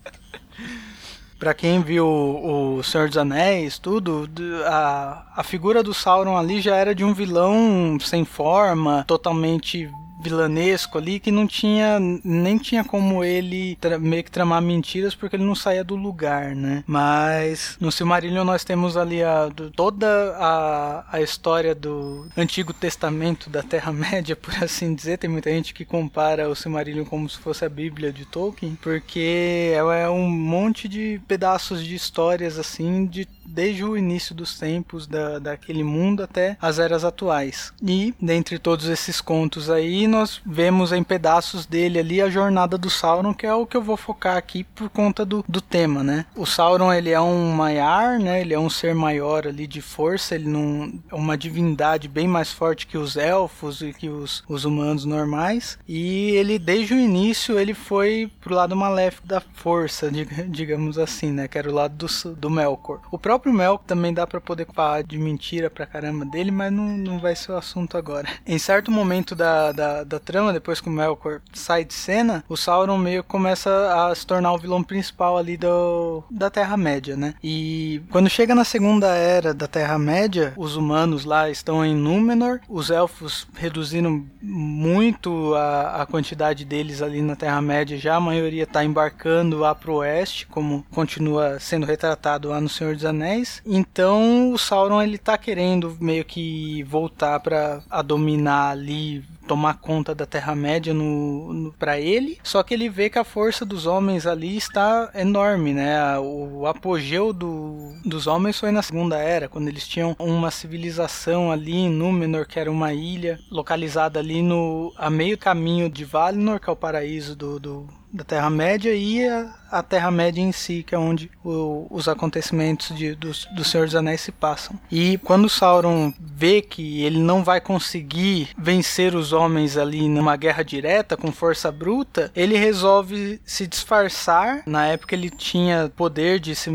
[1.41, 4.29] Para quem viu o Senhor dos Anéis, tudo,
[4.67, 9.89] a, a figura do Sauron ali já era de um vilão sem forma, totalmente
[10.21, 15.43] vilanesco ali que não tinha nem tinha como ele meio que tramar mentiras porque ele
[15.43, 16.83] não saía do lugar, né?
[16.87, 23.49] Mas no Silmarillion nós temos ali a, do, toda a, a história do Antigo Testamento
[23.49, 25.17] da Terra-média, por assim dizer.
[25.17, 29.73] Tem muita gente que compara o Silmarillion como se fosse a Bíblia de Tolkien, porque
[29.75, 35.39] é um monte de pedaços de histórias assim de desde o início dos tempos da,
[35.39, 37.73] daquele mundo até as eras atuais.
[37.83, 42.89] E dentre todos esses contos aí nós vemos em pedaços dele ali a jornada do
[42.89, 46.25] Sauron, que é o que eu vou focar aqui por conta do, do tema, né?
[46.35, 48.41] O Sauron, ele é um Maiar, né?
[48.41, 52.51] Ele é um ser maior ali de força, ele não é uma divindade bem mais
[52.51, 55.79] forte que os elfos e que os, os humanos normais.
[55.87, 60.11] E ele, desde o início, ele foi pro lado maléfico da força,
[60.49, 61.47] digamos assim, né?
[61.47, 62.99] Que era o lado do, do Melkor.
[63.11, 66.87] O próprio Melkor também dá para poder falar de mentira pra caramba dele, mas não,
[66.97, 68.27] não vai ser o assunto agora.
[68.45, 72.57] Em certo momento da, da, da trama, depois que o Melkor sai de cena, o
[72.57, 73.69] Sauron meio começa
[74.09, 77.33] a se tornar o vilão principal ali do, da Terra-média, né?
[77.43, 82.89] E quando chega na segunda era da Terra-média, os humanos lá estão em Númenor, os
[82.89, 89.57] elfos reduziram muito a, a quantidade deles ali na Terra-média, já a maioria está embarcando
[89.57, 93.61] lá pro oeste, como continua sendo retratado lá no Senhor dos Anéis.
[93.65, 100.25] Então o Sauron ele tá querendo meio que voltar para dominar ali tomar conta da
[100.25, 104.55] Terra-média no, no para ele, só que ele vê que a força dos homens ali
[104.55, 106.17] está enorme, né?
[106.19, 111.75] O apogeu do, dos homens foi na Segunda Era, quando eles tinham uma civilização ali
[111.75, 116.69] em Númenor, que era uma ilha localizada ali no a meio caminho de Valinor, que
[116.69, 120.97] é o paraíso do, do da Terra-média e a, a Terra-média em si, que é
[120.97, 124.77] onde o, os acontecimentos de, do, do Senhor dos Anéis se passam.
[124.91, 130.63] E quando Sauron vê que ele não vai conseguir vencer os homens ali numa guerra
[130.63, 134.63] direta com força bruta, ele resolve se disfarçar.
[134.65, 136.69] Na época ele tinha poder de se,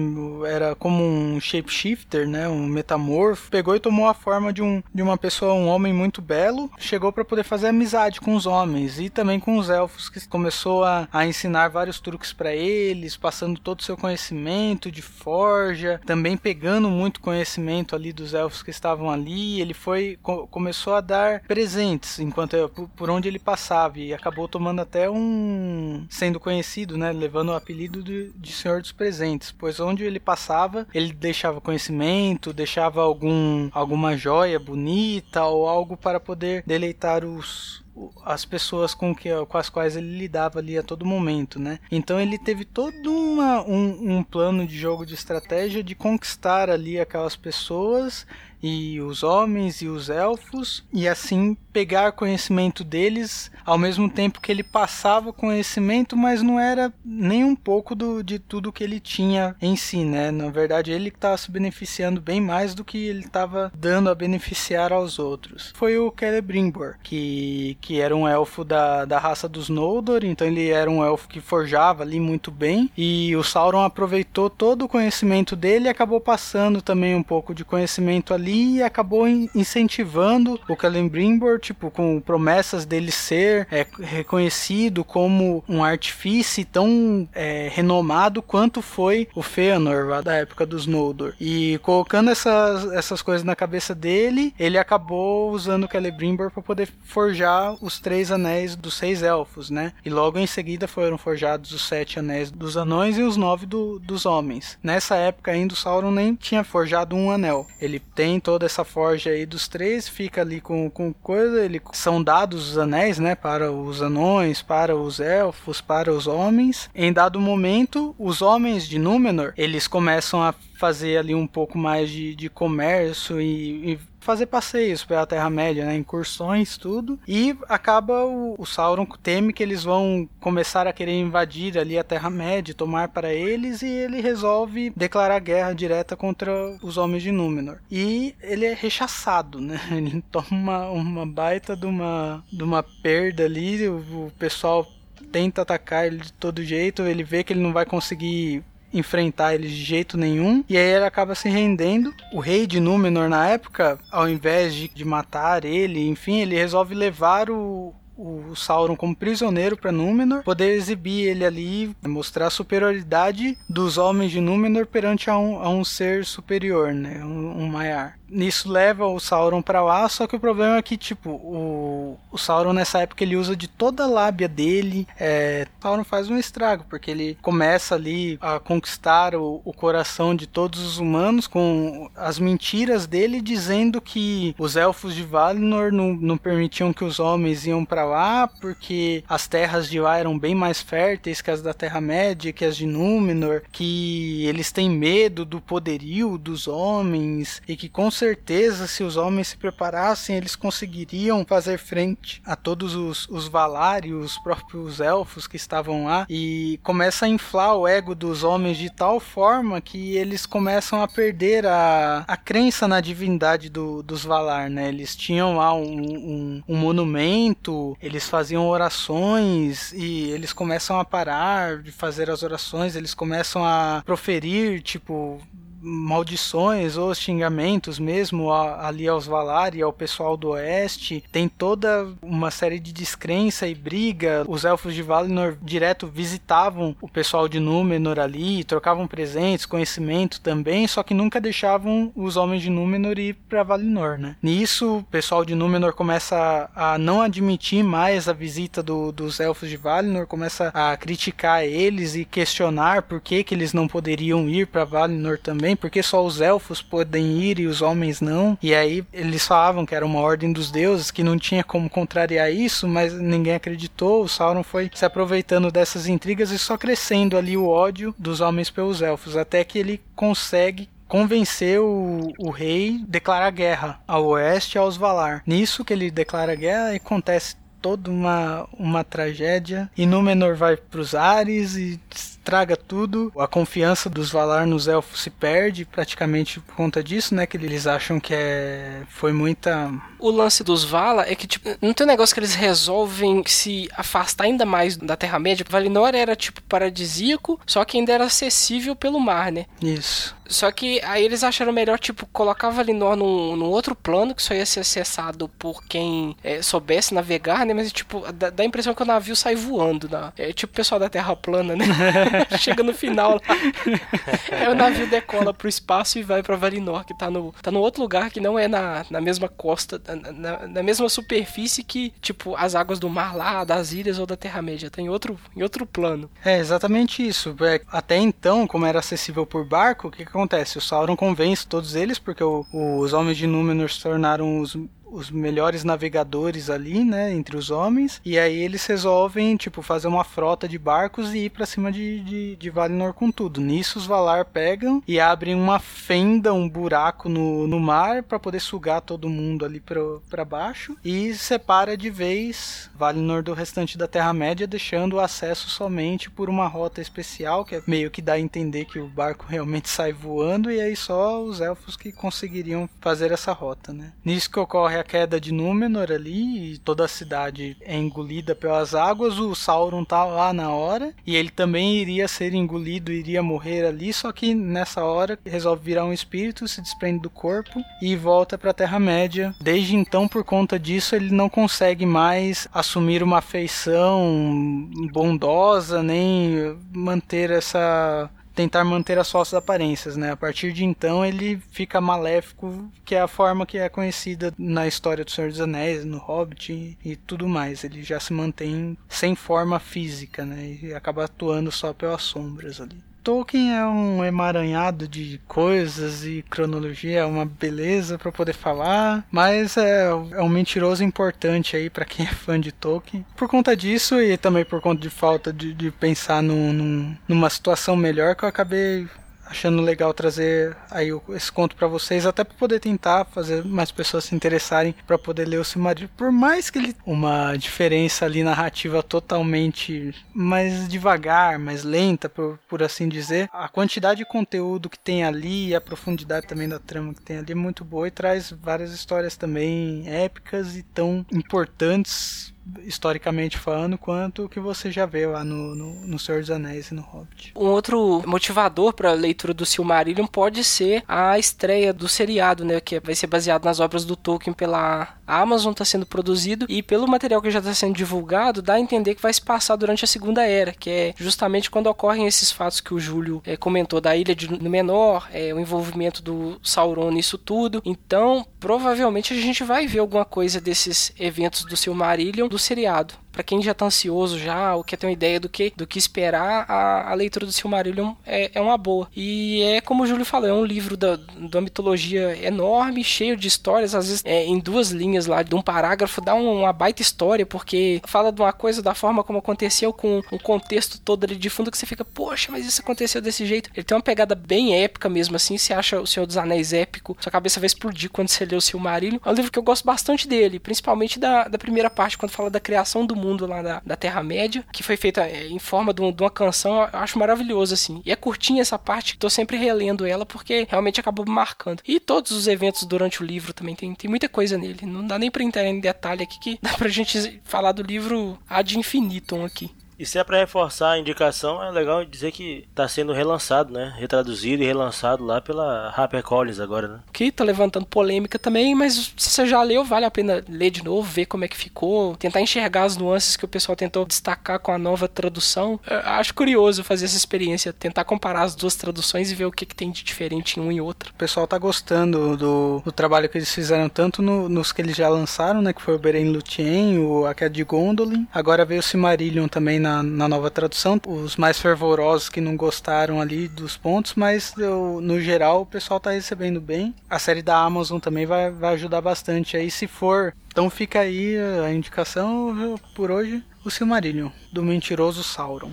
[0.48, 3.50] era como um shapeshifter, né, um metamorfo.
[3.50, 6.70] Pegou e tomou a forma de, um, de uma pessoa, um homem muito belo.
[6.78, 10.84] Chegou para poder fazer amizade com os homens e também com os elfos que começou
[10.84, 12.54] a, a ensinar vários truques para
[12.86, 18.62] eles, passando todo o seu conhecimento de forja, também pegando muito conhecimento ali dos elfos
[18.62, 19.60] que estavam ali.
[19.60, 24.48] Ele foi co começou a dar presentes enquanto por, por, onde ele passava e acabou
[24.48, 29.80] tomando até um sendo conhecido, né, levando o apelido de, de Senhor dos Presentes, pois
[29.80, 36.62] onde ele passava, ele deixava conhecimento, deixava algum alguma joia bonita ou algo para poder
[36.66, 37.85] deleitar os
[38.24, 41.78] as pessoas com, que, com as quais ele lidava ali a todo momento, né?
[41.90, 47.00] Então ele teve todo uma, um, um plano de jogo de estratégia de conquistar ali
[47.00, 48.26] aquelas pessoas
[48.62, 54.50] e os homens e os elfos, e assim pegar conhecimento deles, ao mesmo tempo que
[54.50, 59.54] ele passava conhecimento, mas não era nem um pouco do, de tudo que ele tinha
[59.60, 60.30] em si, né?
[60.30, 64.90] Na verdade, ele estava se beneficiando bem mais do que ele estava dando a beneficiar
[64.90, 65.74] aos outros.
[65.76, 70.70] Foi o Celebrimbor, que, que era um elfo da, da raça dos Noldor, então ele
[70.70, 75.54] era um elfo que forjava ali muito bem, e o Sauron aproveitou todo o conhecimento
[75.54, 81.60] dele e acabou passando também um pouco de conhecimento ali e acabou incentivando o Celebrimbor,
[81.66, 89.28] tipo, com promessas dele ser é, reconhecido como um artifício tão é, renomado quanto foi
[89.34, 91.34] o Fëanor da época dos Noldor.
[91.40, 96.88] E colocando essas, essas coisas na cabeça dele, ele acabou usando o Celebrimbor para poder
[97.04, 99.92] forjar os três anéis dos seis elfos, né?
[100.04, 103.98] E logo em seguida foram forjados os sete anéis dos anões e os nove do,
[103.98, 104.78] dos homens.
[104.82, 107.66] Nessa época ainda o Sauron nem tinha forjado um anel.
[107.80, 112.22] Ele tem toda essa forja aí dos três, fica ali com, com coisa, ele, são
[112.22, 116.90] dados os anéis, né, para os anões, para os elfos, para os homens.
[116.94, 122.10] Em dado momento, os homens de Númenor, eles começam a fazer ali um pouco mais
[122.10, 127.18] de, de comércio e, e fazer passeios pela Terra-média, né, incursões, tudo.
[127.28, 132.02] E acaba o, o, Sauron teme que eles vão começar a querer invadir ali a
[132.02, 136.52] Terra-média, tomar para eles, e ele resolve declarar guerra direta contra
[136.82, 137.78] os homens de Númenor.
[137.90, 139.80] E ele é rechaçado, né?
[139.96, 144.86] Ele toma uma, uma baita de uma, de uma perda ali, o, o pessoal
[145.30, 148.62] tenta atacar ele de todo jeito, ele vê que ele não vai conseguir
[148.98, 150.64] enfrentar eles de jeito nenhum.
[150.68, 152.14] E aí ele acaba se rendendo.
[152.32, 156.94] O rei de Númenor na época, ao invés de, de matar ele, enfim, ele resolve
[156.94, 163.58] levar o, o Sauron como prisioneiro para Númenor, poder exibir ele ali, mostrar a superioridade
[163.68, 168.18] dos homens de Númenor perante a um, a um ser superior, né, um, um Maiar
[168.28, 172.38] nisso leva o Sauron para lá, só que o problema é que, tipo, o, o
[172.38, 176.84] Sauron nessa época ele usa de toda a lábia dele, é, Sauron faz um estrago,
[176.88, 182.38] porque ele começa ali a conquistar o, o coração de todos os humanos com as
[182.38, 187.84] mentiras dele dizendo que os elfos de Valinor não, não permitiam que os homens iam
[187.84, 192.52] para lá porque as terras de lá eram bem mais férteis que as da Terra-média,
[192.52, 198.10] que as de Númenor, que eles têm medo do poderio dos homens e que com
[198.16, 204.04] certeza se os homens se preparassem eles conseguiriam fazer frente a todos os, os Valar
[204.04, 208.78] e os próprios elfos que estavam lá e começa a inflar o ego dos homens
[208.78, 214.24] de tal forma que eles começam a perder a, a crença na divindade do, dos
[214.24, 214.88] Valar, né?
[214.88, 221.82] Eles tinham lá um, um, um monumento, eles faziam orações e eles começam a parar
[221.82, 225.40] de fazer as orações, eles começam a proferir, tipo,
[225.86, 231.22] maldições ou xingamentos mesmo ali aos Valar e ao pessoal do Oeste.
[231.30, 234.44] Tem toda uma série de descrença e briga.
[234.48, 240.88] Os elfos de Valinor direto visitavam o pessoal de Númenor ali, trocavam presentes, conhecimento também,
[240.88, 244.36] só que nunca deixavam os homens de Númenor ir para Valinor, né?
[244.42, 249.68] Nisso, o pessoal de Númenor começa a não admitir mais a visita do, dos elfos
[249.68, 254.66] de Valinor, começa a criticar eles e questionar por que, que eles não poderiam ir
[254.66, 258.58] para Valinor também porque só os elfos podem ir e os homens não.
[258.62, 262.52] E aí eles falavam que era uma ordem dos deuses, que não tinha como contrariar
[262.52, 264.22] isso, mas ninguém acreditou.
[264.22, 268.70] O Sauron foi se aproveitando dessas intrigas e só crescendo ali o ódio dos homens
[268.70, 274.76] pelos elfos, até que ele consegue convencer o, o rei a declarar guerra ao oeste
[274.76, 275.42] e aos Valar.
[275.46, 279.88] Nisso que ele declara guerra, acontece toda uma, uma tragédia.
[279.96, 282.00] E Númenor vai para os ares e
[282.46, 283.32] estraga tudo.
[283.36, 287.44] A confiança dos Valar nos elfos se perde praticamente por conta disso, né?
[287.44, 291.92] Que eles acham que é foi muita o lance dos Vala é que, tipo, não
[291.92, 295.64] tem um negócio que eles resolvem se afastar ainda mais da Terra-média.
[295.68, 299.66] Valinor era, tipo, paradisíaco, só que ainda era acessível pelo mar, né?
[299.80, 300.34] Isso.
[300.48, 304.54] Só que aí eles acharam melhor, tipo, colocar Valinor num, num outro plano, que só
[304.54, 307.74] ia ser acessado por quem é, soubesse navegar, né?
[307.74, 310.08] Mas, tipo, dá, dá, a impressão que o navio sai voando.
[310.08, 310.32] Né?
[310.36, 311.84] É tipo o pessoal da Terra plana, né?
[312.58, 313.40] Chega no final lá.
[314.52, 317.80] aí o navio decola pro espaço e vai pra Valinor, que tá no, tá no
[317.80, 320.00] outro lugar que não é na, na mesma costa
[320.32, 324.36] na, na, mesma superfície que, tipo, as águas do mar lá, das ilhas ou da
[324.36, 324.90] Terra-média.
[324.90, 326.30] Tem outro, em outro plano.
[326.44, 327.54] É, exatamente isso.
[327.60, 330.78] É, até então, como era acessível por barco, o que, que acontece?
[330.78, 334.76] O Sauron convence todos eles, porque o, os homens de Númenor se tornaram os
[335.10, 340.24] os melhores navegadores ali, né, entre os homens, e aí eles resolvem, tipo, fazer uma
[340.24, 343.60] frota de barcos e ir para cima de, de, de, Valinor com tudo.
[343.60, 348.60] Nisso os Valar pegam e abrem uma fenda, um buraco no, no mar para poder
[348.60, 354.66] sugar todo mundo ali para baixo e separa de vez Valinor do restante da Terra-média,
[354.66, 358.84] deixando o acesso somente por uma rota especial, que é meio que dá a entender
[358.84, 363.52] que o barco realmente sai voando e aí só os elfos que conseguiriam fazer essa
[363.52, 364.12] rota, né?
[364.24, 368.54] Nisso que ocorre ocorre a queda de Númenor ali e toda a cidade é engolida
[368.54, 369.38] pelas águas.
[369.38, 374.12] O Sauron tá lá na hora e ele também iria ser engolido, iria morrer ali,
[374.12, 378.70] só que nessa hora resolve virar um espírito, se desprende do corpo e volta para
[378.70, 379.54] a Terra-média.
[379.60, 387.50] Desde então, por conta disso, ele não consegue mais assumir uma feição bondosa nem manter
[387.50, 390.32] essa tentar manter as falsas aparências, né?
[390.32, 394.86] A partir de então ele fica maléfico, que é a forma que é conhecida na
[394.86, 397.84] história do Senhor dos Anéis, no Hobbit e, tudo mais.
[397.84, 400.78] Ele já se mantém sem forma física, né?
[400.82, 403.05] E acaba atuando só pelas sombras ali.
[403.26, 409.76] Tolkien é um emaranhado de coisas e cronologia, é uma beleza para poder falar, mas
[409.76, 413.26] é, é, um mentiroso importante aí para quem é fã de Tolkien.
[413.34, 417.50] Por conta disso e também por conta de falta de, de pensar num, num, numa
[417.50, 419.08] situação melhor que eu acabei
[419.46, 424.24] achando legal trazer aí esse conto para vocês, até para poder tentar fazer mais pessoas
[424.24, 426.08] se interessarem para poder ler o Silmarillion.
[426.16, 432.82] Por mais que ele uma diferença ali narrativa totalmente mais devagar, mais lenta, por, por
[432.82, 437.14] assim dizer, a quantidade de conteúdo que tem ali e a profundidade também da trama
[437.14, 442.55] que tem ali é muito boa e traz várias histórias também épicas e tão importantes
[442.84, 446.90] historicamente falando, quanto o que você já vê lá no, no, no Senhor dos Anéis
[446.90, 447.52] e no Hobbit.
[447.56, 452.80] Um outro motivador para a leitura do Silmarillion pode ser a estreia do seriado, né,
[452.80, 457.08] que vai ser baseado nas obras do Tolkien pela Amazon, está sendo produzido, e pelo
[457.08, 460.08] material que já está sendo divulgado, dá a entender que vai se passar durante a
[460.08, 464.16] Segunda Era, que é justamente quando ocorrem esses fatos que o Júlio é, comentou da
[464.16, 467.82] Ilha de Númenor, é, o envolvimento do Sauron nisso tudo.
[467.84, 473.44] Então, provavelmente a gente vai ver alguma coisa desses eventos do Silmarillion do seriado para
[473.44, 476.64] quem já tá ansioso já, ou quer ter uma ideia do que, do que esperar,
[476.66, 479.10] a, a leitura do Silmarillion é, é uma boa.
[479.14, 483.46] E é como o Júlio falou, é um livro da, da mitologia enorme, cheio de
[483.46, 487.44] histórias, às vezes é, em duas linhas lá, de um parágrafo, dá uma baita história,
[487.44, 491.50] porque fala de uma coisa da forma como aconteceu, com um contexto todo ali de
[491.50, 493.68] fundo que você fica, poxa, mas isso aconteceu desse jeito.
[493.74, 497.14] Ele tem uma pegada bem épica mesmo, assim, você acha o Senhor dos Anéis épico,
[497.20, 499.18] sua cabeça vai explodir quando você lê o Silmarillion.
[499.22, 502.48] É um livro que eu gosto bastante dele, principalmente da, da primeira parte, quando fala
[502.48, 506.02] da criação do mundo lá da, da Terra-média, que foi feita é, em forma de,
[506.02, 508.02] um, de, uma canção, eu acho maravilhoso, assim.
[508.04, 511.82] E é curtinha essa parte, tô sempre relendo ela, porque realmente acabou marcando.
[511.86, 514.86] E todos os eventos durante o livro também, tem, tem muita coisa nele.
[514.86, 518.38] Não dá nem pra entrar em detalhe aqui, que dá pra gente falar do livro
[518.48, 519.70] ad infinitum aqui.
[519.98, 523.94] E se é para reforçar a indicação, é legal dizer que está sendo relançado, né?
[523.96, 526.98] Retraduzido e relançado lá pela HarperCollins agora, né?
[527.12, 530.84] Que tá levantando polêmica também, mas se você já leu, vale a pena ler de
[530.84, 534.58] novo, ver como é que ficou, tentar enxergar as nuances que o pessoal tentou destacar
[534.58, 535.80] com a nova tradução.
[535.88, 539.64] Eu acho curioso fazer essa experiência, tentar comparar as duas traduções e ver o que,
[539.64, 541.10] que tem de diferente em um e outro.
[541.10, 544.96] O pessoal tá gostando do, do trabalho que eles fizeram, tanto no, nos que eles
[544.96, 545.72] já lançaram, né?
[545.72, 548.26] Que foi o Beren Lúthien, o A Queda de Gondolin.
[548.32, 553.20] Agora veio o Silmarillion também na, na nova tradução, os mais fervorosos que não gostaram
[553.20, 556.94] ali dos pontos, mas eu, no geral o pessoal tá recebendo bem.
[557.08, 560.34] A série da Amazon também vai, vai ajudar bastante aí, se for.
[560.48, 565.70] Então fica aí a indicação por hoje, o Silmarillion, do mentiroso Sauron.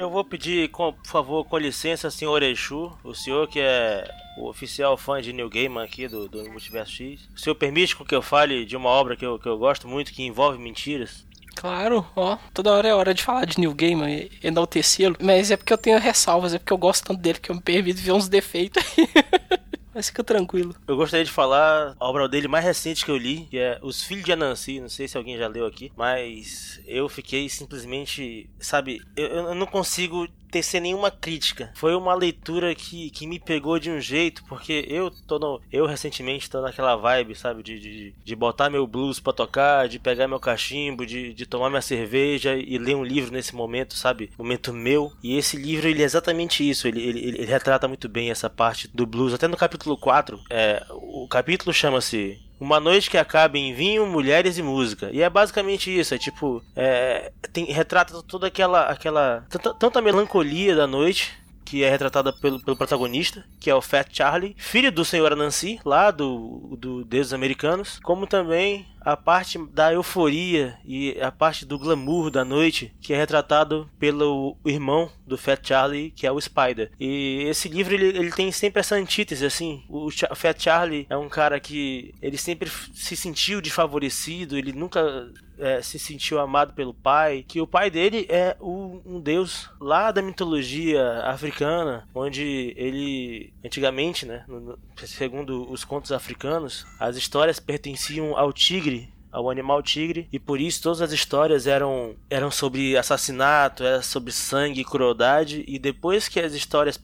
[0.00, 4.48] Eu vou pedir, com, por favor, com licença, senhor Exu, o senhor que é o
[4.48, 7.28] oficial fã de New Gaiman aqui do, do Multiverso X.
[7.36, 10.10] O senhor permite que eu fale de uma obra que eu, que eu gosto muito,
[10.10, 11.26] que envolve mentiras?
[11.54, 15.74] Claro, ó, toda hora é hora de falar de New Gaiman, enaltecê-lo, mas é porque
[15.74, 18.26] eu tenho ressalvas, é porque eu gosto tanto dele que eu me permito ver uns
[18.26, 19.06] defeitos aí.
[20.00, 20.74] Mas fica tranquilo.
[20.88, 24.02] Eu gostaria de falar a obra dele mais recente que eu li, que é Os
[24.02, 24.80] Filhos de Anansi.
[24.80, 29.66] Não sei se alguém já leu aqui, mas eu fiquei simplesmente, sabe, eu, eu não
[29.66, 31.70] consigo tecer nenhuma crítica.
[31.74, 35.86] Foi uma leitura que, que me pegou de um jeito, porque eu tô no, eu
[35.86, 40.28] recentemente tô naquela vibe, sabe, de, de, de botar meu blues para tocar, de pegar
[40.28, 44.72] meu cachimbo, de, de tomar minha cerveja e ler um livro nesse momento, sabe, momento
[44.72, 45.12] meu.
[45.22, 48.88] E esse livro ele é exatamente isso, ele, ele, ele retrata muito bem essa parte
[48.88, 49.32] do blues.
[49.32, 54.58] Até no capítulo 4, é, o capítulo chama-se uma noite que acaba em vinho, mulheres
[54.58, 55.08] e música.
[55.12, 60.76] E é basicamente isso, é tipo, é, tem, retrata toda aquela, aquela, tanta, tanta melancolia
[60.76, 61.32] da noite,
[61.70, 65.78] que é retratada pelo, pelo protagonista, que é o Fat Charlie, filho do senhor Anansi,
[65.84, 72.28] lá do, do Americanos, como também a parte da euforia e a parte do glamour
[72.28, 76.90] da noite, que é retratado pelo irmão do Fat Charlie, que é o Spider.
[76.98, 79.84] E esse livro ele, ele tem sempre essa antítese, assim.
[79.88, 85.30] O, Ch Fat Charlie é um cara que ele sempre se sentiu desfavorecido, ele nunca
[85.60, 90.10] é, se sentiu amado pelo pai, que o pai dele é o, um deus lá
[90.10, 98.36] da mitologia africana, onde ele antigamente, né, no, segundo os contos africanos, as histórias pertenciam
[98.36, 103.84] ao tigre ao animal tigre e por isso todas as histórias eram eram sobre assassinato,
[103.84, 107.00] era sobre sangue e crueldade e depois que as histórias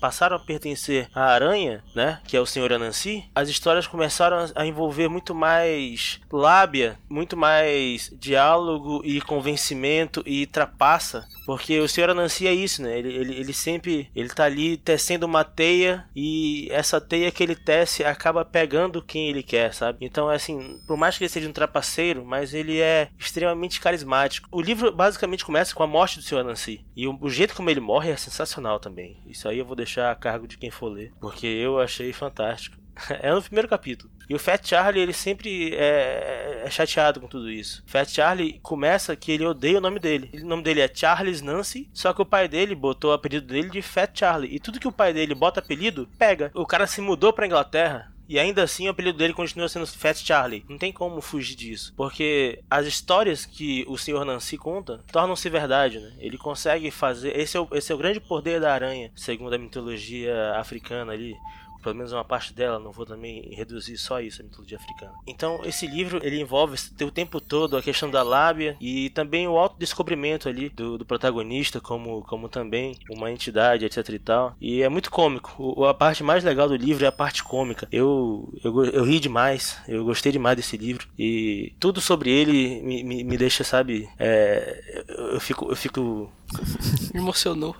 [0.00, 4.66] passaram a pertencer à aranha, né, que é o Senhor Anansi, as histórias começaram a
[4.66, 12.46] envolver muito mais lábia, muito mais diálogo e convencimento e trapaça, porque o Senhor Anansi
[12.46, 12.98] é isso, né?
[12.98, 17.56] Ele, ele, ele sempre ele tá ali tecendo uma teia e essa teia que ele
[17.56, 20.04] tece acaba pegando quem ele quer, sabe?
[20.04, 24.48] Então, assim, por mais que ele seja um trapaceiro, mas ele é extremamente carismático.
[24.50, 26.42] O livro basicamente começa com a morte do Sr.
[26.42, 26.84] Nancy.
[26.96, 29.18] E o, o, jeito como ele morre é sensacional também.
[29.26, 32.76] Isso aí eu vou deixar a cargo de quem for ler, porque eu achei fantástico.
[33.22, 34.10] é no primeiro capítulo.
[34.28, 37.82] E o Fat Charlie, ele sempre é, é, chateado com tudo isso.
[37.86, 40.30] Fat Charlie começa que ele odeia o nome dele.
[40.34, 43.70] O nome dele é Charles Nancy, só que o pai dele botou o apelido dele
[43.70, 44.54] de Fat Charlie.
[44.54, 46.50] E tudo que o pai dele bota apelido, pega.
[46.54, 50.16] O cara se mudou pra Inglaterra e ainda assim o apelido dele continua sendo Fat
[50.16, 50.64] Charlie.
[50.68, 51.94] Não tem como fugir disso.
[51.96, 54.24] Porque as histórias que o Sr.
[54.24, 56.12] Nancy conta tornam-se verdade, né?
[56.18, 57.38] Ele consegue fazer.
[57.38, 61.34] Esse é, o, esse é o grande poder da aranha, segundo a mitologia africana ali
[61.82, 65.12] pelo menos uma parte dela, não vou também reduzir só isso, a mitologia africana.
[65.26, 69.58] Então, esse livro, ele envolve o tempo todo a questão da lábia e também o
[69.58, 74.56] autodescobrimento ali do, do protagonista como, como também uma entidade, etc e tal.
[74.60, 75.54] E é muito cômico.
[75.58, 77.88] O, a parte mais legal do livro é a parte cômica.
[77.90, 83.02] Eu, eu, eu ri demais, eu gostei demais desse livro e tudo sobre ele me,
[83.02, 86.30] me, me deixa, sabe, é, eu fico, eu fico
[87.14, 87.76] emocionou.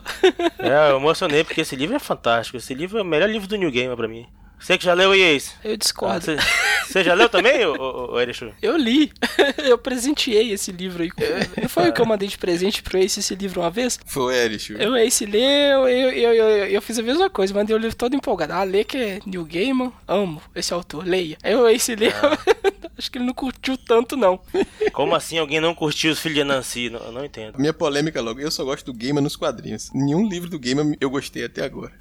[0.59, 2.57] é, eu emocionei porque esse livro é fantástico.
[2.57, 4.27] Esse livro é o melhor livro do New Gamer para mim.
[4.59, 5.53] Você que já leu e Ace?
[5.65, 6.25] Eu discordo.
[6.25, 6.37] Você,
[6.87, 8.53] você já leu também, ô, ô, Erechu?
[8.61, 9.13] Eu li.
[9.65, 11.11] eu presenteei esse livro aí.
[11.61, 13.99] Não foi o que eu mandei de presente pro Ace esse livro uma vez?
[14.07, 14.75] Foi, Eric.
[14.79, 17.55] Eu, Ace leu, eu, eu, eu, eu, eu fiz a mesma coisa.
[17.55, 18.53] Mandei o livro todo empolgado.
[18.53, 19.93] Ah, lê que é New Gaiman.
[20.07, 21.07] Amo esse autor.
[21.07, 21.39] Leia.
[21.43, 22.13] Aí o Ace leu.
[22.99, 24.41] Acho que ele não curtiu tanto, não.
[24.93, 26.91] Como assim alguém não curtiu os filhos de Nancy?
[26.91, 27.57] Não, eu não entendo.
[27.57, 29.91] Minha polêmica logo, eu só gosto do Gamer nos quadrinhos.
[29.95, 31.93] Nenhum livro do Gamer eu gostei até agora.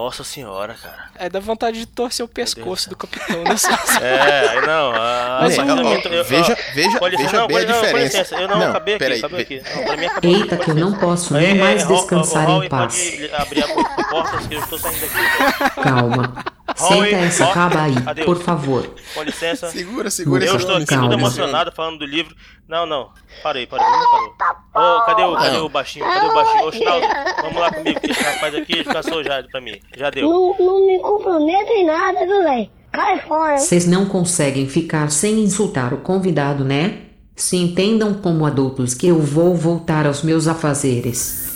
[0.00, 1.10] Nossa senhora, cara.
[1.14, 3.54] É da vontade de torcer o pescoço do capitão, né?
[4.00, 4.92] É, aí não.
[4.94, 7.84] Ah, Mas Né, eu- ó, ó, veja, veja, veja não, bem a com- não, com
[7.86, 8.18] diferença.
[8.18, 9.62] licença, Eu não, acabei aqui, peraí, acabei aqui.
[9.76, 10.30] Não, pra mim acabou.
[10.34, 13.10] Eita, que eu não posso nem mais descansar em paz.
[13.10, 15.80] Pode abrir a porta que eu estou saindo daqui.
[15.82, 16.44] Calma.
[16.76, 18.26] Senta essa ó, caba aí, adeus.
[18.26, 18.94] por favor.
[19.14, 19.68] Com licença.
[19.70, 22.34] Segura, segura Eu estou aqui todo emocionado falando do livro.
[22.68, 23.10] Não, não.
[23.42, 23.86] Parei, parei.
[23.86, 24.98] Não parou.
[24.98, 26.04] Ô, cadê o, cadê o baixinho?
[26.04, 26.66] Cadê o baixinho?
[26.66, 27.06] Ô, Chinaldo,
[27.42, 29.80] vamos lá comigo, que esse rapaz aqui caçou já pra mim.
[29.96, 30.28] Já deu.
[30.28, 32.70] Não, não me comprometa em nada, viu, velho?
[32.92, 33.58] Cai fora.
[33.58, 37.02] Vocês não conseguem ficar sem insultar o convidado, né?
[37.36, 41.48] Se entendam como adultos que eu vou voltar aos meus afazeres.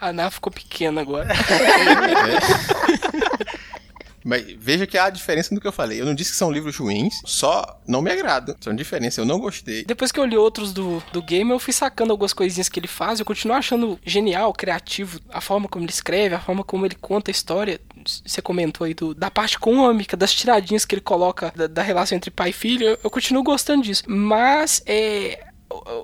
[0.00, 1.28] A Ná ficou pequena agora.
[4.28, 5.98] Mas veja que há a diferença do que eu falei.
[5.98, 8.54] Eu não disse que são livros ruins, só não me agradam.
[8.60, 9.86] São diferenças, eu não gostei.
[9.86, 12.86] Depois que eu li outros do, do game, eu fui sacando algumas coisinhas que ele
[12.86, 13.18] faz.
[13.18, 17.30] Eu continuo achando genial, criativo, a forma como ele escreve, a forma como ele conta
[17.30, 17.80] a história.
[18.04, 22.14] Você comentou aí do, da parte cômica, das tiradinhas que ele coloca da, da relação
[22.14, 22.86] entre pai e filho.
[22.86, 24.02] Eu, eu continuo gostando disso.
[24.06, 25.42] Mas, é,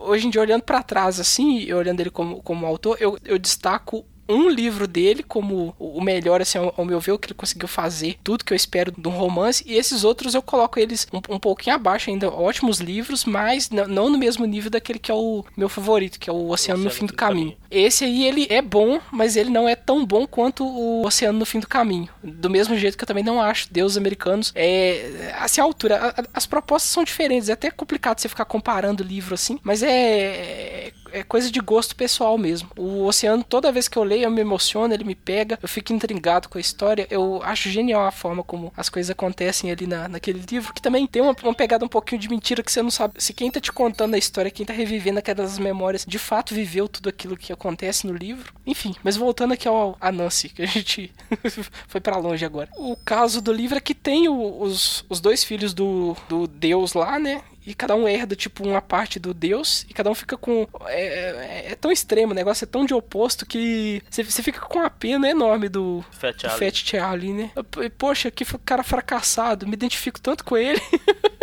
[0.06, 3.38] hoje em dia, olhando pra trás, assim, e olhando ele como, como autor, eu, eu
[3.38, 7.68] destaco um livro dele como o melhor, assim, ao, meu ver, o que ele conseguiu
[7.68, 11.20] fazer, tudo que eu espero de um romance, e esses outros eu coloco eles um,
[11.34, 15.44] um pouquinho abaixo ainda, ótimos livros, mas não no mesmo nível daquele que é o
[15.56, 17.56] meu favorito, que é o Oceano no Fim do Caminho.
[17.70, 21.46] Esse aí, ele é bom, mas ele não é tão bom quanto o Oceano no
[21.46, 22.08] Fim do Caminho.
[22.22, 26.20] Do mesmo jeito que eu também não acho Deus Americanos, é, assim, a altura, a-
[26.20, 30.92] a- as propostas são diferentes, é até complicado você ficar comparando livro assim, mas é,
[31.20, 32.68] é coisa de gosto pessoal mesmo.
[32.76, 35.92] O Oceano, toda vez que eu leio, eu me emociono, ele me pega, eu fico
[35.92, 37.06] intrigado com a história.
[37.10, 41.06] Eu acho genial a forma como as coisas acontecem ali na, naquele livro, que também
[41.06, 43.14] tem uma, uma pegada um pouquinho de mentira que você não sabe.
[43.18, 46.88] Se quem tá te contando a história, quem tá revivendo aquelas memórias, de fato viveu
[46.88, 48.52] tudo aquilo que acontece no livro.
[48.66, 51.12] Enfim, mas voltando aqui ao a Nancy, que a gente
[51.88, 52.68] foi pra longe agora.
[52.76, 56.94] O caso do livro é que tem o- os, os dois filhos do, do Deus
[56.94, 57.42] lá, né?
[57.66, 59.86] E cada um herda, tipo, uma parte do Deus.
[59.88, 60.66] E cada um fica com.
[60.86, 64.78] É, é- é tão extremo, o negócio é tão de oposto que você, fica com
[64.80, 66.58] uma pena enorme do, Fat do Charlie.
[66.70, 67.50] Fat Charlie, né?
[67.96, 69.66] Poxa, que cara fracassado.
[69.66, 70.80] Me identifico tanto com ele.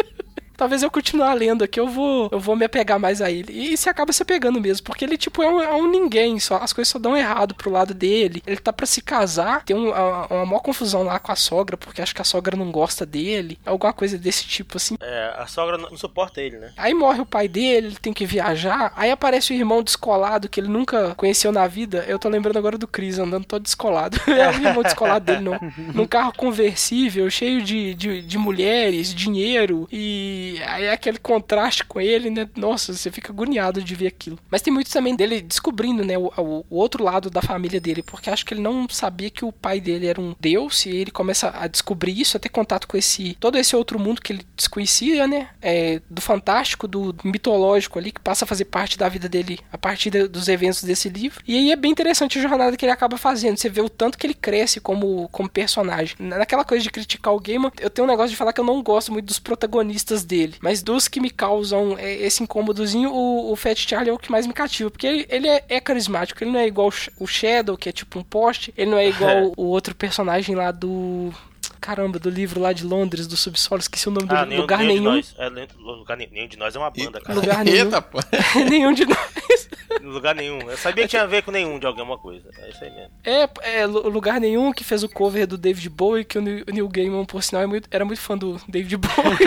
[0.62, 3.52] Talvez eu continuar lendo aqui, eu vou, eu vou me apegar mais a ele.
[3.52, 6.58] E você acaba se apegando mesmo, porque ele, tipo, é um, é um ninguém, só
[6.58, 8.44] as coisas só dão errado pro lado dele.
[8.46, 11.76] Ele tá pra se casar, tem um- uma, uma maior confusão lá com a sogra,
[11.76, 13.58] porque acho que a sogra não gosta dele.
[13.66, 14.96] Alguma coisa desse tipo, assim.
[15.02, 16.72] É, a sogra não não suporta ele, né?
[16.78, 18.94] Aí morre o pai dele, ele tem que viajar.
[18.96, 22.06] Aí aparece o irmão descolado que ele nunca conheceu na vida.
[22.08, 24.16] Eu tô lembrando agora do Chris andando todo descolado.
[24.30, 25.60] é o irmão descolado dele, não.
[25.94, 29.88] Num carro conversível, cheio de, de, de mulheres, dinheiro.
[29.92, 32.50] E aí é aquele contraste com ele, né?
[32.56, 34.40] Nossa, você fica agoniado de ver aquilo.
[34.50, 36.18] Mas tem muito também dele descobrindo, né?
[36.18, 38.04] O, o- o outro lado da família dele.
[38.04, 40.86] Porque acho que ele não sabia que o pai dele era um deus.
[40.86, 43.36] E ele começa a descobrir isso, a ter contato com esse.
[43.40, 45.50] Todo esse outro mundo que ele desconhecia, né?
[45.62, 49.78] É, do fantástico, do mitológico ali, que passa a fazer parte da vida dele a
[49.78, 51.44] partir de- dos eventos desse livro.
[51.48, 53.58] E aí é bem interessante a jornada que ele acaba fazendo.
[53.58, 56.16] Você vê o tanto que ele cresce como, como personagem.
[56.20, 58.82] Naquela coisa de criticar o Gaiman, eu tenho um negócio de falar que eu não
[58.82, 60.56] gosto muito dos protagonistas dele.
[60.62, 64.32] Mas dos que me causam é, esse incômodozinho, o, o Fat Charlie é o que
[64.32, 64.90] mais me cativa.
[64.90, 67.90] Porque ele, ele é, é carismático, ele não é igual o Sh- o Shadow, que
[67.90, 68.74] é tipo um poste.
[68.78, 71.34] Ele não é igual o outro personagem lá do.
[71.82, 74.80] Caramba, do livro lá de Londres, do subsolo, esqueci o nome do Ah, nenhum, lugar
[74.80, 75.16] nenhum de nenhum.
[75.16, 75.36] nós.
[75.38, 77.34] É, lugar, nenhum nenhum de nós é uma banda, cara.
[77.40, 77.78] Lugar nenhum.
[77.86, 78.20] Eita, pô.
[78.70, 79.18] nenhum de nós.
[80.02, 80.62] Lugar nenhum.
[80.70, 82.50] Eu sabia que tinha a ver com nenhum de alguma coisa.
[82.60, 83.12] É isso aí mesmo.
[83.26, 86.88] É, é, lu- lugar nenhum que fez o cover do David Bowie, que o Neil,
[86.88, 89.38] Gaiman, por sinal, é muito- era muito fã do David Bowie.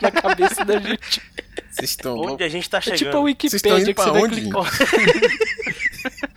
[0.00, 1.20] Na cabeça da gente.
[1.70, 2.98] Vocês estão Onde a gente tá É chegando?
[2.98, 4.40] tipo a indo que você vai onde?
[4.40, 4.64] clicar.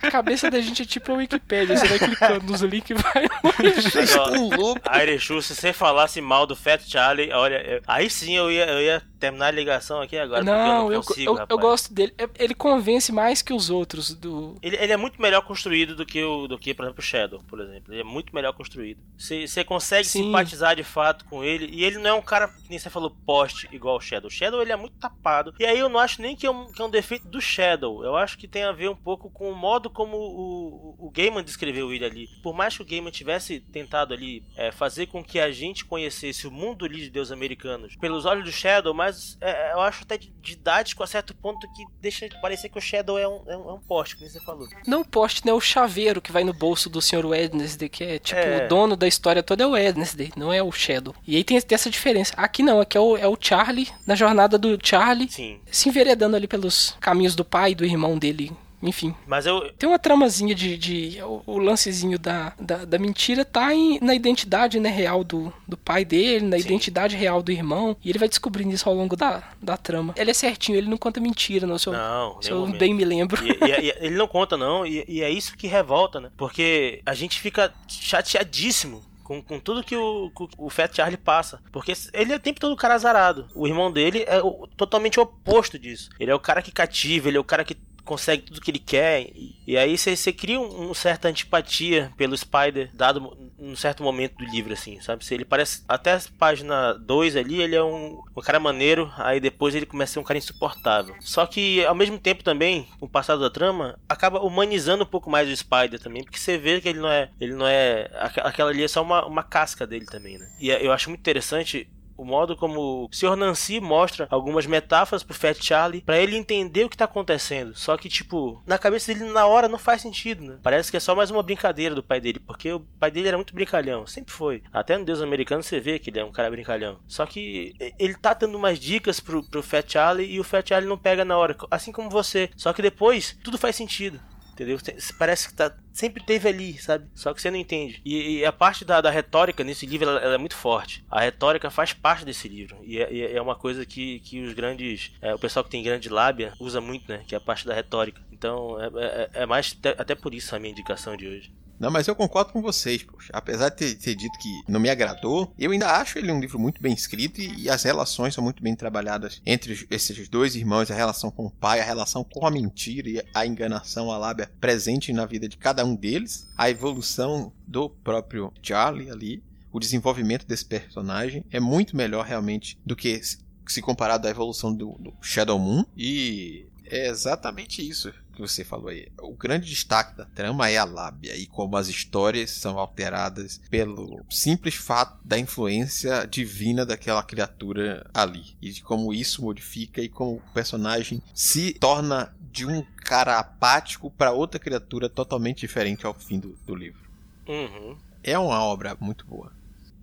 [0.06, 3.26] A cabeça da gente é tipo a Wikipédia, você vai clicando nos links e vai
[3.42, 3.82] longe.
[3.82, 4.82] Vocês Ó, estão loucos.
[4.86, 8.66] A Erechu, se você falasse mal do Fat Charlie, olha, eu- aí sim eu ia,
[8.66, 10.44] eu ia terminar a ligação aqui agora.
[10.44, 12.12] Não, eu, eu, não consigo, eu, eu gosto dele.
[12.18, 14.54] É- Ele convence mais que os outros do.
[14.62, 17.42] Ele, ele é muito melhor construído do que, o, do que, por exemplo, o Shadow,
[17.48, 17.92] por exemplo.
[17.92, 19.00] Ele é muito melhor construído.
[19.16, 20.24] Você você consegue Sim.
[20.24, 21.68] simpatizar de fato com ele.
[21.72, 24.28] E ele não é um cara, que nem você falou, poste igual o Shadow.
[24.28, 25.54] O Shadow ele é muito tapado.
[25.58, 28.04] E aí eu não acho nem que é um, que é um defeito do Shadow.
[28.04, 31.10] Eu acho que tem a ver um pouco com o modo como o, o, o
[31.10, 32.28] Gaiman descreveu ele ali.
[32.42, 36.46] Por mais que o Gaiman tivesse tentado ali é, fazer com que a gente conhecesse
[36.46, 40.18] o mundo ali de Deus americanos pelos olhos do Shadow, mas é, eu acho até
[40.40, 43.72] didático a certo ponto que deixa parecer que o Shadow é um, é um, é
[43.72, 44.68] um poste, como você falou.
[44.86, 45.52] Não o poste, né?
[45.52, 47.26] O chaveiro que vai no bolso do Sr.
[47.26, 48.64] Wednesday, que é tipo É.
[48.64, 51.14] o dono da história toda é o Wednesday, não é o Shadow.
[51.26, 52.34] E aí tem, tem essa diferença.
[52.36, 55.60] Aqui não, aqui é o, é o Charlie, na jornada do Charlie, Sim.
[55.70, 58.52] se enveredando ali pelos caminhos do pai e do irmão dele.
[58.84, 60.76] Enfim, Mas eu, tem uma tramazinha de.
[60.76, 65.52] de o, o lancezinho da, da, da mentira tá em- na identidade né, real do,
[65.66, 66.64] do pai dele, na Sim.
[66.66, 67.96] identidade real do irmão.
[68.04, 70.14] E ele vai descobrindo isso ao longo da, da trama.
[70.16, 71.78] Ele é certinho, ele não conta mentira, não.
[71.78, 73.42] Se eu, Não, se eu bem me lembro.
[73.44, 76.30] E, e- e- ele não conta, não, e, e é isso que revolta, né?
[76.36, 79.02] Porque a gente fica chateadíssimo.
[79.24, 81.58] Com, com tudo que o, que o Fat Charlie passa.
[81.72, 83.48] Porque ele é o tempo todo o cara azarado.
[83.54, 86.10] O irmão dele é o- totalmente oposto disso.
[86.20, 87.74] Ele é o cara que cativa, ele é o cara que
[88.04, 89.26] consegue tudo que ele quer.
[89.66, 94.44] E, aí você cria um, um certa antipatia pelo Spider, dado um certo momento do
[94.44, 95.24] livro, assim, sabe?
[95.30, 95.82] Ele parece.
[95.88, 100.12] Até a página 2 ali, ele é um, um cara maneiro, aí depois ele começa
[100.12, 101.14] a ser um cara insuportável.
[101.20, 105.30] Só que, ao mesmo tempo também, com o passado da trama, acaba humanizando um pouco
[105.30, 107.30] mais o Spider também, porque você vê que ele não é.
[107.40, 108.10] Ele não é.
[108.20, 110.48] aqu- Aquela ali é só uma, uma casca dele também, né?
[110.60, 113.36] E eu acho muito interessante o modo como o Sr.
[113.36, 117.74] Nancy mostra algumas metáforas pro Fat Charlie pra ele entender o que tá acontecendo.
[117.76, 120.58] Só que, tipo, na cabeça dele na hora não faz sentido, né?
[120.62, 123.36] Parece que é só mais uma brincadeira do pai dele, porque o pai dele era
[123.36, 124.62] muito brincalhão, sempre foi.
[124.72, 126.98] Até no Deus Americano você vê que ele é um cara brincalhão.
[127.06, 130.88] Só que ele tá dando umas dicas pro, pro Fat Charlie e o Fat Charlie
[130.88, 132.50] não pega na hora, assim como você.
[132.56, 134.20] Só que depois tudo faz sentido.
[134.54, 134.78] Entendeu?
[135.18, 137.06] Parece que tá, sempre teve ali, sabe?
[137.12, 138.00] Só que você não entende.
[138.04, 141.04] E, e a parte da, da retórica nesse livro ela, ela é muito forte.
[141.10, 142.78] A retórica faz parte desse livro.
[142.84, 145.10] E é, e é uma coisa que, que os grandes.
[145.20, 147.24] é, o pessoal que tem grande lábia usa muito, né?
[147.26, 148.22] Que é a parte da retórica.
[148.32, 151.52] Então é, é- é mais até por isso a minha indicação de hoje.
[151.78, 153.30] Não, mas eu concordo com vocês, poxa.
[153.32, 156.58] Apesar de ter, ter dito que não me agradou, eu ainda acho ele um livro
[156.58, 160.90] muito bem escrito e, e as relações são muito bem trabalhadas entre esses dois irmãos,
[160.90, 164.50] a relação com o pai, a relação com a mentira e a enganação, a lábia
[164.60, 169.42] presente na vida de cada um deles, a evolução do próprio Charlie ali,
[169.72, 174.72] o desenvolvimento desse personagem é muito melhor realmente do que se- se comparado à evolução
[174.72, 179.08] do, do Shadow Moon e é exatamente isso que você falou aí.
[179.20, 184.24] O grande destaque da trama é a lábia e como as histórias são alteradas pelo
[184.30, 190.36] simples fato da influência divina daquela criatura ali e de como isso modifica e como
[190.36, 196.38] o personagem se torna de um cara apático para outra criatura totalmente diferente ao fim
[196.38, 197.00] do, do livro.
[197.48, 197.96] Uhum.
[198.22, 199.52] É uma obra muito boa.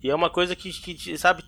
[0.03, 1.43] E é uma coisa que, que sabe,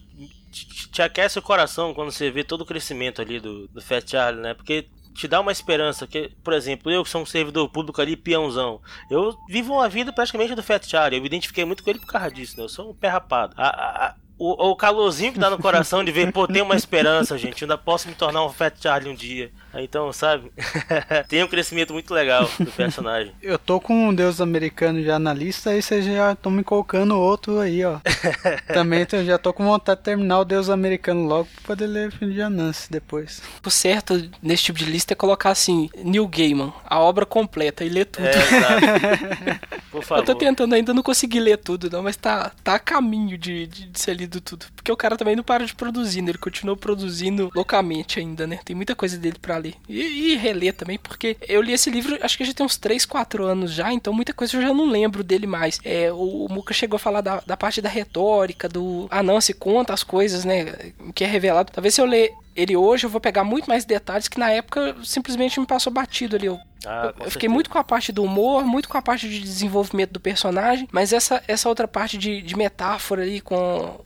[0.51, 4.07] te- te aquece o coração quando você vê todo o crescimento ali do, do Fat
[4.09, 4.53] Charlie, né?
[4.53, 6.05] Porque te dá uma esperança.
[6.07, 10.11] Que, por exemplo, eu que sou um servidor público ali, peãozão, eu vivo uma vida
[10.11, 11.17] praticamente do Fat Charlie.
[11.17, 12.63] Eu me identifiquei muito com ele por causa disso, né?
[12.63, 13.53] Eu sou um pé rapado.
[13.57, 17.37] A- a- o, o calorzinho que dá no coração de ver, pô, tem uma esperança,
[17.37, 17.61] gente.
[17.61, 19.51] Eu ainda posso me tornar um Fat Charlie um dia.
[19.75, 20.51] Então, sabe?
[21.27, 23.33] tem um crescimento muito legal do personagem.
[23.41, 27.17] Eu tô com um Deus americano já na lista, aí vocês já estão me colocando
[27.17, 27.97] outro aí, ó.
[28.71, 32.11] Também tô- já tô com vontade de terminar o Deus americano logo pra poder ler
[32.11, 33.41] Filho de Anansi depois.
[33.65, 37.89] O certo nesse tipo de lista é colocar assim, Neil Gaiman, a obra completa e
[37.89, 38.27] ler tudo.
[38.27, 39.59] É.
[39.91, 40.21] Por favor.
[40.21, 43.67] Eu tô tentando ainda não conseguir ler tudo, não, mas tá, tá a caminho de,
[43.67, 44.65] de, de ser lido tudo.
[44.75, 46.31] Porque o cara também não para de produzir, né?
[46.31, 48.59] Ele continua produzindo loucamente ainda, né?
[48.63, 49.75] Tem muita coisa dele pra ler.
[49.87, 53.05] E, e reler também, porque eu li esse livro, acho que já tem uns 3,
[53.05, 55.79] 4 anos já, então muita coisa eu já não lembro dele mais.
[55.83, 59.07] É, o, o Muka chegou a falar da, da parte da retórica, do.
[59.09, 60.91] Ah, não, se conta as coisas, né?
[61.13, 61.71] Que é revelado.
[61.71, 64.95] Talvez se eu ler ele hoje, eu vou pegar muito mais detalhes que na época
[65.03, 66.45] simplesmente me passou batido ali.
[66.47, 69.39] Eu Ah, eu fiquei muito com a parte do humor, muito com a parte de
[69.39, 73.55] desenvolvimento do personagem, mas essa, essa outra parte de, de metáfora ali com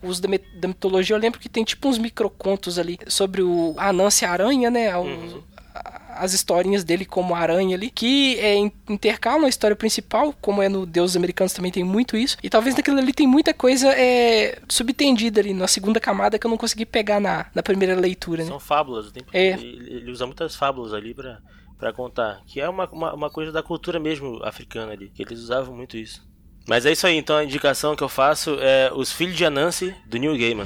[0.01, 3.73] o uso da, da mitologia, eu lembro que tem tipo uns microcontos ali sobre o
[3.77, 4.95] Anansi Aranha, né?
[4.95, 5.41] O- Uhum.
[6.19, 10.67] As historinhas dele como aranha ali, que é, in- intercalam a história principal, como é
[10.69, 14.59] no Deuses Americanos também tem muito isso, e talvez naquilo ali tem muita coisa é,
[14.67, 18.49] subtendida ali, na segunda camada que eu não consegui pegar na, na primeira leitura, né?
[18.49, 19.07] São fábulas.
[19.07, 19.49] o tempo- É.
[19.49, 21.37] Ele, ele usa muitas fábulas ali pra,
[21.77, 22.41] pra contar.
[22.47, 25.09] Que é uma, uma, uma coisa da cultura mesmo africana ali.
[25.13, 26.25] Que eles usavam muito isso.
[26.67, 29.95] Mas é isso aí, então a indicação que eu faço é Os Filhos de Anansi,
[30.07, 30.65] do Neil Gaiman.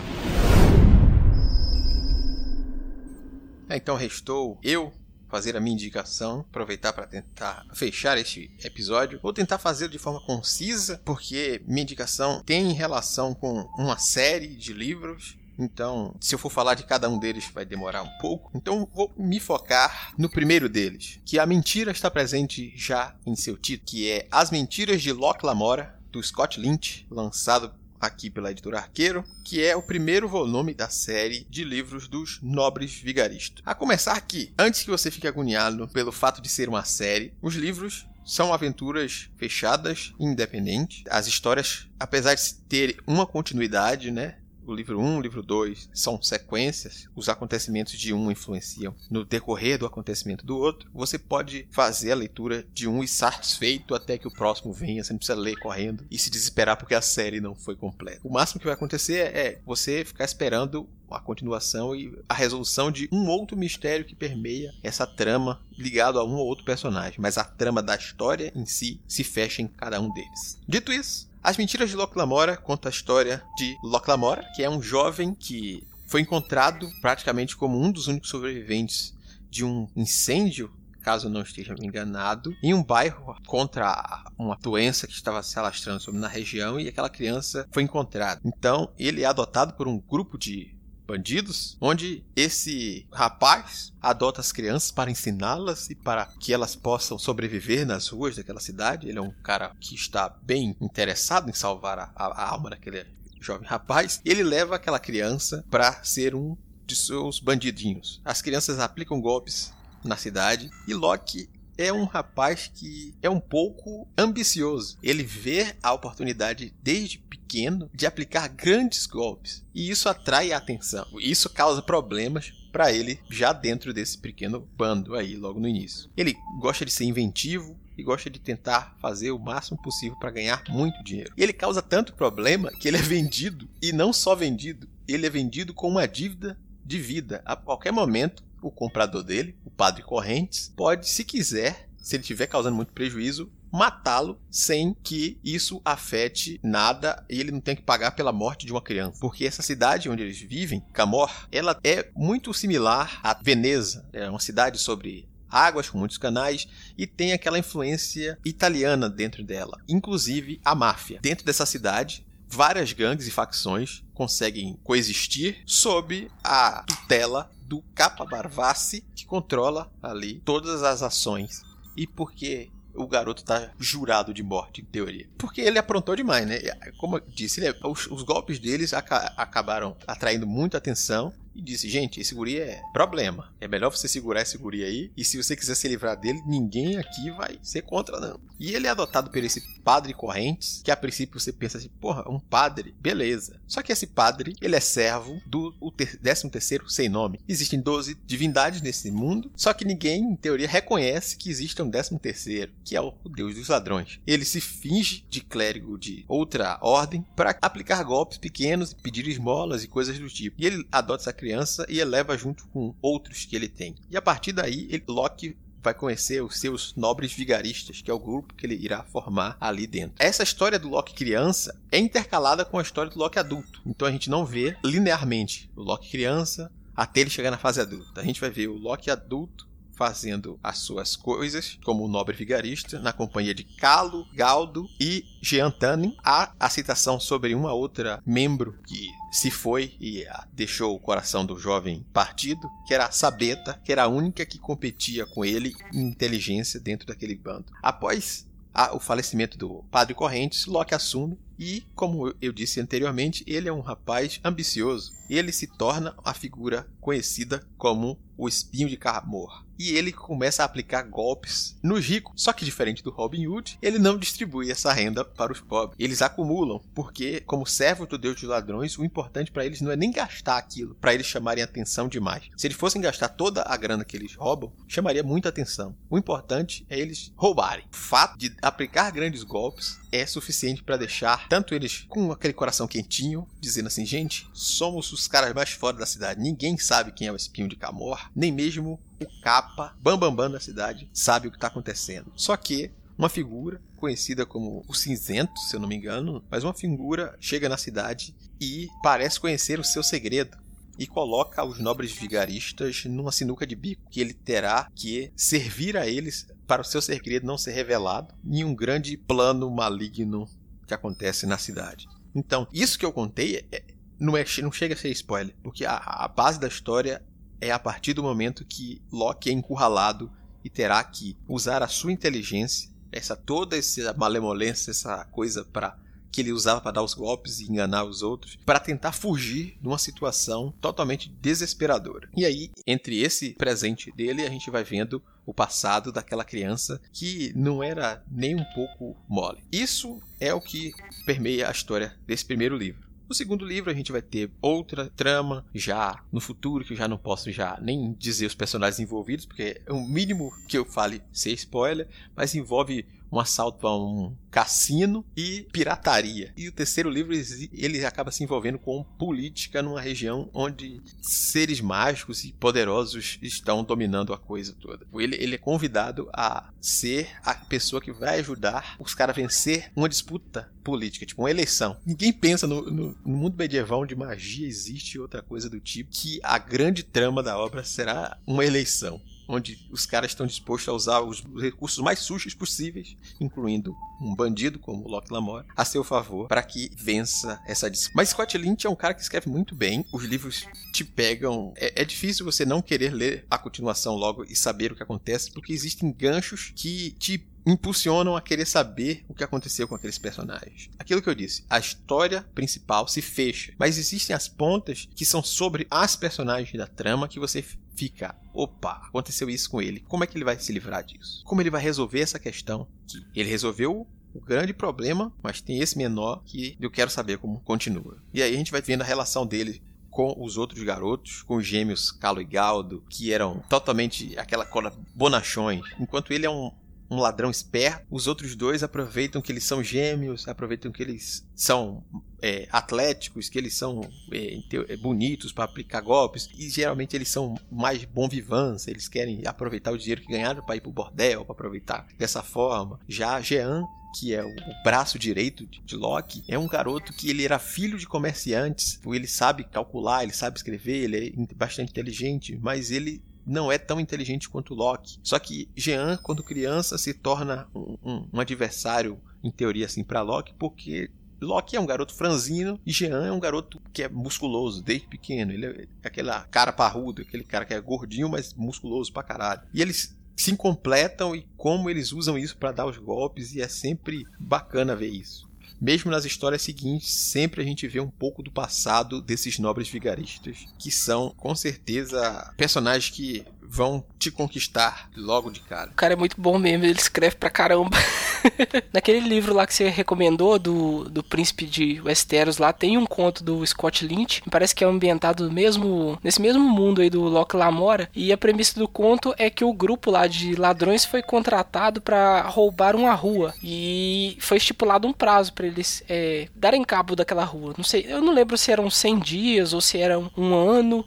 [3.69, 4.91] Então restou eu
[5.31, 9.19] fazer a minha indicação, aproveitar para tentar fechar este episódio.
[9.23, 14.73] Vou tentar fazer de forma concisa, porque minha indicação tem relação com uma série de
[14.73, 18.49] livros então, se eu for falar de cada um deles, vai demorar um pouco.
[18.55, 23.55] Então, vou me focar no primeiro deles, que a mentira está presente já em seu
[23.55, 28.79] título, que é As Mentiras de Locke Lamora, do Scott Lynch, lançado aqui pela editora
[28.79, 33.63] Arqueiro, que é o primeiro volume da série de livros dos Nobres Vigaristas.
[33.65, 37.55] A começar aqui, antes que você fique agoniado pelo fato de ser uma série, os
[37.55, 41.03] livros são aventuras fechadas, independentes.
[41.09, 44.37] As histórias, apesar de ter uma continuidade, né,
[44.71, 49.77] o livro 1, o livro 2 são sequências, os acontecimentos de um influenciam no decorrer
[49.77, 54.27] do acontecimento do outro, você pode fazer a leitura de um e satisfeito até que
[54.27, 57.55] o próximo venha, você não precisa ler correndo e se desesperar porque a série não
[57.55, 58.21] foi completa.
[58.23, 63.09] O máximo que vai acontecer é você ficar esperando a continuação e a resolução de
[63.11, 67.43] um outro mistério que permeia essa trama ligado a um ou outro personagem, mas a
[67.43, 70.57] trama da história em si se fecha em cada um deles.
[70.67, 74.69] Dito isso, as Mentiras de Locke Lamora conta a história de Locke Lamora, que é
[74.69, 79.15] um jovem que foi encontrado praticamente como um dos únicos sobreviventes
[79.49, 85.13] de um incêndio caso não esteja me enganado, em um bairro contra uma doença que
[85.13, 88.39] estava se alastrando sobre na região e aquela criança foi encontrada.
[88.45, 90.75] Então, ele é adotado por um grupo de
[91.11, 97.85] bandidos, onde esse rapaz adota as crianças para ensiná-las e para que elas possam sobreviver
[97.85, 99.09] nas ruas daquela cidade.
[99.09, 103.05] Ele é um cara que está bem interessado em salvar a, a alma daquele
[103.41, 104.21] jovem rapaz.
[104.23, 106.55] Ele leva aquela criança para ser um
[106.87, 108.21] de seus bandidinhos.
[108.23, 109.73] As crianças aplicam golpes
[110.03, 111.49] na cidade e Loki
[111.81, 114.97] é um rapaz que é um pouco ambicioso.
[115.01, 121.05] Ele vê a oportunidade desde pequeno de aplicar grandes golpes e isso atrai a atenção.
[121.19, 126.09] Isso causa problemas para ele já dentro desse pequeno bando aí logo no início.
[126.15, 130.63] Ele gosta de ser inventivo e gosta de tentar fazer o máximo possível para ganhar
[130.69, 131.33] muito dinheiro.
[131.35, 135.29] E ele causa tanto problema que ele é vendido e não só vendido, ele é
[135.29, 137.41] vendido com uma dívida de vida.
[137.45, 142.47] A qualquer momento o comprador dele, o padre Correntes, pode, se quiser, se ele estiver
[142.47, 148.11] causando muito prejuízo, matá-lo sem que isso afete nada e ele não tenha que pagar
[148.11, 149.17] pela morte de uma criança.
[149.21, 154.05] Porque essa cidade onde eles vivem, Camor, ela é muito similar a Veneza.
[154.11, 156.67] É uma cidade sobre águas com muitos canais
[156.97, 161.19] e tem aquela influência italiana dentro dela, inclusive a máfia.
[161.21, 169.03] Dentro dessa cidade, várias gangues e facções conseguem coexistir sob a tutela do Capa Barvassi,
[169.15, 171.63] que controla ali todas as ações.
[171.95, 175.29] E por que o garoto tá jurado de morte, em teoria?
[175.37, 176.59] Porque ele aprontou demais, né?
[176.97, 181.89] Como eu disse, ele, os, os, golpes deles aca acabaram atraindo muita atenção e disse:
[181.89, 183.53] Gente, esse guri é problema.
[183.59, 185.11] É melhor você segurar esse guri aí.
[185.15, 188.39] E se você quiser se livrar dele, ninguém aqui vai ser contra, não.
[188.59, 192.29] E ele é adotado por esse padre Correntes, que a princípio você pensa assim: porra,
[192.29, 193.59] um padre, beleza.
[193.67, 195.73] Só que esse padre, ele é servo do
[196.21, 197.39] 13 terceiro sem nome.
[197.47, 202.19] Existem 12 divindades nesse mundo, só que ninguém, em teoria, reconhece que existe um 13
[202.19, 204.19] terceiro, que é o deus dos ladrões.
[204.27, 209.87] Ele se finge de clérigo de outra ordem para aplicar golpes pequenos, pedir esmolas e
[209.87, 210.55] coisas do tipo.
[210.59, 211.50] E ele adota essa criança
[211.89, 213.95] e eleva junto com outros que ele tem.
[214.09, 218.19] E a partir daí, ele, Loki vai conhecer os seus nobres vigaristas, que é o
[218.19, 220.15] grupo que ele irá formar ali dentro.
[220.19, 223.81] Essa história do Loki criança é intercalada com a história do Loki adulto.
[223.85, 228.21] Então a gente não vê linearmente o Loki criança até ele chegar na fase adulta.
[228.21, 229.67] A gente vai ver o Loki adulto
[230.01, 236.17] fazendo as suas coisas como nobre vigarista na companhia de Calo, Galdo e Jean Tannen.
[236.23, 241.55] Há a citação sobre uma outra membro que se foi e deixou o coração do
[241.55, 246.07] jovem partido, que era a Sabeta, que era a única que competia com ele em
[246.07, 247.71] inteligência dentro daquele bando.
[247.83, 248.49] Após
[248.93, 253.81] o falecimento do padre Correntes, Loki assume e, como eu disse anteriormente, ele é um
[253.81, 255.11] rapaz ambicioso.
[255.31, 260.65] Ele se torna a figura conhecida como o espinho de Carmor e ele começa a
[260.65, 262.33] aplicar golpes nos ricos.
[262.35, 265.95] Só que diferente do Robin Hood, ele não distribui essa renda para os pobres.
[265.97, 269.95] Eles acumulam, porque como servo do Deus dos ladrões, o importante para eles não é
[269.95, 272.43] nem gastar aquilo, para eles chamarem atenção demais.
[272.55, 275.95] Se eles fossem gastar toda a grana que eles roubam, chamaria muita atenção.
[276.07, 277.85] O importante é eles roubarem.
[277.91, 282.87] O fato de aplicar grandes golpes é suficiente para deixar tanto eles com aquele coração
[282.87, 286.41] quentinho, dizendo assim, gente, somos os caras mais fora da cidade.
[286.41, 290.51] Ninguém sabe quem é o espinho de Camor, nem mesmo o capa, bambambam bam, bam
[290.51, 292.31] da cidade, sabe o que está acontecendo.
[292.35, 296.73] Só que uma figura conhecida como o cinzento, se eu não me engano, mas uma
[296.73, 300.57] figura chega na cidade e parece conhecer o seu segredo.
[300.99, 306.05] e coloca os nobres vigaristas numa sinuca de bico que ele terá que servir a
[306.05, 310.47] eles para o seu segredo não ser revelado em um grande plano maligno
[310.85, 312.07] que acontece na cidade.
[312.35, 313.83] Então, isso que eu contei é,
[314.21, 317.23] não, é, não chega a ser spoiler, porque a, a base da história
[317.59, 320.31] é a partir do momento que Loki é encurralado
[320.63, 325.97] e terá que usar a sua inteligência, essa toda essa malemolência, essa coisa para
[326.31, 329.87] que ele usava para dar os golpes e enganar os outros, para tentar fugir de
[329.87, 332.29] uma situação totalmente desesperadora.
[332.37, 337.51] E aí, entre esse presente dele, a gente vai vendo o passado daquela criança que
[337.53, 339.61] não era nem um pouco mole.
[339.71, 340.93] Isso é o que
[341.25, 343.00] permeia a história desse primeiro livro.
[343.31, 347.07] No segundo livro a gente vai ter outra trama já no futuro que eu já
[347.07, 351.23] não posso já nem dizer os personagens envolvidos porque é o mínimo que eu fale
[351.31, 356.53] ser spoiler, mas envolve um assalto a um cassino e pirataria.
[356.57, 357.33] E o terceiro livro
[357.71, 364.33] ele acaba se envolvendo com política numa região onde seres mágicos e poderosos estão dominando
[364.33, 365.07] a coisa toda.
[365.13, 369.91] Ele, ele é convidado a ser a pessoa que vai ajudar os caras a vencer
[369.95, 371.95] uma disputa política, tipo uma eleição.
[372.05, 376.39] Ninguém pensa no, no, no mundo medieval onde magia existe outra coisa do tipo que
[376.43, 379.21] a grande trama da obra será uma eleição
[379.51, 384.79] onde os caras estão dispostos a usar os recursos mais sujos possíveis, incluindo um bandido
[384.79, 388.13] como Locke Lamore, a seu favor para que vença essa disputa.
[388.15, 391.73] Mas Scott Lynch é um cara que escreve muito bem, os livros te pegam.
[391.75, 395.51] É, é, difícil você não querer ler a continuação logo e saber o que acontece,
[395.51, 400.89] porque existem ganchos que te impulsionam a querer saber o que aconteceu com aqueles personagens.
[400.97, 405.43] Aquilo que eu disse, a história principal se fecha, mas existem as pontas que são
[405.43, 407.63] sobre as personagens da trama que você
[408.01, 409.99] fica, opa, aconteceu isso com ele.
[410.07, 411.43] Como é que ele vai se livrar disso?
[411.45, 412.87] Como ele vai resolver essa questão?
[413.31, 417.59] Que ele resolveu o grande problema, mas tem esse menor que eu quero saber como
[417.59, 418.17] continua.
[418.33, 421.67] E aí a gente vai vendo a relação dele com os outros garotos, com os
[421.67, 426.71] gêmeos Calo e Galdo, que eram totalmente aquela cola bonachões, enquanto ele é um,
[427.11, 428.05] um ladrão esperto.
[428.09, 432.01] Os outros dois aproveitam que eles são gêmeos, aproveitam que eles são
[432.41, 433.99] é, atléticos, que eles são
[434.31, 436.49] é, é bonitos para aplicar golpes.
[436.57, 440.77] E geralmente eles são mais bom vivância, eles querem aproveitar o dinheiro que ganharam para
[440.77, 442.97] ir pro bordel, para aproveitar dessa forma.
[443.09, 443.83] Já Jean
[444.13, 448.05] que é o braço direito de Loki, é um garoto que ele era filho de
[448.05, 453.77] comerciantes, ele sabe calcular, ele sabe escrever, ele é bastante inteligente, mas ele não é
[453.77, 455.19] tão inteligente quanto Loki.
[455.21, 460.21] Só que Jean, quando criança, se torna um, um, um adversário, em teoria, assim, para
[460.21, 461.11] Loki, porque
[461.41, 465.51] Loki é um garoto franzino e Jean é um garoto que é musculoso desde pequeno.
[465.51, 469.61] Ele é aquela cara parrudo, aquele cara que é gordinho, mas musculoso pra caralho.
[469.73, 473.67] E eles se completam e como eles usam isso para dar os golpes, e é
[473.67, 475.50] sempre bacana ver isso.
[475.81, 480.67] Mesmo nas histórias seguintes, sempre a gente vê um pouco do passado desses nobres vigaristas,
[480.77, 485.89] que são, com certeza, personagens que vão te conquistar logo de cara.
[485.91, 487.97] O cara é muito bom mesmo, ele escreve pra caramba.
[488.91, 493.41] Naquele livro lá que você recomendou, do, do Príncipe de Westeros, lá tem um conto
[493.43, 498.09] do Scott Lynch, parece que é ambientado mesmo, nesse mesmo mundo aí do Locke Lamora,
[498.13, 502.41] e a premissa do conto é que o grupo lá de ladrões foi contratado para
[502.41, 507.73] roubar uma rua, e foi estipulado um prazo para eles é, darem cabo daquela rua.
[507.77, 511.05] Não sei, eu não lembro se eram 100 dias ou se era um ano,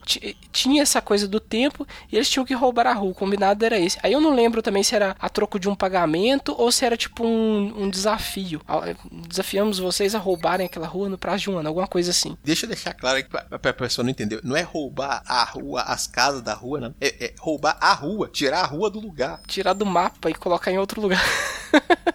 [0.51, 3.79] tinha essa coisa do tempo, e eles tinham que roubar a rua, o combinado era
[3.79, 3.99] esse.
[4.03, 6.97] Aí eu não lembro também se era a troco de um pagamento ou se era
[6.97, 8.61] tipo um, um desafio.
[8.85, 8.97] É,
[9.29, 12.37] desafiamos vocês a roubarem aquela rua no prazo de um ano, alguma coisa assim.
[12.43, 14.41] Deixa eu deixar claro que a pessoa não entendeu.
[14.43, 16.95] Não é roubar a rua, as casas da rua, não.
[17.01, 19.41] É, é roubar a rua, tirar a rua do lugar.
[19.47, 21.23] Tirar do mapa e colocar em outro lugar.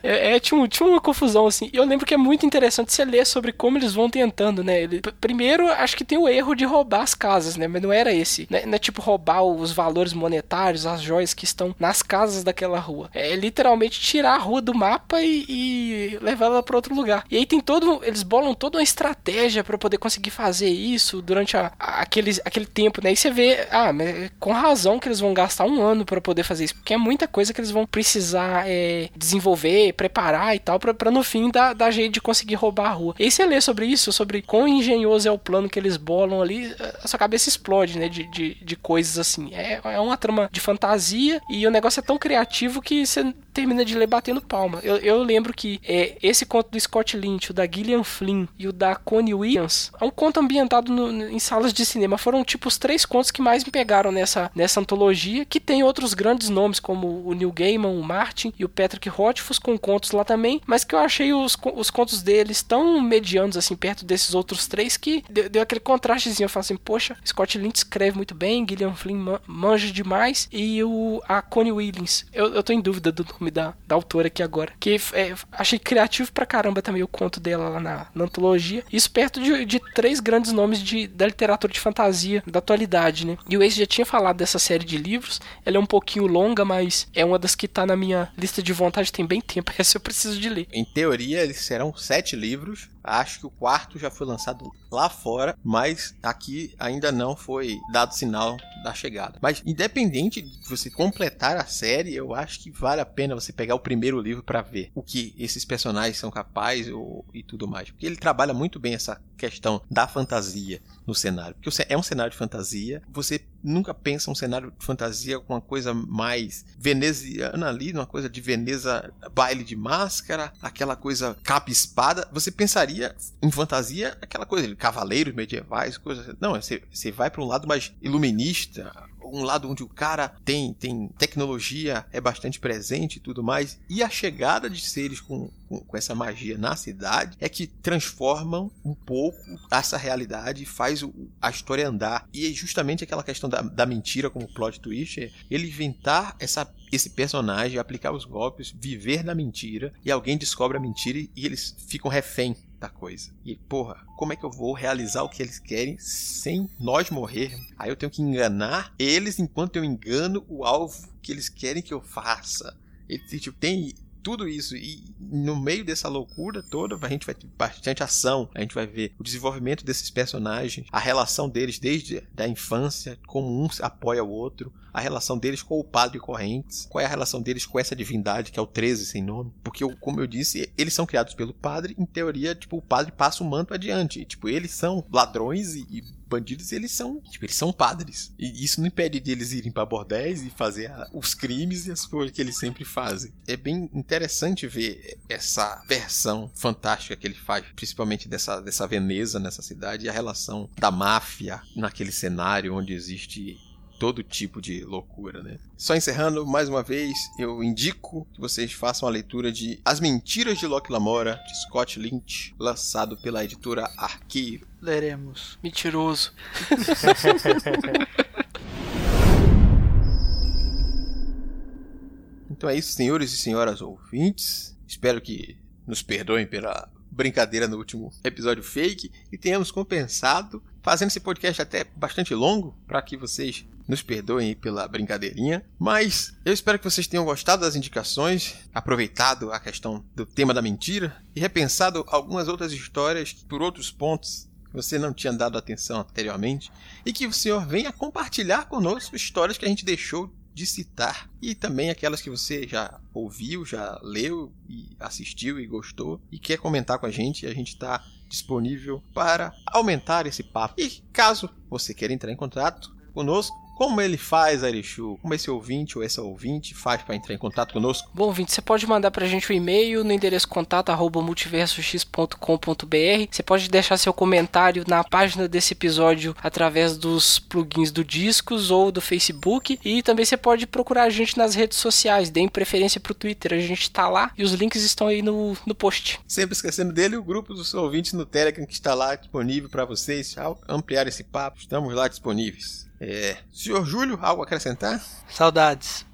[0.04, 1.70] é, é tinha, tinha uma confusão assim.
[1.74, 4.82] E eu lembro que é muito interessante você ler sobre como eles vão tentando, né?
[4.84, 7.68] Ele, primeiro, acho que tem o erro de roubar as casas, né?
[7.68, 8.48] Mas não era esse.
[8.50, 12.44] Não é, não é tipo roubar os valores monetários, as joias que estão nas casas
[12.44, 13.10] daquela rua.
[13.14, 17.24] É literalmente tirar a rua do mapa e, e levar ela para outro lugar.
[17.30, 18.02] E aí tem todo.
[18.04, 22.66] Eles bolam toda uma estratégia para poder conseguir fazer isso durante a, a, aquele, aquele
[22.66, 23.12] tempo, né?
[23.12, 23.92] E você vê, ah,
[24.40, 27.28] com razão que eles vão gastar um ano para poder fazer isso, porque é muita
[27.28, 29.49] coisa que eles vão precisar é, desenvolver,
[29.96, 33.16] preparar e tal, para no fim dar, dar jeito de conseguir roubar a rua.
[33.20, 36.42] E aí você lê sobre isso, sobre quão engenhoso é o plano que eles bolam
[36.42, 36.74] ali,
[37.04, 38.10] a sua cabeça explode, né?
[38.10, 39.54] De, de, de coisas assim.
[39.54, 43.84] É, é uma trama de fantasia e o negócio é tão criativo que você termina
[43.84, 44.80] de ler batendo palma.
[44.84, 48.68] Eu, eu lembro que é, esse conto do Scott Lynch, o da Gillian Flynn e
[48.68, 52.18] o da Connie Williams, é um conto ambientado no, em salas de cinema.
[52.18, 56.14] Foram tipo os três contos que mais me pegaram nessa, nessa antologia, que tem outros
[56.14, 60.12] grandes nomes como o Neil Gaiman, o Martin e o Patrick Rothfuss, criativos com contos
[60.12, 64.36] lá também, mas que eu achei os, os contos deles tão medianos, assim, perto desses
[64.36, 66.46] outros três, que deu, deu aquele contrastezinho.
[66.46, 71.22] Eu falo assim, poxa, Scott Lynch escreve muito bem, Gillian Flynn manja demais, e o,
[71.28, 72.26] a Connie Williams.
[72.34, 74.74] Eu, eu tô em dúvida do nome da, da autora aqui agora.
[74.80, 78.84] Que é, achei criativo pra caramba também o conto dela lá na, na antologia.
[78.92, 83.38] Isso perto de, de três grandes nomes de, da literatura de fantasia da atualidade, né?
[83.50, 85.40] E o Ace já tinha falado dessa série de livros.
[85.66, 88.74] Ela é um pouquinho longa, mas é uma das que tá na minha lista de
[88.74, 89.72] vontade tem bem tempo.
[89.78, 90.68] Essa eu preciso de ler.
[90.74, 92.90] Em teoria, serão sete livros.
[93.10, 98.14] Acho que o quarto já foi lançado lá fora, mas aqui ainda não foi dado
[98.14, 99.40] sinal da chegada.
[99.42, 103.76] Mas independente de você completar a série, eu acho que vale a pena você pegar
[103.76, 107.90] o primeiro livro para ver o que esses personagens são capazes ou, e tudo mais.
[107.90, 111.56] Porque ele trabalha muito bem essa questão da fantasia no cenário.
[111.56, 115.62] Porque é um cenário de fantasia, você nunca pensa um cenário de fantasia com uma
[115.62, 122.28] coisa mais veneziana ali, uma coisa de Veneza, baile de máscara, aquela coisa capa espada.
[122.32, 122.99] Você pensaria
[123.42, 126.28] em fantasia aquela coisa de cavaleiros medievais, coisas.
[126.28, 126.38] Assim.
[126.40, 128.92] Não, você, você vai para um lado mais iluminista,
[129.32, 133.80] um lado onde o cara tem, tem tecnologia, é bastante presente e tudo mais.
[133.90, 138.72] E a chegada de seres com, com, com, essa magia na cidade é que transformam
[138.84, 139.40] um pouco
[139.72, 142.28] essa realidade e faz o, a história andar.
[142.34, 146.68] E é justamente aquela questão da, da mentira como plot twist, é ele inventar essa
[146.92, 151.76] esse personagem, aplicar os golpes, viver na mentira, e alguém descobre a mentira e eles
[151.88, 153.32] ficam refém da coisa.
[153.46, 157.68] E, porra, como é que eu vou realizar o que eles querem sem nós morrermos?
[157.78, 161.94] Aí eu tenho que enganar eles enquanto eu engano o alvo que eles querem que
[161.94, 162.76] eu faça.
[163.08, 167.48] E, tipo, tem tudo isso e no meio dessa loucura toda a gente vai ter
[167.58, 172.48] bastante ação a gente vai ver o desenvolvimento desses personagens a relação deles desde a
[172.48, 177.06] infância como um apoia o outro a relação deles com o padre Correntes qual é
[177.06, 180.28] a relação deles com essa divindade que é o 13 sem nome porque como eu
[180.28, 184.26] disse eles são criados pelo padre em teoria tipo o padre passa o manto adiante
[184.26, 188.32] tipo eles são ladrões e, e bandidos, eles são, tipo, eles são padres.
[188.38, 191.92] E isso não impede de eles irem para bordéis e fazer a, os crimes e
[191.92, 193.34] as coisas que eles sempre fazem.
[193.48, 199.62] É bem interessante ver essa versão fantástica que ele faz, principalmente dessa, dessa Veneza nessa
[199.62, 203.58] cidade e a relação da máfia naquele cenário onde existe
[204.00, 205.60] todo tipo de loucura, né?
[205.78, 210.58] Só encerrando, mais uma vez, eu indico que vocês façam a leitura de As Mentiras
[210.58, 214.66] de Locke Lamora, de Scott Lynch, lançado pela editora Arqueiro.
[214.82, 215.60] Leremos.
[215.62, 216.34] Mentiroso.
[222.50, 224.78] então é isso, senhores e senhoras ouvintes.
[224.88, 231.20] Espero que nos perdoem pela brincadeira no último episódio fake e tenhamos compensado fazendo esse
[231.20, 236.86] podcast até bastante longo para que vocês nos perdoem pela brincadeirinha, mas eu espero que
[236.86, 242.48] vocês tenham gostado das indicações, aproveitado a questão do tema da mentira e repensado algumas
[242.48, 246.72] outras histórias por outros pontos que você não tinha dado atenção anteriormente
[247.04, 251.56] e que o senhor venha compartilhar conosco histórias que a gente deixou de citar e
[251.56, 257.00] também aquelas que você já ouviu, já leu e assistiu e gostou e quer comentar
[257.00, 260.76] com a gente, a gente está disponível para aumentar esse papo.
[260.78, 265.18] E caso você queira entrar em contato conosco, como ele faz, Arishu?
[265.22, 268.12] Como esse ouvinte ou essa ouvinte faz para entrar em contato conosco?
[268.14, 273.28] Bom, ouvinte, você pode mandar para a gente um e-mail no endereço contato multiversox.com.br.
[273.32, 278.92] Você pode deixar seu comentário na página desse episódio através dos plugins do Discos ou
[278.92, 279.80] do Facebook.
[279.82, 282.30] E também você pode procurar a gente nas redes sociais.
[282.30, 285.56] Deem preferência para o Twitter, a gente está lá e os links estão aí no,
[285.66, 286.20] no post.
[286.28, 290.36] Sempre esquecendo dele, o grupo dos ouvintes no Telegram que está lá disponível para vocês
[290.68, 291.62] ampliar esse papo.
[291.62, 292.89] Estamos lá disponíveis.
[293.02, 295.02] É, senhor Júlio, algo a acrescentar?
[295.30, 296.06] Saudades.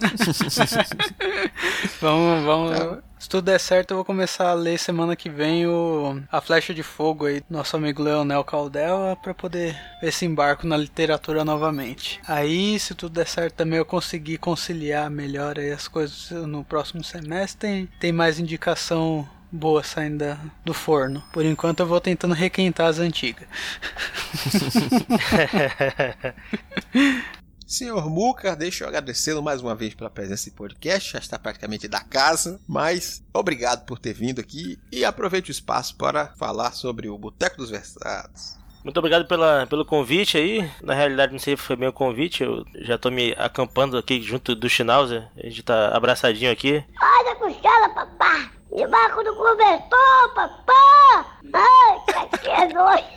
[2.00, 2.80] vamos, vamos.
[2.80, 2.98] É.
[3.18, 6.72] Se tudo der certo, eu vou começar a ler semana que vem o A Flecha
[6.72, 12.20] de Fogo aí, nosso amigo Leonel Caldela, para poder ver esse embarco na literatura novamente.
[12.26, 17.02] Aí, se tudo der certo, também eu conseguir conciliar melhor aí as coisas no próximo
[17.02, 17.58] semestre.
[17.58, 20.24] Tem, tem mais indicação boa saindo
[20.64, 21.22] do forno.
[21.32, 23.48] Por enquanto eu vou tentando requentar as antigas.
[27.68, 31.86] Senhor Muca, deixa eu agradecê-lo mais uma vez pela presença nesse podcast, já está praticamente
[31.86, 37.10] da casa, mas obrigado por ter vindo aqui e aproveite o espaço para falar sobre
[37.10, 38.56] o Boteco dos Versados.
[38.82, 40.70] Muito obrigado pela, pelo convite aí.
[40.82, 42.42] Na realidade, não sei se foi bem o convite.
[42.42, 45.28] Eu já tô me acampando aqui junto do Schnauzer.
[45.36, 46.82] A gente tá abraçadinho aqui.
[46.98, 48.50] Olha a costela, papá!
[48.78, 51.26] Debaixo do cobertor, papá!
[51.52, 51.98] Ai,
[52.40, 53.08] que é doido!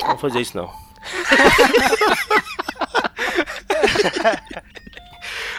[0.00, 0.70] Não vou fazer isso não.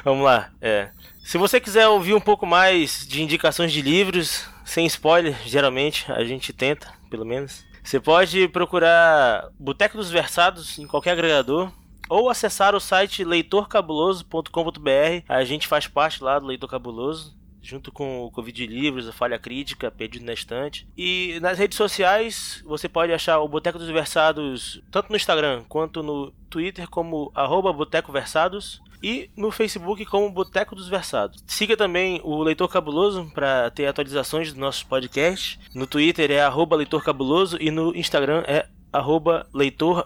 [0.05, 0.49] Vamos lá.
[0.61, 0.91] É.
[1.25, 6.23] Se você quiser ouvir um pouco mais de indicações de livros, sem spoiler, geralmente a
[6.23, 7.65] gente tenta, pelo menos.
[7.83, 11.69] Você pode procurar Boteco dos Versados em qualquer agregador
[12.07, 15.25] ou acessar o site leitorcabuloso.com.br.
[15.27, 17.37] A gente faz parte lá do Leitor Cabuloso
[17.69, 20.87] junto com o Covid Livros, a Falha Crítica, Perdido na Estante.
[20.97, 26.01] E nas redes sociais você pode achar o Boteco dos Versados tanto no Instagram quanto
[26.01, 31.41] no Twitter como arroba Boteco Versados e no Facebook como Boteco dos Versados.
[31.47, 35.59] Siga também o Leitor Cabuloso para ter atualizações dos nossos podcasts.
[35.73, 40.03] No Twitter é arroba Leitor Cabuloso e no Instagram é arroba Leitor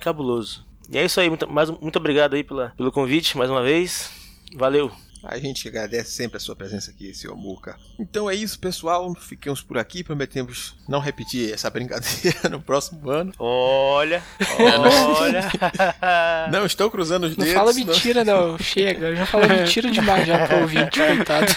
[0.00, 0.64] Cabuloso.
[0.90, 4.12] E é isso aí, muito, mais, muito obrigado aí pela, pelo convite mais uma vez.
[4.54, 5.05] Valeu!
[5.28, 7.76] A gente agradece sempre a sua presença aqui, senhor Muca.
[7.98, 9.14] Então é isso, pessoal.
[9.14, 10.04] Ficamos por aqui.
[10.04, 13.32] Prometemos não repetir essa brincadeira no próximo ano.
[13.38, 14.22] Olha,
[14.58, 15.50] olha.
[16.50, 17.58] não estou cruzando os não dedos.
[17.58, 18.52] Fala mentira, não.
[18.52, 18.58] não.
[18.58, 19.08] Chega.
[19.08, 21.52] Eu já falei mentira demais já pro ouvinte, coitado.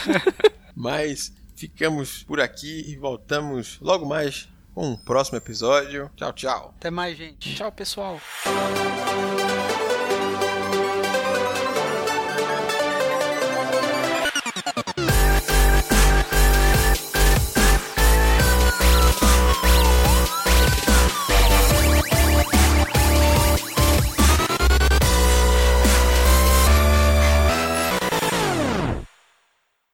[0.76, 6.10] Mas ficamos por aqui e voltamos logo mais com um próximo episódio.
[6.16, 6.74] Tchau, tchau.
[6.78, 7.56] Até mais, gente.
[7.56, 8.20] Tchau, pessoal.